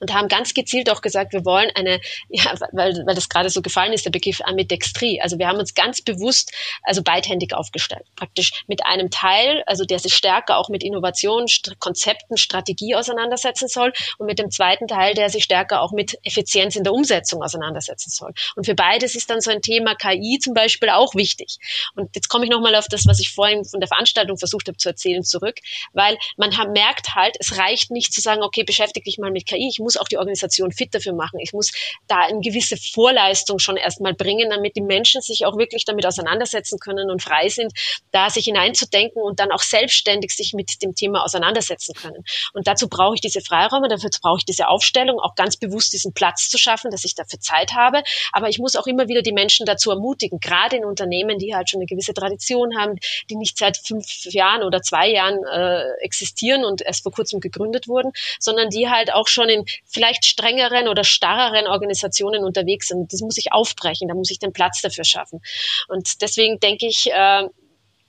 und 0.00 0.12
haben 0.12 0.28
ganz 0.28 0.54
gezielt 0.54 0.90
auch 0.90 1.00
gesagt, 1.00 1.32
wir 1.32 1.44
wollen 1.44 1.70
eine, 1.74 2.00
ja, 2.28 2.54
weil, 2.72 2.94
weil 3.06 3.14
das 3.14 3.28
gerade 3.28 3.50
so 3.50 3.62
gefallen 3.62 3.92
ist, 3.92 4.04
der 4.04 4.10
Begriff 4.10 4.40
Ambidextrie. 4.42 5.20
Also 5.20 5.38
wir 5.38 5.48
haben 5.48 5.58
uns 5.58 5.74
ganz 5.74 6.02
bewusst, 6.02 6.52
also 6.82 7.02
beidhändig 7.02 7.54
aufgestellt. 7.54 8.06
Praktisch 8.16 8.64
mit 8.66 8.84
einem 8.86 9.10
Teil, 9.10 9.62
also 9.66 9.84
der 9.84 9.98
sich 9.98 10.14
stärker 10.14 10.58
auch 10.58 10.68
mit 10.68 10.82
Innovation, 10.82 11.48
St 11.48 11.78
Konzepten, 11.78 12.36
Strategie 12.36 12.94
auseinandersetzen 12.94 13.68
soll 13.68 13.92
und 14.18 14.26
mit 14.26 14.38
dem 14.38 14.50
zweiten 14.50 14.88
Teil, 14.88 15.14
der 15.14 15.30
sich 15.30 15.44
stärker 15.44 15.80
auch 15.80 15.92
mit 15.92 16.18
Effizienz 16.22 16.76
in 16.76 16.84
der 16.84 16.92
Umsetzung 16.92 17.42
auseinandersetzen 17.42 18.10
soll. 18.10 18.32
Und 18.54 18.64
für 18.64 18.74
beides 18.74 19.14
ist 19.14 19.30
dann 19.30 19.40
so 19.40 19.50
ein 19.50 19.62
Thema 19.62 19.94
KI 19.94 20.38
zum 20.40 20.54
Beispiel 20.54 20.90
auch 20.90 21.14
wichtig. 21.14 21.58
Und 21.94 22.14
jetzt 22.14 22.28
komme 22.28 22.44
ich 22.44 22.50
nochmal 22.50 22.74
auf 22.74 22.86
das, 22.88 23.06
was 23.06 23.20
ich 23.20 23.32
vorhin 23.32 23.64
von 23.64 23.80
der 23.80 23.88
Veranstaltung 23.88 24.38
versucht 24.38 24.68
habe 24.68 24.76
zu 24.76 24.88
erzählen, 24.88 25.22
zurück, 25.22 25.60
weil 25.92 26.18
man 26.36 26.50
merkt 26.72 27.14
halt, 27.14 27.36
es 27.38 27.58
reicht 27.58 27.90
nicht 27.90 28.12
zu 28.12 28.20
sagen, 28.20 28.42
okay, 28.42 28.64
beschäftige 28.64 29.04
dich 29.04 29.18
mal 29.18 29.30
mit 29.30 29.46
KI, 29.46 29.65
ich 29.68 29.78
muss 29.78 29.96
auch 29.96 30.08
die 30.08 30.18
Organisation 30.18 30.72
fit 30.72 30.94
dafür 30.94 31.14
machen. 31.14 31.38
Ich 31.40 31.52
muss 31.52 31.72
da 32.06 32.20
eine 32.20 32.40
gewisse 32.40 32.76
Vorleistung 32.76 33.58
schon 33.58 33.76
erstmal 33.76 34.14
bringen, 34.14 34.50
damit 34.50 34.76
die 34.76 34.82
Menschen 34.82 35.20
sich 35.20 35.46
auch 35.46 35.56
wirklich 35.56 35.84
damit 35.84 36.06
auseinandersetzen 36.06 36.78
können 36.78 37.10
und 37.10 37.22
frei 37.22 37.48
sind, 37.48 37.72
da 38.12 38.30
sich 38.30 38.44
hineinzudenken 38.44 39.22
und 39.22 39.40
dann 39.40 39.52
auch 39.52 39.62
selbstständig 39.62 40.30
sich 40.32 40.52
mit 40.52 40.82
dem 40.82 40.94
Thema 40.94 41.24
auseinandersetzen 41.24 41.94
können. 41.94 42.24
Und 42.52 42.66
dazu 42.66 42.88
brauche 42.88 43.14
ich 43.14 43.20
diese 43.20 43.40
Freiräume, 43.40 43.88
dafür 43.88 44.10
brauche 44.20 44.38
ich 44.38 44.44
diese 44.44 44.68
Aufstellung, 44.68 45.20
auch 45.20 45.34
ganz 45.34 45.56
bewusst 45.56 45.92
diesen 45.92 46.12
Platz 46.12 46.48
zu 46.48 46.58
schaffen, 46.58 46.90
dass 46.90 47.04
ich 47.04 47.14
dafür 47.14 47.40
Zeit 47.40 47.72
habe. 47.74 48.02
Aber 48.32 48.48
ich 48.48 48.58
muss 48.58 48.76
auch 48.76 48.86
immer 48.86 49.08
wieder 49.08 49.22
die 49.22 49.32
Menschen 49.32 49.66
dazu 49.66 49.90
ermutigen, 49.90 50.40
gerade 50.40 50.76
in 50.76 50.84
Unternehmen, 50.84 51.38
die 51.38 51.54
halt 51.54 51.70
schon 51.70 51.80
eine 51.80 51.86
gewisse 51.86 52.14
Tradition 52.14 52.78
haben, 52.78 52.96
die 53.30 53.36
nicht 53.36 53.58
seit 53.58 53.76
fünf 53.76 54.06
Jahren 54.24 54.62
oder 54.62 54.82
zwei 54.82 55.08
Jahren 55.08 55.44
äh, 55.44 55.82
existieren 56.00 56.64
und 56.64 56.82
erst 56.82 57.02
vor 57.02 57.12
kurzem 57.12 57.40
gegründet 57.40 57.88
wurden, 57.88 58.12
sondern 58.38 58.70
die 58.70 58.88
halt 58.88 59.12
auch 59.12 59.28
schon 59.28 59.48
in 59.56 59.64
vielleicht 59.84 60.24
strengeren 60.24 60.88
oder 60.88 61.04
starreren 61.04 61.66
Organisationen 61.66 62.44
unterwegs 62.44 62.88
sind. 62.88 63.12
Das 63.12 63.20
muss 63.20 63.38
ich 63.38 63.52
aufbrechen, 63.52 64.08
da 64.08 64.14
muss 64.14 64.30
ich 64.30 64.38
den 64.38 64.52
Platz 64.52 64.80
dafür 64.82 65.04
schaffen. 65.04 65.40
Und 65.88 66.22
deswegen 66.22 66.60
denke 66.60 66.86
ich, 66.86 67.10
äh, 67.10 67.48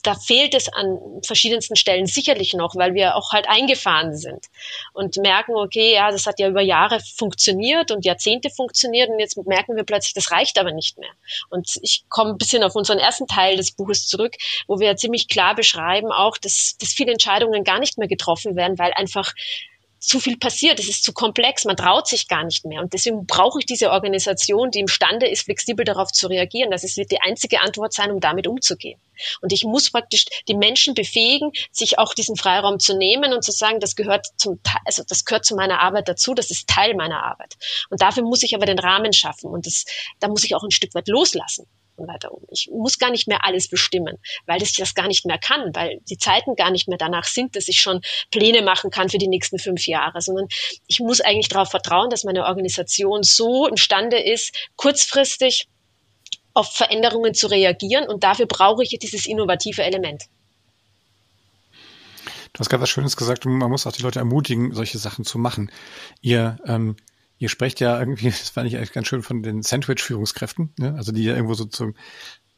da 0.07 0.15
fehlt 0.15 0.53
es 0.53 0.71
an 0.71 1.21
verschiedensten 1.25 1.75
Stellen 1.75 2.05
sicherlich 2.05 2.53
noch, 2.53 2.75
weil 2.75 2.93
wir 2.93 3.15
auch 3.15 3.33
halt 3.33 3.49
eingefahren 3.49 4.15
sind 4.15 4.45
und 4.93 5.17
merken, 5.17 5.53
okay, 5.55 5.93
ja, 5.93 6.11
das 6.11 6.25
hat 6.25 6.39
ja 6.39 6.47
über 6.47 6.61
Jahre 6.61 6.99
funktioniert 7.17 7.91
und 7.91 8.05
Jahrzehnte 8.05 8.49
funktioniert 8.49 9.09
und 9.09 9.19
jetzt 9.19 9.37
merken 9.45 9.75
wir 9.75 9.83
plötzlich, 9.83 10.13
das 10.13 10.31
reicht 10.31 10.59
aber 10.59 10.71
nicht 10.71 10.97
mehr. 10.97 11.09
Und 11.49 11.77
ich 11.81 12.05
komme 12.07 12.31
ein 12.31 12.37
bisschen 12.37 12.63
auf 12.63 12.75
unseren 12.75 12.99
ersten 12.99 13.27
Teil 13.27 13.57
des 13.57 13.73
Buches 13.73 14.07
zurück, 14.07 14.35
wo 14.67 14.79
wir 14.79 14.95
ziemlich 14.95 15.27
klar 15.27 15.55
beschreiben 15.55 16.11
auch, 16.11 16.37
dass, 16.37 16.77
dass 16.79 16.93
viele 16.93 17.11
Entscheidungen 17.11 17.65
gar 17.65 17.79
nicht 17.79 17.97
mehr 17.97 18.07
getroffen 18.07 18.55
werden, 18.55 18.79
weil 18.79 18.93
einfach 18.93 19.33
zu 20.07 20.19
viel 20.19 20.37
passiert, 20.37 20.79
es 20.79 20.87
ist 20.87 21.03
zu 21.03 21.11
komplex, 21.11 21.65
man 21.65 21.75
traut 21.75 22.07
sich 22.07 22.27
gar 22.27 22.43
nicht 22.43 22.65
mehr. 22.65 22.81
Und 22.81 22.93
deswegen 22.93 23.25
brauche 23.25 23.59
ich 23.59 23.65
diese 23.65 23.91
Organisation, 23.91 24.71
die 24.71 24.79
imstande 24.79 25.27
ist, 25.27 25.43
flexibel 25.43 25.83
darauf 25.83 26.11
zu 26.11 26.27
reagieren. 26.27 26.71
Das 26.71 26.83
wird 26.95 27.11
die 27.11 27.21
einzige 27.21 27.61
Antwort 27.61 27.93
sein, 27.93 28.11
um 28.11 28.19
damit 28.21 28.47
umzugehen. 28.47 28.99
Und 29.41 29.51
ich 29.51 29.65
muss 29.65 29.91
praktisch 29.91 30.25
die 30.47 30.55
Menschen 30.55 30.93
befähigen, 30.93 31.51
sich 31.71 31.99
auch 31.99 32.13
diesen 32.13 32.37
Freiraum 32.37 32.79
zu 32.79 32.97
nehmen 32.97 33.33
und 33.33 33.43
zu 33.43 33.51
sagen, 33.51 33.79
das 33.79 33.95
gehört 33.95 34.27
zum, 34.37 34.59
also 34.85 35.03
das 35.07 35.25
gehört 35.25 35.45
zu 35.45 35.55
meiner 35.55 35.81
Arbeit 35.81 36.07
dazu, 36.07 36.33
das 36.33 36.51
ist 36.51 36.67
Teil 36.67 36.95
meiner 36.95 37.23
Arbeit. 37.23 37.57
Und 37.89 38.01
dafür 38.01 38.23
muss 38.23 38.43
ich 38.43 38.55
aber 38.55 38.65
den 38.65 38.79
Rahmen 38.79 39.11
schaffen 39.13 39.49
und 39.51 39.65
das, 39.65 39.85
da 40.19 40.27
muss 40.27 40.43
ich 40.43 40.55
auch 40.55 40.63
ein 40.63 40.71
Stück 40.71 40.95
weit 40.95 41.07
loslassen 41.07 41.67
weiter 42.05 42.31
um. 42.31 42.43
Ich 42.49 42.69
muss 42.71 42.99
gar 42.99 43.09
nicht 43.09 43.27
mehr 43.27 43.43
alles 43.45 43.69
bestimmen, 43.69 44.17
weil 44.45 44.61
ich 44.61 44.73
das 44.75 44.93
gar 44.93 45.07
nicht 45.07 45.25
mehr 45.25 45.39
kann, 45.39 45.73
weil 45.73 45.99
die 46.09 46.17
Zeiten 46.17 46.55
gar 46.55 46.69
nicht 46.69 46.87
mehr 46.87 46.97
danach 46.97 47.25
sind, 47.25 47.55
dass 47.55 47.67
ich 47.67 47.79
schon 47.79 48.01
Pläne 48.29 48.61
machen 48.61 48.91
kann 48.91 49.09
für 49.09 49.17
die 49.17 49.27
nächsten 49.27 49.57
fünf 49.57 49.87
Jahre, 49.87 50.21
sondern 50.21 50.47
ich 50.85 50.99
muss 50.99 51.21
eigentlich 51.21 51.47
darauf 51.47 51.69
vertrauen, 51.69 52.09
dass 52.09 52.23
meine 52.23 52.45
Organisation 52.45 53.23
so 53.23 53.67
imstande 53.67 54.19
ist, 54.19 54.69
kurzfristig 54.75 55.67
auf 56.53 56.73
Veränderungen 56.73 57.33
zu 57.33 57.47
reagieren 57.47 58.07
und 58.07 58.23
dafür 58.23 58.47
brauche 58.47 58.83
ich 58.83 58.89
dieses 58.89 59.25
innovative 59.25 59.83
Element. 59.83 60.25
Du 62.53 62.59
hast 62.59 62.69
gerade 62.69 62.81
was 62.81 62.89
Schönes 62.89 63.15
gesagt, 63.15 63.45
man 63.45 63.69
muss 63.69 63.85
auch 63.85 63.91
die 63.91 64.01
Leute 64.01 64.19
ermutigen, 64.19 64.73
solche 64.73 64.97
Sachen 64.97 65.25
zu 65.25 65.37
machen. 65.37 65.71
Ihr 66.21 66.57
ähm, 66.65 66.95
Ihr 67.37 67.49
sprecht 67.49 67.79
ja 67.79 67.99
irgendwie, 67.99 68.25
das 68.29 68.49
fand 68.49 68.67
ich 68.67 68.77
eigentlich 68.77 68.93
ganz 68.93 69.07
schön 69.07 69.23
von 69.23 69.43
den 69.43 69.61
Sandwich-Führungskräften, 69.61 70.73
ne? 70.77 70.95
also 70.95 71.11
die 71.11 71.23
ja 71.23 71.35
irgendwo 71.35 71.53
sozusagen 71.53 71.95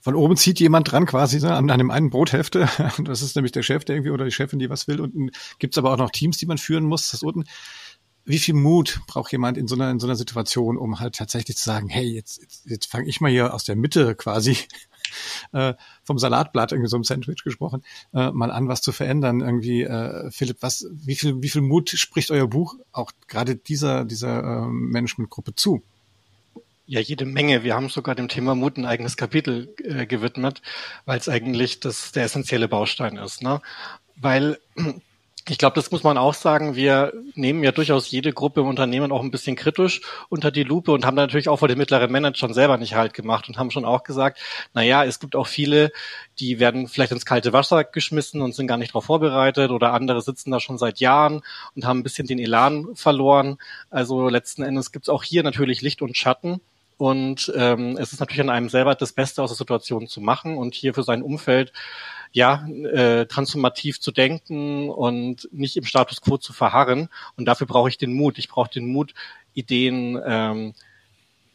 von 0.01 0.15
oben 0.15 0.37
zieht 0.37 0.59
jemand 0.59 0.91
dran 0.91 1.05
quasi 1.05 1.39
ne, 1.39 1.53
an, 1.53 1.67
dem 1.67 1.91
einen 1.91 2.09
Brothälfte 2.09 2.69
und 2.97 3.07
das 3.07 3.21
ist 3.21 3.35
nämlich 3.35 3.51
der 3.51 3.63
Chef, 3.63 3.83
der 3.83 3.95
irgendwie 3.95 4.11
oder 4.11 4.25
die 4.25 4.31
Chefin, 4.31 4.59
die 4.59 4.69
was 4.69 4.87
will 4.87 5.01
und 5.01 5.31
gibt's 5.59 5.77
aber 5.77 5.91
auch 5.93 5.97
noch 5.97 6.11
Teams, 6.11 6.37
die 6.37 6.45
man 6.45 6.57
führen 6.57 6.85
muss, 6.85 7.11
das 7.11 7.23
unten. 7.23 7.43
Wie 8.25 8.39
viel 8.39 8.53
Mut 8.53 9.01
braucht 9.07 9.31
jemand 9.31 9.57
in 9.57 9.67
so 9.67 9.75
einer 9.75 9.89
in 9.89 9.99
so 9.99 10.05
einer 10.05 10.15
Situation, 10.15 10.77
um 10.77 10.99
halt 10.99 11.15
tatsächlich 11.15 11.57
zu 11.57 11.63
sagen, 11.63 11.89
hey, 11.89 12.05
jetzt 12.05 12.39
jetzt, 12.41 12.65
jetzt 12.65 12.85
fange 12.85 13.07
ich 13.07 13.21
mal 13.21 13.31
hier 13.31 13.53
aus 13.53 13.63
der 13.63 13.75
Mitte 13.75 14.13
quasi 14.13 14.57
äh, 15.51 15.73
vom 16.03 16.17
Salatblatt, 16.17 16.71
irgendwie 16.71 16.89
so 16.89 16.97
im 16.97 17.03
Sandwich 17.03 17.43
gesprochen, 17.43 17.83
äh, 18.13 18.31
mal 18.31 18.51
an, 18.51 18.67
was 18.67 18.81
zu 18.81 18.91
verändern. 18.91 19.41
Irgendwie, 19.41 19.83
äh, 19.83 20.31
Philipp, 20.31 20.57
was, 20.61 20.87
wie 20.91 21.15
viel, 21.15 21.41
wie 21.41 21.49
viel 21.49 21.61
Mut 21.61 21.89
spricht 21.89 22.31
euer 22.31 22.47
Buch 22.47 22.75
auch 22.91 23.11
gerade 23.27 23.55
dieser, 23.55 24.05
dieser 24.05 24.39
äh, 24.39 24.67
Managementgruppe 24.67 25.55
zu? 25.55 25.81
Ja, 26.85 26.99
jede 26.99 27.25
Menge. 27.25 27.63
Wir 27.63 27.75
haben 27.75 27.89
sogar 27.89 28.15
dem 28.15 28.29
Thema 28.29 28.55
Mut 28.55 28.77
ein 28.77 28.85
eigenes 28.85 29.15
Kapitel 29.15 29.75
äh, 29.83 30.07
gewidmet, 30.07 30.63
weil 31.05 31.19
es 31.19 31.29
eigentlich 31.29 31.79
das 31.79 32.11
der 32.13 32.23
essentielle 32.23 32.67
Baustein 32.67 33.17
ist. 33.17 33.43
Ne? 33.43 33.61
Weil 34.15 34.57
Ich 35.49 35.57
glaube, 35.57 35.73
das 35.73 35.89
muss 35.89 36.03
man 36.03 36.19
auch 36.19 36.35
sagen. 36.35 36.75
Wir 36.75 37.11
nehmen 37.33 37.63
ja 37.63 37.71
durchaus 37.71 38.11
jede 38.11 38.31
Gruppe 38.33 38.61
im 38.61 38.67
Unternehmen 38.67 39.11
auch 39.11 39.23
ein 39.23 39.31
bisschen 39.31 39.55
kritisch 39.55 40.01
unter 40.29 40.51
die 40.51 40.61
Lupe 40.61 40.91
und 40.91 41.07
haben 41.07 41.15
natürlich 41.15 41.49
auch 41.49 41.57
vor 41.57 41.67
den 41.67 41.79
mittleren 41.79 42.11
Managern 42.11 42.53
selber 42.53 42.77
nicht 42.77 42.93
halt 42.93 43.15
gemacht 43.15 43.49
und 43.49 43.57
haben 43.57 43.71
schon 43.71 43.83
auch 43.83 44.03
gesagt, 44.03 44.39
na 44.75 44.83
ja, 44.83 45.03
es 45.03 45.19
gibt 45.19 45.35
auch 45.35 45.47
viele, 45.47 45.91
die 46.39 46.59
werden 46.59 46.87
vielleicht 46.87 47.13
ins 47.13 47.25
kalte 47.25 47.51
Wasser 47.51 47.83
geschmissen 47.83 48.43
und 48.43 48.53
sind 48.53 48.67
gar 48.67 48.77
nicht 48.77 48.91
darauf 48.91 49.05
vorbereitet 49.05 49.71
oder 49.71 49.93
andere 49.93 50.21
sitzen 50.21 50.51
da 50.51 50.59
schon 50.59 50.77
seit 50.77 50.99
Jahren 50.99 51.41
und 51.75 51.83
haben 51.83 51.99
ein 51.99 52.03
bisschen 52.03 52.27
den 52.27 52.37
Elan 52.37 52.87
verloren. 52.93 53.57
Also 53.89 54.29
letzten 54.29 54.61
Endes 54.61 54.91
gibt 54.91 55.05
es 55.05 55.09
auch 55.09 55.23
hier 55.23 55.41
natürlich 55.41 55.81
Licht 55.81 56.03
und 56.03 56.15
Schatten. 56.15 56.61
Und 56.97 57.51
ähm, 57.55 57.97
es 57.97 58.11
ist 58.11 58.19
natürlich 58.19 58.41
an 58.41 58.49
einem 58.49 58.69
selber 58.69 58.93
das 58.93 59.13
Beste 59.13 59.41
aus 59.41 59.51
der 59.51 59.57
Situation 59.57 60.07
zu 60.07 60.19
machen 60.19 60.57
und 60.57 60.75
hier 60.75 60.93
für 60.93 61.03
sein 61.03 61.23
Umfeld 61.23 61.71
ja, 62.31 62.67
äh, 62.67 63.25
transformativ 63.25 63.99
zu 63.99 64.11
denken 64.11 64.89
und 64.89 65.49
nicht 65.51 65.77
im 65.77 65.85
Status 65.85 66.21
quo 66.21 66.37
zu 66.37 66.53
verharren. 66.53 67.09
Und 67.35 67.45
dafür 67.45 67.67
brauche 67.67 67.89
ich 67.89 67.97
den 67.97 68.13
Mut. 68.13 68.37
Ich 68.37 68.49
brauche 68.49 68.69
den 68.69 68.87
Mut, 68.87 69.13
Ideen 69.53 70.19
ähm, 70.23 70.73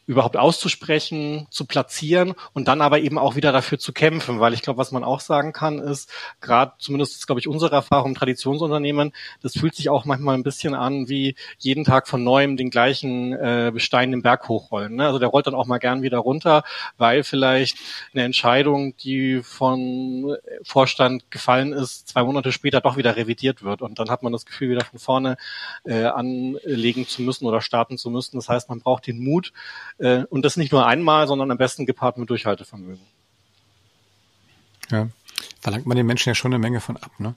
überhaupt 0.06 0.36
auszusprechen, 0.36 1.46
zu 1.50 1.64
platzieren 1.64 2.34
und 2.52 2.68
dann 2.68 2.80
aber 2.80 3.00
eben 3.00 3.18
auch 3.18 3.36
wieder 3.36 3.52
dafür 3.52 3.78
zu 3.78 3.92
kämpfen, 3.92 4.40
weil 4.40 4.52
ich 4.52 4.62
glaube, 4.62 4.78
was 4.78 4.92
man 4.92 5.04
auch 5.04 5.20
sagen 5.20 5.52
kann, 5.52 5.78
ist, 5.78 6.10
gerade 6.40 6.72
zumindest 6.78 7.26
glaube 7.26 7.40
ich, 7.40 7.48
unsere 7.48 7.74
Erfahrung 7.74 8.10
im 8.10 8.14
Traditionsunternehmen, 8.14 9.12
das 9.42 9.54
fühlt 9.54 9.74
sich 9.74 9.88
auch 9.88 10.04
manchmal 10.04 10.34
ein 10.36 10.42
bisschen 10.42 10.74
an 10.74 11.08
wie 11.08 11.36
jeden 11.58 11.84
Tag 11.84 12.08
von 12.08 12.22
neuem 12.22 12.56
den 12.56 12.70
gleichen 12.70 13.32
äh, 13.32 13.78
Stein 13.80 14.10
den 14.10 14.22
Berg 14.22 14.48
hochrollen. 14.48 14.96
Ne? 14.96 15.06
Also 15.06 15.18
der 15.18 15.28
rollt 15.28 15.46
dann 15.46 15.54
auch 15.54 15.66
mal 15.66 15.78
gern 15.78 16.02
wieder 16.02 16.18
runter, 16.18 16.64
weil 16.98 17.24
vielleicht 17.24 17.78
eine 18.12 18.24
Entscheidung, 18.24 18.96
die 18.98 19.42
von 19.42 20.36
Vorstand 20.62 21.30
gefallen 21.30 21.72
ist, 21.72 22.08
zwei 22.08 22.22
Monate 22.22 22.52
später 22.52 22.80
doch 22.80 22.96
wieder 22.96 23.16
revidiert 23.16 23.62
wird 23.62 23.82
und 23.82 23.98
dann 23.98 24.10
hat 24.10 24.22
man 24.22 24.32
das 24.32 24.46
Gefühl, 24.46 24.70
wieder 24.70 24.84
von 24.84 24.98
vorne 24.98 25.36
äh, 25.84 26.04
anlegen 26.04 27.06
zu 27.06 27.22
müssen 27.22 27.46
oder 27.46 27.60
starten 27.60 27.98
zu 27.98 28.10
müssen. 28.10 28.36
Das 28.36 28.48
heißt, 28.48 28.68
man 28.68 28.80
braucht 28.80 29.06
den 29.06 29.22
Mut, 29.22 29.52
äh, 29.98 30.24
und 30.24 30.44
das 30.44 30.56
nicht 30.56 30.72
nur 30.72 30.86
einmal, 30.86 31.26
sondern 31.26 31.50
am 31.50 31.58
besten 31.58 31.86
gepaart 31.86 32.18
mit 32.18 32.30
Durchhaltevermögen. 32.30 33.04
Ja, 34.90 35.08
verlangt 35.60 35.86
man 35.86 35.96
den 35.96 36.06
Menschen 36.06 36.28
ja 36.30 36.34
schon 36.34 36.52
eine 36.52 36.58
Menge 36.58 36.80
von 36.80 36.96
ab. 36.96 37.10
Ne? 37.18 37.34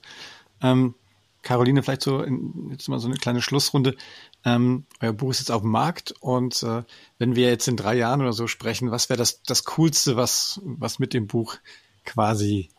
Ähm, 0.62 0.96
Caroline, 1.44 1.82
vielleicht 1.82 2.02
so 2.02 2.22
in, 2.22 2.70
jetzt 2.72 2.90
mal 2.90 3.00
so 3.00 3.08
eine 3.08 3.18
kleine 3.18 3.42
Schlussrunde. 3.42 3.96
Ähm, 4.44 4.86
euer 5.00 5.14
Buch 5.14 5.32
ist 5.32 5.40
jetzt 5.40 5.52
auf 5.52 5.62
dem 5.62 5.72
Markt 5.72 6.14
und 6.20 6.62
äh, 6.64 6.84
wenn 7.20 7.36
wir 7.36 7.48
jetzt 7.48 7.68
in 7.68 7.78
drei 7.78 7.96
Jahren 7.96 8.22
oder 8.22 8.34
so 8.34 8.48
sprechen, 8.48 8.92
was 8.92 9.10
wäre 9.10 9.18
das, 9.18 9.44
das 9.44 9.64
Coolste, 9.64 10.18
was, 10.18 10.60
was 10.64 11.00
mit 11.00 11.14
dem 11.14 11.28
Buch 11.28 11.56
quasi 12.04 12.70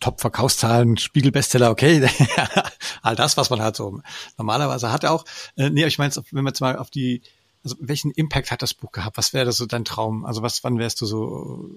Top-Verkaufszahlen, 0.00 0.96
Spiegel-Bestseller, 0.96 1.70
okay, 1.70 2.08
all 3.02 3.16
das, 3.16 3.36
was 3.36 3.50
man 3.50 3.60
halt 3.60 3.76
so 3.76 4.00
normalerweise 4.38 4.92
hat 4.92 5.04
auch. 5.04 5.24
Äh, 5.56 5.70
nee, 5.70 5.84
ich 5.84 5.98
meine, 5.98 6.14
wenn 6.30 6.44
wir 6.44 6.50
jetzt 6.50 6.60
mal 6.60 6.78
auf 6.78 6.90
die 6.90 7.22
also 7.64 7.76
welchen 7.80 8.10
Impact 8.12 8.50
hat 8.50 8.62
das 8.62 8.74
Buch 8.74 8.92
gehabt? 8.92 9.16
Was 9.16 9.32
wäre 9.32 9.52
so 9.52 9.66
dein 9.66 9.84
Traum? 9.84 10.24
Also 10.24 10.42
was, 10.42 10.62
wann 10.62 10.78
wärst 10.78 11.00
du 11.00 11.06
so 11.06 11.70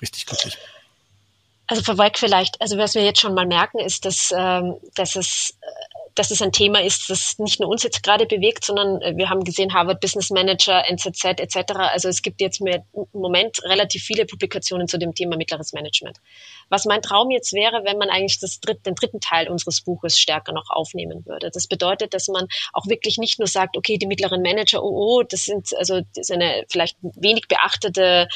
richtig 0.00 0.26
glücklich? 0.26 0.56
Also 1.66 1.82
vorweg 1.82 2.18
vielleicht, 2.18 2.60
also 2.60 2.78
was 2.78 2.94
wir 2.94 3.04
jetzt 3.04 3.20
schon 3.20 3.34
mal 3.34 3.46
merken, 3.46 3.78
ist, 3.78 4.04
dass, 4.04 4.32
ähm, 4.36 4.76
dass 4.94 5.16
es 5.16 5.56
dass 6.14 6.30
es 6.30 6.42
ein 6.42 6.52
Thema 6.52 6.82
ist, 6.82 7.08
das 7.08 7.38
nicht 7.38 7.60
nur 7.60 7.70
uns 7.70 7.82
jetzt 7.82 8.02
gerade 8.02 8.26
bewegt, 8.26 8.64
sondern 8.64 9.00
äh, 9.00 9.16
wir 9.16 9.30
haben 9.30 9.44
gesehen, 9.44 9.72
Harvard 9.72 10.00
Business 10.00 10.30
Manager, 10.30 10.84
NZZ 10.88 11.24
etc. 11.24 11.72
Also 11.76 12.08
es 12.08 12.22
gibt 12.22 12.40
jetzt 12.40 12.60
mehr, 12.60 12.84
im 12.92 13.06
Moment 13.12 13.62
relativ 13.64 14.02
viele 14.02 14.26
Publikationen 14.26 14.88
zu 14.88 14.98
dem 14.98 15.14
Thema 15.14 15.36
mittleres 15.36 15.72
Management. 15.72 16.18
Was 16.72 16.86
mein 16.86 17.02
Traum 17.02 17.30
jetzt 17.30 17.52
wäre, 17.52 17.84
wenn 17.84 17.98
man 17.98 18.08
eigentlich 18.08 18.40
das 18.40 18.58
dritt, 18.58 18.86
den 18.86 18.94
dritten 18.94 19.20
Teil 19.20 19.50
unseres 19.50 19.82
Buches 19.82 20.18
stärker 20.18 20.52
noch 20.52 20.70
aufnehmen 20.70 21.26
würde. 21.26 21.50
Das 21.52 21.66
bedeutet, 21.66 22.14
dass 22.14 22.28
man 22.28 22.48
auch 22.72 22.86
wirklich 22.86 23.18
nicht 23.18 23.38
nur 23.38 23.46
sagt, 23.46 23.76
okay, 23.76 23.98
die 23.98 24.06
mittleren 24.06 24.40
Manager, 24.40 24.82
oh, 24.82 25.18
oh 25.18 25.22
das 25.22 25.44
sind 25.44 25.68
also 25.76 26.00
das 26.00 26.30
ist 26.30 26.32
eine 26.32 26.64
vielleicht 26.70 26.96
wenig 27.02 27.46
beachtete 27.46 28.26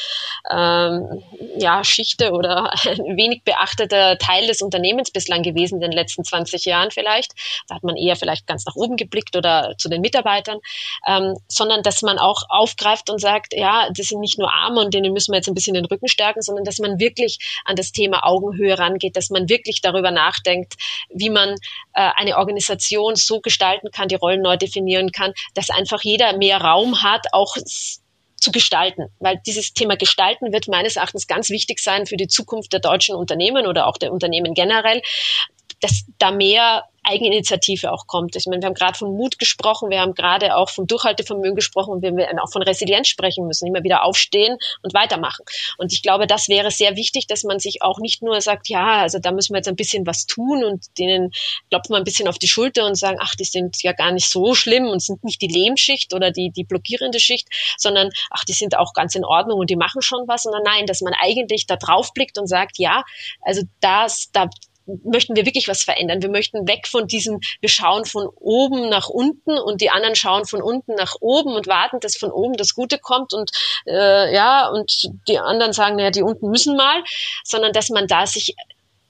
ähm, 0.51 1.23
ja, 1.57 1.83
Schichte 1.83 2.33
oder 2.33 2.73
ein 2.85 3.17
wenig 3.17 3.43
beachteter 3.43 4.19
Teil 4.19 4.47
des 4.47 4.61
Unternehmens 4.61 5.11
bislang 5.11 5.43
gewesen 5.43 5.77
in 5.77 5.81
den 5.81 5.93
letzten 5.93 6.23
20 6.23 6.67
Jahren 6.67 6.91
vielleicht, 6.91 7.33
da 7.69 7.77
hat 7.77 7.85
man 7.85 7.97
eher 7.97 8.17
vielleicht 8.17 8.47
ganz 8.47 8.67
nach 8.67 8.77
oben 8.77 8.97
geblickt 8.97 9.35
oder 9.35 9.75
zu 9.79 9.89
den 9.89 10.03
Mitarbeitern, 10.03 10.59
ähm, 11.07 11.37
sondern 11.49 11.83
dass 11.83 12.03
man 12.03 12.19
auch 12.19 12.43
aufgreift 12.51 13.09
und 13.09 13.19
sagt, 13.19 13.55
ja, 13.55 13.89
das 13.97 14.09
sind 14.09 14.21
nicht 14.21 14.39
nur 14.39 14.53
Arme 14.53 14.81
und 14.81 14.93
denen 14.93 15.15
müssen 15.15 15.33
wir 15.33 15.39
jetzt 15.39 15.49
ein 15.49 15.55
bisschen 15.55 15.73
den 15.73 15.87
Rücken 15.87 16.09
stärken, 16.09 16.43
sondern 16.43 16.65
dass 16.65 16.79
man 16.79 16.99
wirklich 16.99 17.39
an 17.65 17.77
das 17.77 17.93
Thema 17.93 18.26
Augenhöhe 18.27 18.79
rangeht, 18.79 19.17
dass 19.17 19.31
man 19.31 19.49
wirklich 19.49 19.81
darüber 19.81 20.11
nachdenkt, 20.11 20.75
wie 21.11 21.31
man 21.31 21.51
äh, 21.95 22.11
eine 22.17 22.37
Organisation 22.39 23.17
so 23.17 23.41
gestalten 23.41 23.91
kann, 23.91 24.09
die 24.09 24.15
Rollen 24.15 24.43
neu 24.43 24.57
definieren 24.57 25.13
kann, 25.13 25.33
dass 25.55 25.71
einfach 25.71 26.03
jeder 26.03 26.37
mehr 26.37 26.61
Raum 26.61 27.03
hat, 27.03 27.27
auch 27.33 27.57
zu 28.37 28.53
gestalten, 28.53 29.07
weil 29.19 29.41
dieses 29.47 29.73
Thema 29.73 29.97
Gestalten 29.97 30.53
wird 30.53 30.69
meines 30.69 30.97
Erachtens 30.97 31.27
ganz 31.27 31.51
wichtig 31.51 31.81
sein 31.81 32.07
für 32.07 32.17
die 32.17 32.29
Zukunft 32.29 32.73
der 32.73 32.81
deutschen 32.81 33.17
Unternehmen 33.17 33.67
oder 33.67 33.87
auch 33.87 33.97
der 33.97 34.13
Unternehmen 34.13 34.55
generell, 34.55 35.03
dass 35.81 36.05
da 36.19 36.31
mehr 36.31 36.85
Eigeninitiative 37.07 37.93
auch 37.93 38.07
kommt. 38.07 38.37
Ich 38.37 38.47
meine, 38.47 38.63
wir 38.63 38.67
haben 38.67 38.75
gerade 38.75 38.99
von 38.99 39.17
Mut 39.17 39.39
gesprochen, 39.39 39.91
wir 39.91 40.01
haben 40.01 40.15
gerade 40.15 40.57
auch 40.57 40.69
vom 40.69 40.87
Durchhaltevermögen 40.87 41.55
gesprochen 41.55 41.93
und 41.93 42.03
wir 42.03 42.15
werden 42.17 42.39
auch 42.39 42.51
von 42.51 42.63
Resilienz 42.63 43.09
sprechen 43.09 43.47
müssen, 43.47 43.67
immer 43.67 43.85
wieder 43.85 44.03
aufstehen 44.03 44.59
und 44.83 44.93
weitermachen. 44.93 45.45
Und 45.79 45.93
ich 45.93 46.03
glaube, 46.03 46.27
das 46.27 46.49
wäre 46.49 46.71
sehr 46.71 46.97
wichtig, 46.97 47.27
dass 47.29 47.45
man 47.45 47.61
sich 47.61 47.83
auch 47.83 47.99
nicht 47.99 48.23
nur 48.23 48.41
sagt, 48.41 48.69
ja, 48.69 49.03
also 49.03 49.19
da 49.19 49.31
müssen 49.31 49.55
wir 49.55 49.59
jetzt 49.59 49.69
ein 49.69 49.77
bisschen 49.77 50.07
was 50.07 50.27
tun 50.27 50.65
und 50.65 50.87
denen 50.99 51.31
klopft 51.71 51.91
man 51.91 52.01
ein 52.01 52.05
bisschen 52.05 52.29
auf 52.29 52.39
die 52.39 52.49
Schulter 52.49 52.87
und 52.87 52.97
sagen, 52.97 53.19
ach, 53.21 53.35
die 53.37 53.45
sind 53.45 53.83
ja 53.83 53.93
gar 53.93 54.11
nicht 54.11 54.29
so 54.29 54.55
schlimm 54.55 54.87
und 54.87 55.01
sind 55.01 55.23
nicht 55.23 55.41
die 55.41 55.49
Lehmschicht 55.49 56.13
oder 56.13 56.33
die, 56.33 56.51
die 56.51 56.65
blockierende 56.65 57.21
Schicht, 57.21 57.49
sondern 57.79 58.11
ach, 58.31 58.45
die 58.45 58.53
sind 58.53 58.77
auch 58.77 58.93
ganz 58.95 59.15
in 59.15 59.25
Ordnung 59.25 59.61
und 59.61 59.71
die 59.71 59.77
machen 59.77 60.03
schon 60.03 60.27
was, 60.27 60.43
sondern 60.43 60.65
nein, 60.65 60.87
dass 60.87 61.03
man 61.03 61.15
eigentlich 61.15 61.67
da 61.67 61.77
drauf 61.77 62.13
blickt 62.13 62.37
und 62.39 62.49
sagt, 62.49 62.79
ja, 62.79 63.05
also 63.43 63.63
das, 63.81 64.31
da, 64.33 64.49
möchten 65.05 65.37
wir 65.37 65.47
wirklich 65.47 65.69
was 65.69 65.83
verändern. 65.83 66.23
Wir 66.23 66.31
möchten 66.31 66.67
weg 66.69 66.87
von 66.87 67.07
diesem, 67.07 67.41
wir 67.61 67.69
schauen 67.69 68.05
von 68.05 68.29
oben 68.37 68.89
nach 68.89 69.09
unten 69.09 69.59
und 69.59 69.81
die 69.81 69.91
anderen 69.91 70.15
schauen 70.15 70.45
von 70.47 70.63
unten 70.63 70.95
nach 70.95 71.17
oben 71.21 71.55
und 71.55 71.67
warten, 71.67 72.01
dass 72.01 72.17
von 72.17 72.31
oben 72.31 72.57
das 72.57 72.75
Gute 72.75 72.99
kommt 72.99 73.33
und 73.33 73.51
äh, 73.87 74.35
ja, 74.35 74.69
und 74.69 75.09
die 75.29 75.39
anderen 75.39 75.73
sagen, 75.73 75.97
naja, 75.97 76.11
die 76.11 76.23
unten 76.23 76.51
müssen 76.51 76.77
mal, 76.77 77.03
sondern 77.45 77.73
dass 77.73 77.91
man 77.91 78.07
da 78.07 78.27
sich 78.27 78.55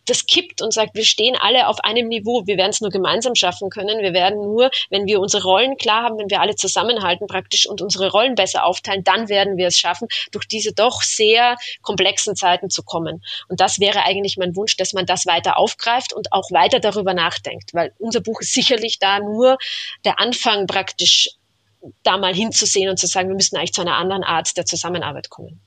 das 0.07 0.27
kippt 0.27 0.63
und 0.63 0.73
sagt, 0.73 0.95
wir 0.95 1.05
stehen 1.05 1.37
alle 1.37 1.69
auf 1.69 1.81
einem 1.81 2.09
Niveau. 2.09 2.47
Wir 2.47 2.57
werden 2.57 2.71
es 2.71 2.81
nur 2.81 2.91
gemeinsam 2.91 3.35
schaffen 3.35 3.71
können. 3.71 4.01
Wir 4.01 4.13
werden 4.13 4.41
nur, 4.41 4.71
wenn 4.91 5.07
wir 5.07 5.21
unsere 5.21 5.43
Rollen 5.43 5.77
klar 5.77 6.03
haben, 6.03 6.19
wenn 6.19 6.31
wir 6.31 6.41
alle 6.41 6.57
zusammenhalten 6.57 7.27
praktisch 7.27 7.69
und 7.69 7.83
unsere 7.83 8.11
Rollen 8.11 8.35
besser 8.35 8.65
aufteilen, 8.65 9.05
dann 9.05 9.29
werden 9.29 9.57
wir 9.57 9.67
es 9.67 9.79
schaffen, 9.79 10.09
durch 10.33 10.47
diese 10.47 10.73
doch 10.73 11.03
sehr 11.03 11.57
komplexen 11.83 12.37
Zeiten 12.37 12.71
zu 12.71 12.83
kommen. 12.83 13.23
Und 13.49 13.61
das 13.61 13.81
wäre 13.81 14.05
eigentlich 14.05 14.37
mein 14.37 14.57
Wunsch, 14.57 14.77
dass 14.77 14.93
man 14.93 15.07
das 15.07 15.27
weiter 15.27 15.59
aufgreift 15.59 16.13
und 16.13 16.33
auch 16.33 16.51
weiter 16.51 16.81
darüber 16.81 17.15
nachdenkt, 17.15 17.75
weil 17.75 17.93
unser 17.99 18.21
Buch 18.21 18.41
ist 18.41 18.55
sicherlich 18.55 18.99
da 18.99 19.21
nur 19.21 19.59
der 20.05 20.21
Anfang 20.21 20.67
praktisch 20.67 21.31
da 22.03 22.17
mal 22.17 22.35
hinzusehen 22.35 22.91
und 22.91 22.99
zu 22.99 23.07
sagen, 23.07 23.29
wir 23.29 23.37
müssen 23.37 23.57
eigentlich 23.57 23.73
zu 23.73 23.81
einer 23.81 23.97
anderen 23.97 24.25
Art 24.25 24.57
der 24.57 24.65
Zusammenarbeit 24.65 25.31
kommen. 25.31 25.61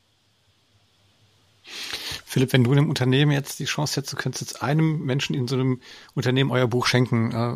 Philipp, 2.30 2.54
wenn 2.54 2.63
du 2.63 2.72
einem 2.72 2.89
Unternehmen 2.89 3.32
jetzt 3.32 3.58
die 3.58 3.65
Chance 3.65 3.96
hättest, 3.96 4.13
du 4.13 4.18
könntest 4.18 4.42
jetzt 4.44 4.62
einem 4.62 5.04
Menschen 5.04 5.34
in 5.34 5.48
so 5.48 5.56
einem 5.56 5.82
Unternehmen 6.13 6.52
euer 6.52 6.68
Buch 6.68 6.86
schenken, 6.86 7.32
äh, 7.32 7.56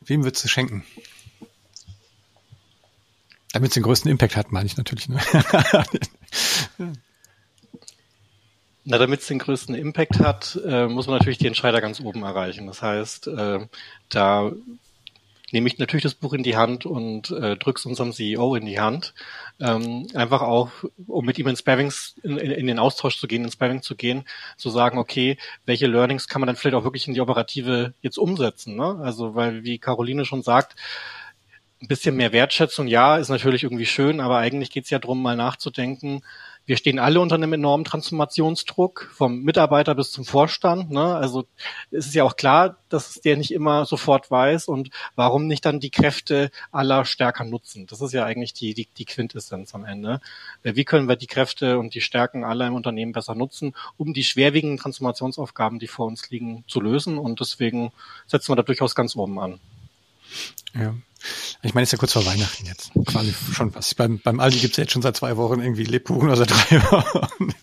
wem 0.00 0.24
würdest 0.24 0.42
du 0.42 0.48
schenken? 0.48 0.84
Damit 3.52 3.68
es 3.68 3.74
den 3.74 3.84
größten 3.84 4.10
Impact 4.10 4.34
hat, 4.34 4.50
meine 4.50 4.66
ich 4.66 4.76
natürlich. 4.76 5.08
Ne? 5.08 5.20
Na, 8.84 8.98
damit 8.98 9.20
es 9.20 9.28
den 9.28 9.38
größten 9.38 9.76
Impact 9.76 10.18
hat, 10.18 10.60
äh, 10.66 10.88
muss 10.88 11.06
man 11.06 11.16
natürlich 11.18 11.38
die 11.38 11.46
Entscheider 11.46 11.80
ganz 11.80 12.00
oben 12.00 12.24
erreichen. 12.24 12.66
Das 12.66 12.82
heißt, 12.82 13.28
äh, 13.28 13.68
da 14.08 14.50
nehme 15.52 15.68
ich 15.68 15.78
natürlich 15.78 16.02
das 16.02 16.14
Buch 16.14 16.32
in 16.32 16.42
die 16.42 16.56
Hand 16.56 16.86
und 16.86 17.30
äh, 17.30 17.56
drück's 17.56 17.86
unserem 17.86 18.12
CEO 18.12 18.54
in 18.54 18.66
die 18.66 18.80
Hand. 18.80 19.14
Ähm, 19.60 20.06
einfach 20.14 20.42
auch, 20.42 20.70
um 21.06 21.24
mit 21.24 21.38
ihm 21.38 21.48
in 21.48 21.56
Sparrings, 21.56 22.16
in, 22.22 22.38
in, 22.38 22.66
den 22.66 22.78
Austausch 22.78 23.18
zu 23.18 23.26
gehen, 23.26 23.44
in 23.44 23.50
Sparring 23.50 23.82
zu 23.82 23.96
gehen, 23.96 24.24
zu 24.56 24.70
sagen, 24.70 24.98
okay, 24.98 25.36
welche 25.66 25.86
Learnings 25.86 26.28
kann 26.28 26.40
man 26.40 26.46
dann 26.46 26.56
vielleicht 26.56 26.76
auch 26.76 26.84
wirklich 26.84 27.08
in 27.08 27.14
die 27.14 27.20
Operative 27.20 27.94
jetzt 28.00 28.18
umsetzen. 28.18 28.76
Ne? 28.76 28.98
Also, 29.02 29.34
weil, 29.34 29.64
wie 29.64 29.78
Caroline 29.78 30.24
schon 30.24 30.42
sagt, 30.42 30.76
ein 31.82 31.88
bisschen 31.88 32.16
mehr 32.16 32.32
Wertschätzung, 32.32 32.86
ja, 32.88 33.16
ist 33.16 33.30
natürlich 33.30 33.62
irgendwie 33.62 33.86
schön, 33.86 34.20
aber 34.20 34.38
eigentlich 34.38 34.70
geht's 34.70 34.90
ja 34.90 34.98
darum, 34.98 35.22
mal 35.22 35.36
nachzudenken, 35.36 36.22
wir 36.66 36.76
stehen 36.76 36.98
alle 36.98 37.20
unter 37.20 37.34
einem 37.34 37.52
enormen 37.52 37.84
Transformationsdruck, 37.84 39.10
vom 39.12 39.42
Mitarbeiter 39.42 39.94
bis 39.94 40.12
zum 40.12 40.24
Vorstand. 40.24 40.90
Ne? 40.90 41.16
Also 41.16 41.46
es 41.90 42.06
ist 42.06 42.14
ja 42.14 42.24
auch 42.24 42.36
klar, 42.36 42.76
dass 42.88 43.14
der 43.14 43.36
nicht 43.36 43.52
immer 43.52 43.86
sofort 43.86 44.30
weiß 44.30 44.68
und 44.68 44.90
warum 45.16 45.46
nicht 45.46 45.64
dann 45.64 45.80
die 45.80 45.90
Kräfte 45.90 46.50
aller 46.70 47.04
stärker 47.04 47.44
nutzen. 47.44 47.86
Das 47.86 48.00
ist 48.00 48.12
ja 48.12 48.24
eigentlich 48.24 48.52
die, 48.52 48.74
die, 48.74 48.86
die 48.96 49.04
Quintessenz 49.04 49.74
am 49.74 49.84
Ende. 49.84 50.20
Äh, 50.62 50.76
wie 50.76 50.84
können 50.84 51.08
wir 51.08 51.16
die 51.16 51.26
Kräfte 51.26 51.78
und 51.78 51.94
die 51.94 52.00
Stärken 52.00 52.44
aller 52.44 52.66
im 52.66 52.74
Unternehmen 52.74 53.12
besser 53.12 53.34
nutzen, 53.34 53.74
um 53.96 54.14
die 54.14 54.24
schwerwiegenden 54.24 54.78
Transformationsaufgaben, 54.78 55.78
die 55.78 55.88
vor 55.88 56.06
uns 56.06 56.30
liegen, 56.30 56.64
zu 56.68 56.80
lösen? 56.80 57.18
Und 57.18 57.40
deswegen 57.40 57.92
setzen 58.26 58.52
wir 58.52 58.56
da 58.56 58.62
durchaus 58.62 58.94
ganz 58.94 59.16
oben 59.16 59.38
an. 59.38 59.60
Ja. 60.74 60.94
Ich 61.62 61.74
meine, 61.74 61.82
es 61.82 61.88
ist 61.88 61.92
ja 61.92 61.98
kurz 61.98 62.14
vor 62.14 62.24
Weihnachten 62.24 62.64
jetzt. 62.64 62.92
Quasi 63.06 63.34
schon 63.52 63.74
was. 63.74 63.94
Beim, 63.94 64.20
beim 64.20 64.40
Aldi 64.40 64.58
gibt's 64.58 64.78
ja 64.78 64.84
jetzt 64.84 64.92
schon 64.92 65.02
seit 65.02 65.16
zwei 65.16 65.36
Wochen 65.36 65.60
irgendwie 65.60 65.84
Lebkuchen 65.84 66.28
oder 66.28 66.36
seit 66.36 66.50
drei 66.70 66.82
Wochen. 66.90 67.54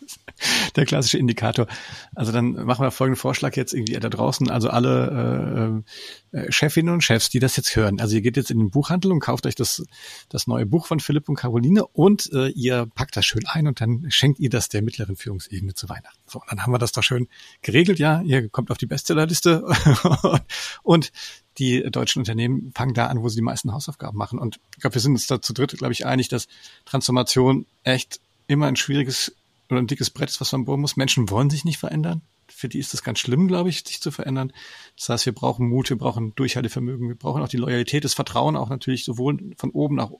Der 0.76 0.86
klassische 0.86 1.18
Indikator. 1.18 1.66
Also 2.14 2.32
dann 2.32 2.52
machen 2.52 2.84
wir 2.84 2.92
folgenden 2.92 3.20
Vorschlag 3.20 3.56
jetzt 3.56 3.74
irgendwie 3.74 3.94
da 3.94 4.10
draußen. 4.10 4.52
Also 4.52 4.70
alle 4.70 5.84
äh, 6.32 6.38
äh, 6.38 6.52
Chefinnen 6.52 6.94
und 6.94 7.02
Chefs, 7.02 7.30
die 7.30 7.40
das 7.40 7.56
jetzt 7.56 7.76
hören. 7.76 8.00
Also 8.00 8.16
ihr 8.16 8.22
geht 8.22 8.38
jetzt 8.38 8.52
in 8.52 8.60
den 8.60 8.70
Buchhandel 8.70 9.12
und 9.12 9.20
kauft 9.20 9.48
euch 9.48 9.56
das, 9.56 9.84
das 10.30 10.46
neue 10.46 10.68
Buch 10.68 10.86
von 10.86 11.00
Philipp 11.00 11.28
und 11.28 11.36
Caroline 11.36 11.88
und 11.88 12.32
äh, 12.34 12.50
ihr 12.50 12.88
packt 12.94 13.18
das 13.18 13.26
schön 13.26 13.48
ein 13.48 13.68
und 13.68 13.82
dann 13.82 14.06
schenkt 14.10 14.40
ihr 14.40 14.52
das 14.52 14.70
der 14.70 14.84
mittleren 14.84 15.16
Führungsebene 15.16 15.74
zu 15.74 15.90
Weihnachten. 15.90 16.20
So, 16.28 16.44
dann 16.48 16.62
haben 16.62 16.72
wir 16.72 16.80
das 16.80 16.92
doch 16.92 17.04
schön 17.04 17.28
geregelt. 17.64 17.98
Ja, 17.98 18.22
ihr 18.22 18.48
kommt 18.50 18.70
auf 18.70 18.78
die 18.78 18.86
Bestsellerliste 18.86 19.64
und 20.84 21.12
die 21.58 21.84
deutschen 21.84 22.20
Unternehmen 22.20 22.72
fangen 22.76 22.94
da 22.94 23.08
an, 23.08 23.22
wo 23.22 23.30
sie 23.30 23.38
die 23.38 23.42
meisten 23.42 23.74
Hausaufgaben 23.74 24.18
machen. 24.18 24.40
Und 24.40 24.60
ich 24.76 24.82
glaube, 24.82 24.96
wir 24.96 25.02
sind 25.02 25.14
uns 25.14 25.28
da 25.28 25.42
zu 25.42 25.54
dritt, 25.54 25.78
glaube 25.78 25.94
ich, 25.94 26.06
einig, 26.06 26.28
dass 26.30 26.48
Transformation 26.86 27.66
echt 27.84 28.20
immer 28.48 28.68
ein 28.68 28.76
schwieriges 28.76 29.36
oder 29.70 29.80
ein 29.80 29.88
dickes 29.88 30.10
Brett 30.10 30.30
ist, 30.30 30.40
was 30.40 30.52
man 30.52 30.66
bohren 30.66 30.82
muss. 30.82 30.98
Menschen 30.98 31.30
wollen 31.30 31.50
sich 31.50 31.66
nicht 31.66 31.78
verändern. 31.78 32.22
Für 32.48 32.70
die 32.70 32.80
ist 32.80 32.94
das 32.94 33.04
ganz 33.04 33.20
schlimm, 33.20 33.48
glaube 33.48 33.70
ich, 33.70 33.84
sich 33.86 34.02
zu 34.02 34.12
verändern. 34.12 34.54
Das 34.96 35.10
heißt, 35.10 35.26
wir 35.26 35.34
brauchen 35.34 35.68
Mut, 35.68 35.90
wir 35.90 35.98
brauchen 35.98 36.34
Durchhaltevermögen, 36.36 37.10
wir 37.10 37.16
brauchen 37.16 37.42
auch 37.42 37.50
die 37.50 37.58
Loyalität, 37.58 38.06
das 38.06 38.14
Vertrauen 38.14 38.56
auch 38.56 38.70
natürlich 38.70 39.04
sowohl 39.04 39.54
von 39.58 39.72
oben 39.72 39.96
nach 39.96 40.12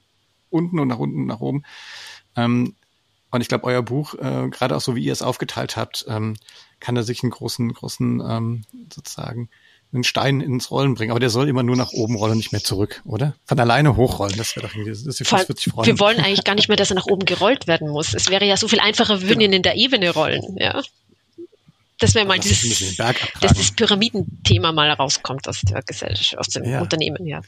unten 0.50 0.78
und 0.78 0.88
nach 0.88 0.98
unten 0.98 1.26
nach 1.26 1.40
oben. 1.40 1.62
Ähm, 2.36 2.74
und 3.30 3.40
ich 3.40 3.48
glaube, 3.48 3.64
euer 3.64 3.82
Buch, 3.82 4.14
äh, 4.14 4.48
gerade 4.50 4.76
auch 4.76 4.80
so 4.80 4.96
wie 4.96 5.04
ihr 5.04 5.12
es 5.12 5.22
aufgeteilt 5.22 5.76
habt, 5.76 6.04
ähm, 6.08 6.36
kann 6.80 6.94
da 6.94 7.02
sich 7.02 7.22
einen 7.22 7.30
großen, 7.30 7.72
großen 7.72 8.22
ähm, 8.26 8.64
sozusagen 8.92 9.48
einen 9.92 10.04
Stein 10.04 10.40
ins 10.40 10.70
Rollen 10.70 10.94
bringen, 10.94 11.10
aber 11.10 11.20
der 11.20 11.30
soll 11.30 11.48
immer 11.48 11.62
nur 11.62 11.76
nach 11.76 11.92
oben 11.92 12.16
rollen, 12.16 12.36
nicht 12.36 12.52
mehr 12.52 12.62
zurück, 12.62 13.00
oder? 13.06 13.34
Von 13.46 13.58
alleine 13.58 13.96
hochrollen, 13.96 14.36
das 14.36 14.54
wäre 14.54 14.66
doch 14.66 14.74
irgendwie, 14.74 14.90
das, 14.90 15.04
das 15.04 15.16
sich 15.16 15.28
freuen. 15.28 15.86
Wir 15.86 15.98
wollen 15.98 16.20
eigentlich 16.20 16.44
gar 16.44 16.54
nicht 16.54 16.68
mehr, 16.68 16.76
dass 16.76 16.90
er 16.90 16.96
nach 16.96 17.06
oben 17.06 17.24
gerollt 17.24 17.66
werden 17.66 17.88
muss. 17.88 18.12
Es 18.12 18.28
wäre 18.28 18.44
ja 18.44 18.56
so 18.56 18.68
viel 18.68 18.80
einfacher, 18.80 19.22
wir 19.22 19.28
würden 19.28 19.38
genau. 19.38 19.52
ihn 19.52 19.56
in 19.56 19.62
der 19.62 19.76
Ebene 19.76 20.10
rollen, 20.10 20.56
ja. 20.58 20.82
Das 22.00 22.14
wäre 22.14 22.26
mal 22.26 22.38
dieses, 22.38 22.96
dass 22.96 23.54
das 23.54 23.72
Pyramidenthema 23.72 24.72
mal 24.72 24.90
rauskommt 24.90 25.48
aus 25.48 25.62
der 25.62 25.82
Gesellschaft, 25.82 26.38
aus 26.38 26.48
dem 26.48 26.64
ja. 26.64 26.80
Unternehmen, 26.80 27.26
ja. 27.26 27.40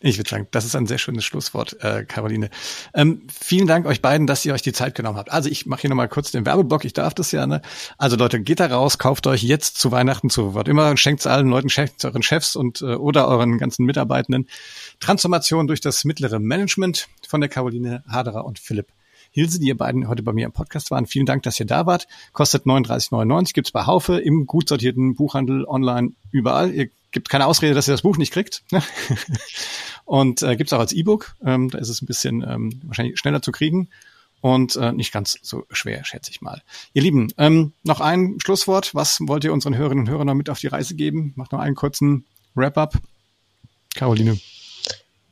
Ich 0.00 0.16
würde 0.16 0.30
sagen, 0.30 0.46
das 0.52 0.64
ist 0.64 0.76
ein 0.76 0.86
sehr 0.86 0.98
schönes 0.98 1.24
Schlusswort, 1.24 1.76
äh, 1.82 2.04
Caroline. 2.04 2.50
Ähm, 2.94 3.26
vielen 3.28 3.66
Dank 3.66 3.84
euch 3.84 4.00
beiden, 4.00 4.28
dass 4.28 4.44
ihr 4.44 4.54
euch 4.54 4.62
die 4.62 4.72
Zeit 4.72 4.94
genommen 4.94 5.18
habt. 5.18 5.32
Also 5.32 5.50
ich 5.50 5.66
mache 5.66 5.80
hier 5.80 5.90
nochmal 5.90 6.08
kurz 6.08 6.30
den 6.30 6.46
Werbeblock, 6.46 6.84
ich 6.84 6.92
darf 6.92 7.14
das 7.14 7.32
ja. 7.32 7.48
Ne? 7.48 7.62
Also 7.96 8.14
Leute, 8.14 8.40
geht 8.40 8.60
da 8.60 8.66
raus, 8.66 8.98
kauft 8.98 9.26
euch 9.26 9.42
jetzt 9.42 9.76
zu 9.76 9.90
Weihnachten 9.90 10.30
zu 10.30 10.54
was 10.54 10.68
immer, 10.68 10.96
schenkt 10.96 11.20
es 11.20 11.26
allen 11.26 11.48
Leuten, 11.48 11.68
schenkt 11.68 12.04
euren 12.04 12.22
Chefs 12.22 12.54
und 12.54 12.80
äh, 12.80 12.94
oder 12.94 13.26
euren 13.26 13.58
ganzen 13.58 13.86
Mitarbeitenden. 13.86 14.48
Transformation 15.00 15.66
durch 15.66 15.80
das 15.80 16.04
mittlere 16.04 16.38
Management 16.38 17.08
von 17.26 17.40
der 17.40 17.50
Caroline 17.50 18.04
Haderer 18.08 18.44
und 18.44 18.60
Philipp 18.60 18.92
Hilse, 19.30 19.58
die 19.58 19.68
ihr 19.68 19.76
beiden 19.76 20.08
heute 20.08 20.22
bei 20.22 20.32
mir 20.32 20.46
im 20.46 20.52
Podcast 20.52 20.90
waren. 20.90 21.06
Vielen 21.06 21.26
Dank, 21.26 21.42
dass 21.42 21.58
ihr 21.60 21.66
da 21.66 21.86
wart. 21.86 22.06
Kostet 22.32 22.64
39,99, 22.64 23.54
gibt's 23.54 23.70
bei 23.70 23.86
Haufe 23.86 24.18
im 24.18 24.46
gut 24.46 24.68
sortierten 24.68 25.14
Buchhandel 25.14 25.64
online 25.64 26.12
überall. 26.30 26.72
Ihr 26.72 26.90
gibt 27.10 27.28
keine 27.28 27.46
Ausrede, 27.46 27.74
dass 27.74 27.88
ihr 27.88 27.92
das 27.92 28.02
Buch 28.02 28.18
nicht 28.18 28.32
kriegt. 28.32 28.62
und 30.04 30.42
äh, 30.42 30.56
gibt 30.56 30.68
es 30.68 30.72
auch 30.72 30.80
als 30.80 30.92
E-Book. 30.92 31.34
Ähm, 31.44 31.70
da 31.70 31.78
ist 31.78 31.88
es 31.88 32.02
ein 32.02 32.06
bisschen 32.06 32.42
ähm, 32.42 32.80
wahrscheinlich 32.84 33.18
schneller 33.18 33.42
zu 33.42 33.52
kriegen 33.52 33.88
und 34.40 34.76
äh, 34.76 34.92
nicht 34.92 35.12
ganz 35.12 35.38
so 35.42 35.64
schwer, 35.70 36.04
schätze 36.04 36.30
ich 36.30 36.40
mal. 36.40 36.62
Ihr 36.92 37.02
Lieben, 37.02 37.32
ähm, 37.38 37.72
noch 37.82 38.00
ein 38.00 38.38
Schlusswort. 38.44 38.94
Was 38.94 39.18
wollt 39.22 39.44
ihr 39.44 39.52
unseren 39.52 39.76
Hörerinnen 39.76 40.04
und 40.04 40.10
Hörern 40.10 40.26
noch 40.26 40.34
mit 40.34 40.50
auf 40.50 40.60
die 40.60 40.68
Reise 40.68 40.94
geben? 40.94 41.32
Macht 41.36 41.52
noch 41.52 41.60
einen 41.60 41.74
kurzen 41.74 42.26
Wrap-up. 42.54 42.94
Caroline. 43.94 44.38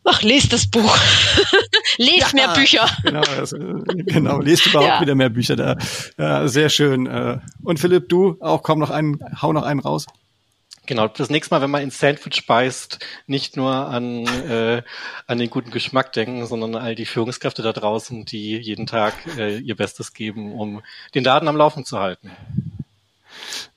Ach, 0.04 0.22
lest 0.22 0.52
das 0.52 0.66
Buch. 0.66 0.96
Lest 1.96 2.32
ja, 2.32 2.46
mehr 2.46 2.54
Bücher. 2.54 2.88
Genau, 3.02 3.22
also, 3.38 3.56
genau, 3.86 4.40
lest 4.40 4.66
überhaupt 4.66 4.88
ja. 4.88 5.00
wieder 5.00 5.14
mehr 5.14 5.30
Bücher 5.30 5.56
da. 5.56 5.76
Ja, 6.18 6.48
sehr 6.48 6.68
schön. 6.68 7.06
Äh, 7.06 7.38
und 7.62 7.80
Philipp, 7.80 8.08
du 8.08 8.36
auch 8.40 8.62
komm 8.62 8.78
noch 8.78 8.90
einen, 8.90 9.18
hau 9.40 9.52
noch 9.52 9.64
einen 9.64 9.80
raus. 9.80 10.06
Genau, 10.86 11.08
das 11.08 11.30
nächste 11.30 11.52
Mal, 11.52 11.60
wenn 11.60 11.70
man 11.70 11.82
ins 11.82 11.98
Sandwich 11.98 12.46
beißt, 12.46 13.00
nicht 13.26 13.56
nur 13.56 13.72
an, 13.72 14.24
äh, 14.26 14.82
an 15.26 15.38
den 15.38 15.50
guten 15.50 15.72
Geschmack 15.72 16.12
denken, 16.12 16.46
sondern 16.46 16.76
all 16.76 16.94
die 16.94 17.06
Führungskräfte 17.06 17.62
da 17.62 17.72
draußen, 17.72 18.24
die 18.24 18.56
jeden 18.56 18.86
Tag 18.86 19.14
äh, 19.36 19.58
ihr 19.58 19.76
Bestes 19.76 20.14
geben, 20.14 20.52
um 20.52 20.82
den 21.14 21.24
Laden 21.24 21.48
am 21.48 21.56
Laufen 21.56 21.84
zu 21.84 21.98
halten. 21.98 22.30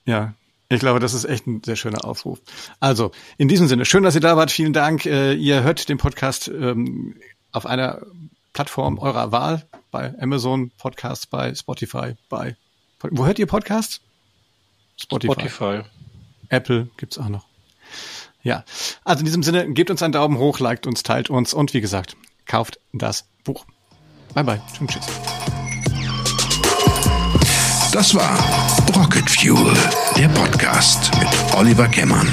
Ja, 0.05 0.33
ich 0.69 0.79
glaube, 0.79 0.99
das 0.99 1.15
ist 1.15 1.25
echt 1.25 1.47
ein 1.47 1.63
sehr 1.63 1.75
schöner 1.75 2.05
Aufruf. 2.05 2.39
Also, 2.79 3.11
in 3.39 3.47
diesem 3.47 3.67
Sinne, 3.67 3.85
schön, 3.85 4.03
dass 4.03 4.13
ihr 4.13 4.21
da 4.21 4.37
wart. 4.37 4.51
Vielen 4.51 4.73
Dank. 4.73 5.07
Äh, 5.07 5.33
ihr 5.33 5.63
hört 5.63 5.89
den 5.89 5.97
Podcast 5.97 6.47
ähm, 6.47 7.15
auf 7.51 7.65
einer 7.65 8.01
Plattform 8.53 8.99
eurer 8.99 9.31
Wahl, 9.31 9.67
bei 9.91 10.13
Amazon 10.19 10.71
Podcasts, 10.77 11.25
bei 11.25 11.53
Spotify, 11.53 12.15
bei 12.29 12.55
wo 13.01 13.25
hört 13.25 13.39
ihr 13.39 13.47
Podcasts? 13.47 14.01
Spotify. 14.97 15.33
Spotify. 15.33 15.81
Apple 16.49 16.89
gibt's 16.97 17.17
auch 17.17 17.29
noch. 17.29 17.45
Ja, 18.43 18.63
also 19.03 19.19
in 19.19 19.25
diesem 19.25 19.43
Sinne, 19.43 19.71
gebt 19.73 19.89
uns 19.89 20.01
einen 20.01 20.13
Daumen 20.13 20.37
hoch, 20.37 20.59
liked 20.59 20.87
uns, 20.87 21.03
teilt 21.03 21.29
uns 21.29 21.53
und 21.53 21.73
wie 21.73 21.81
gesagt, 21.81 22.15
kauft 22.45 22.79
das 22.93 23.25
Buch. 23.43 23.65
Bye 24.33 24.43
bye 24.43 24.61
und 24.79 24.89
tschüss. 24.89 25.05
Das 27.91 28.13
war 28.13 28.37
Rocket 28.95 29.29
Fuel, 29.29 29.73
der 30.15 30.27
Podcast 30.29 31.11
mit 31.17 31.29
Oliver 31.55 31.87
Kemmern. 31.87 32.27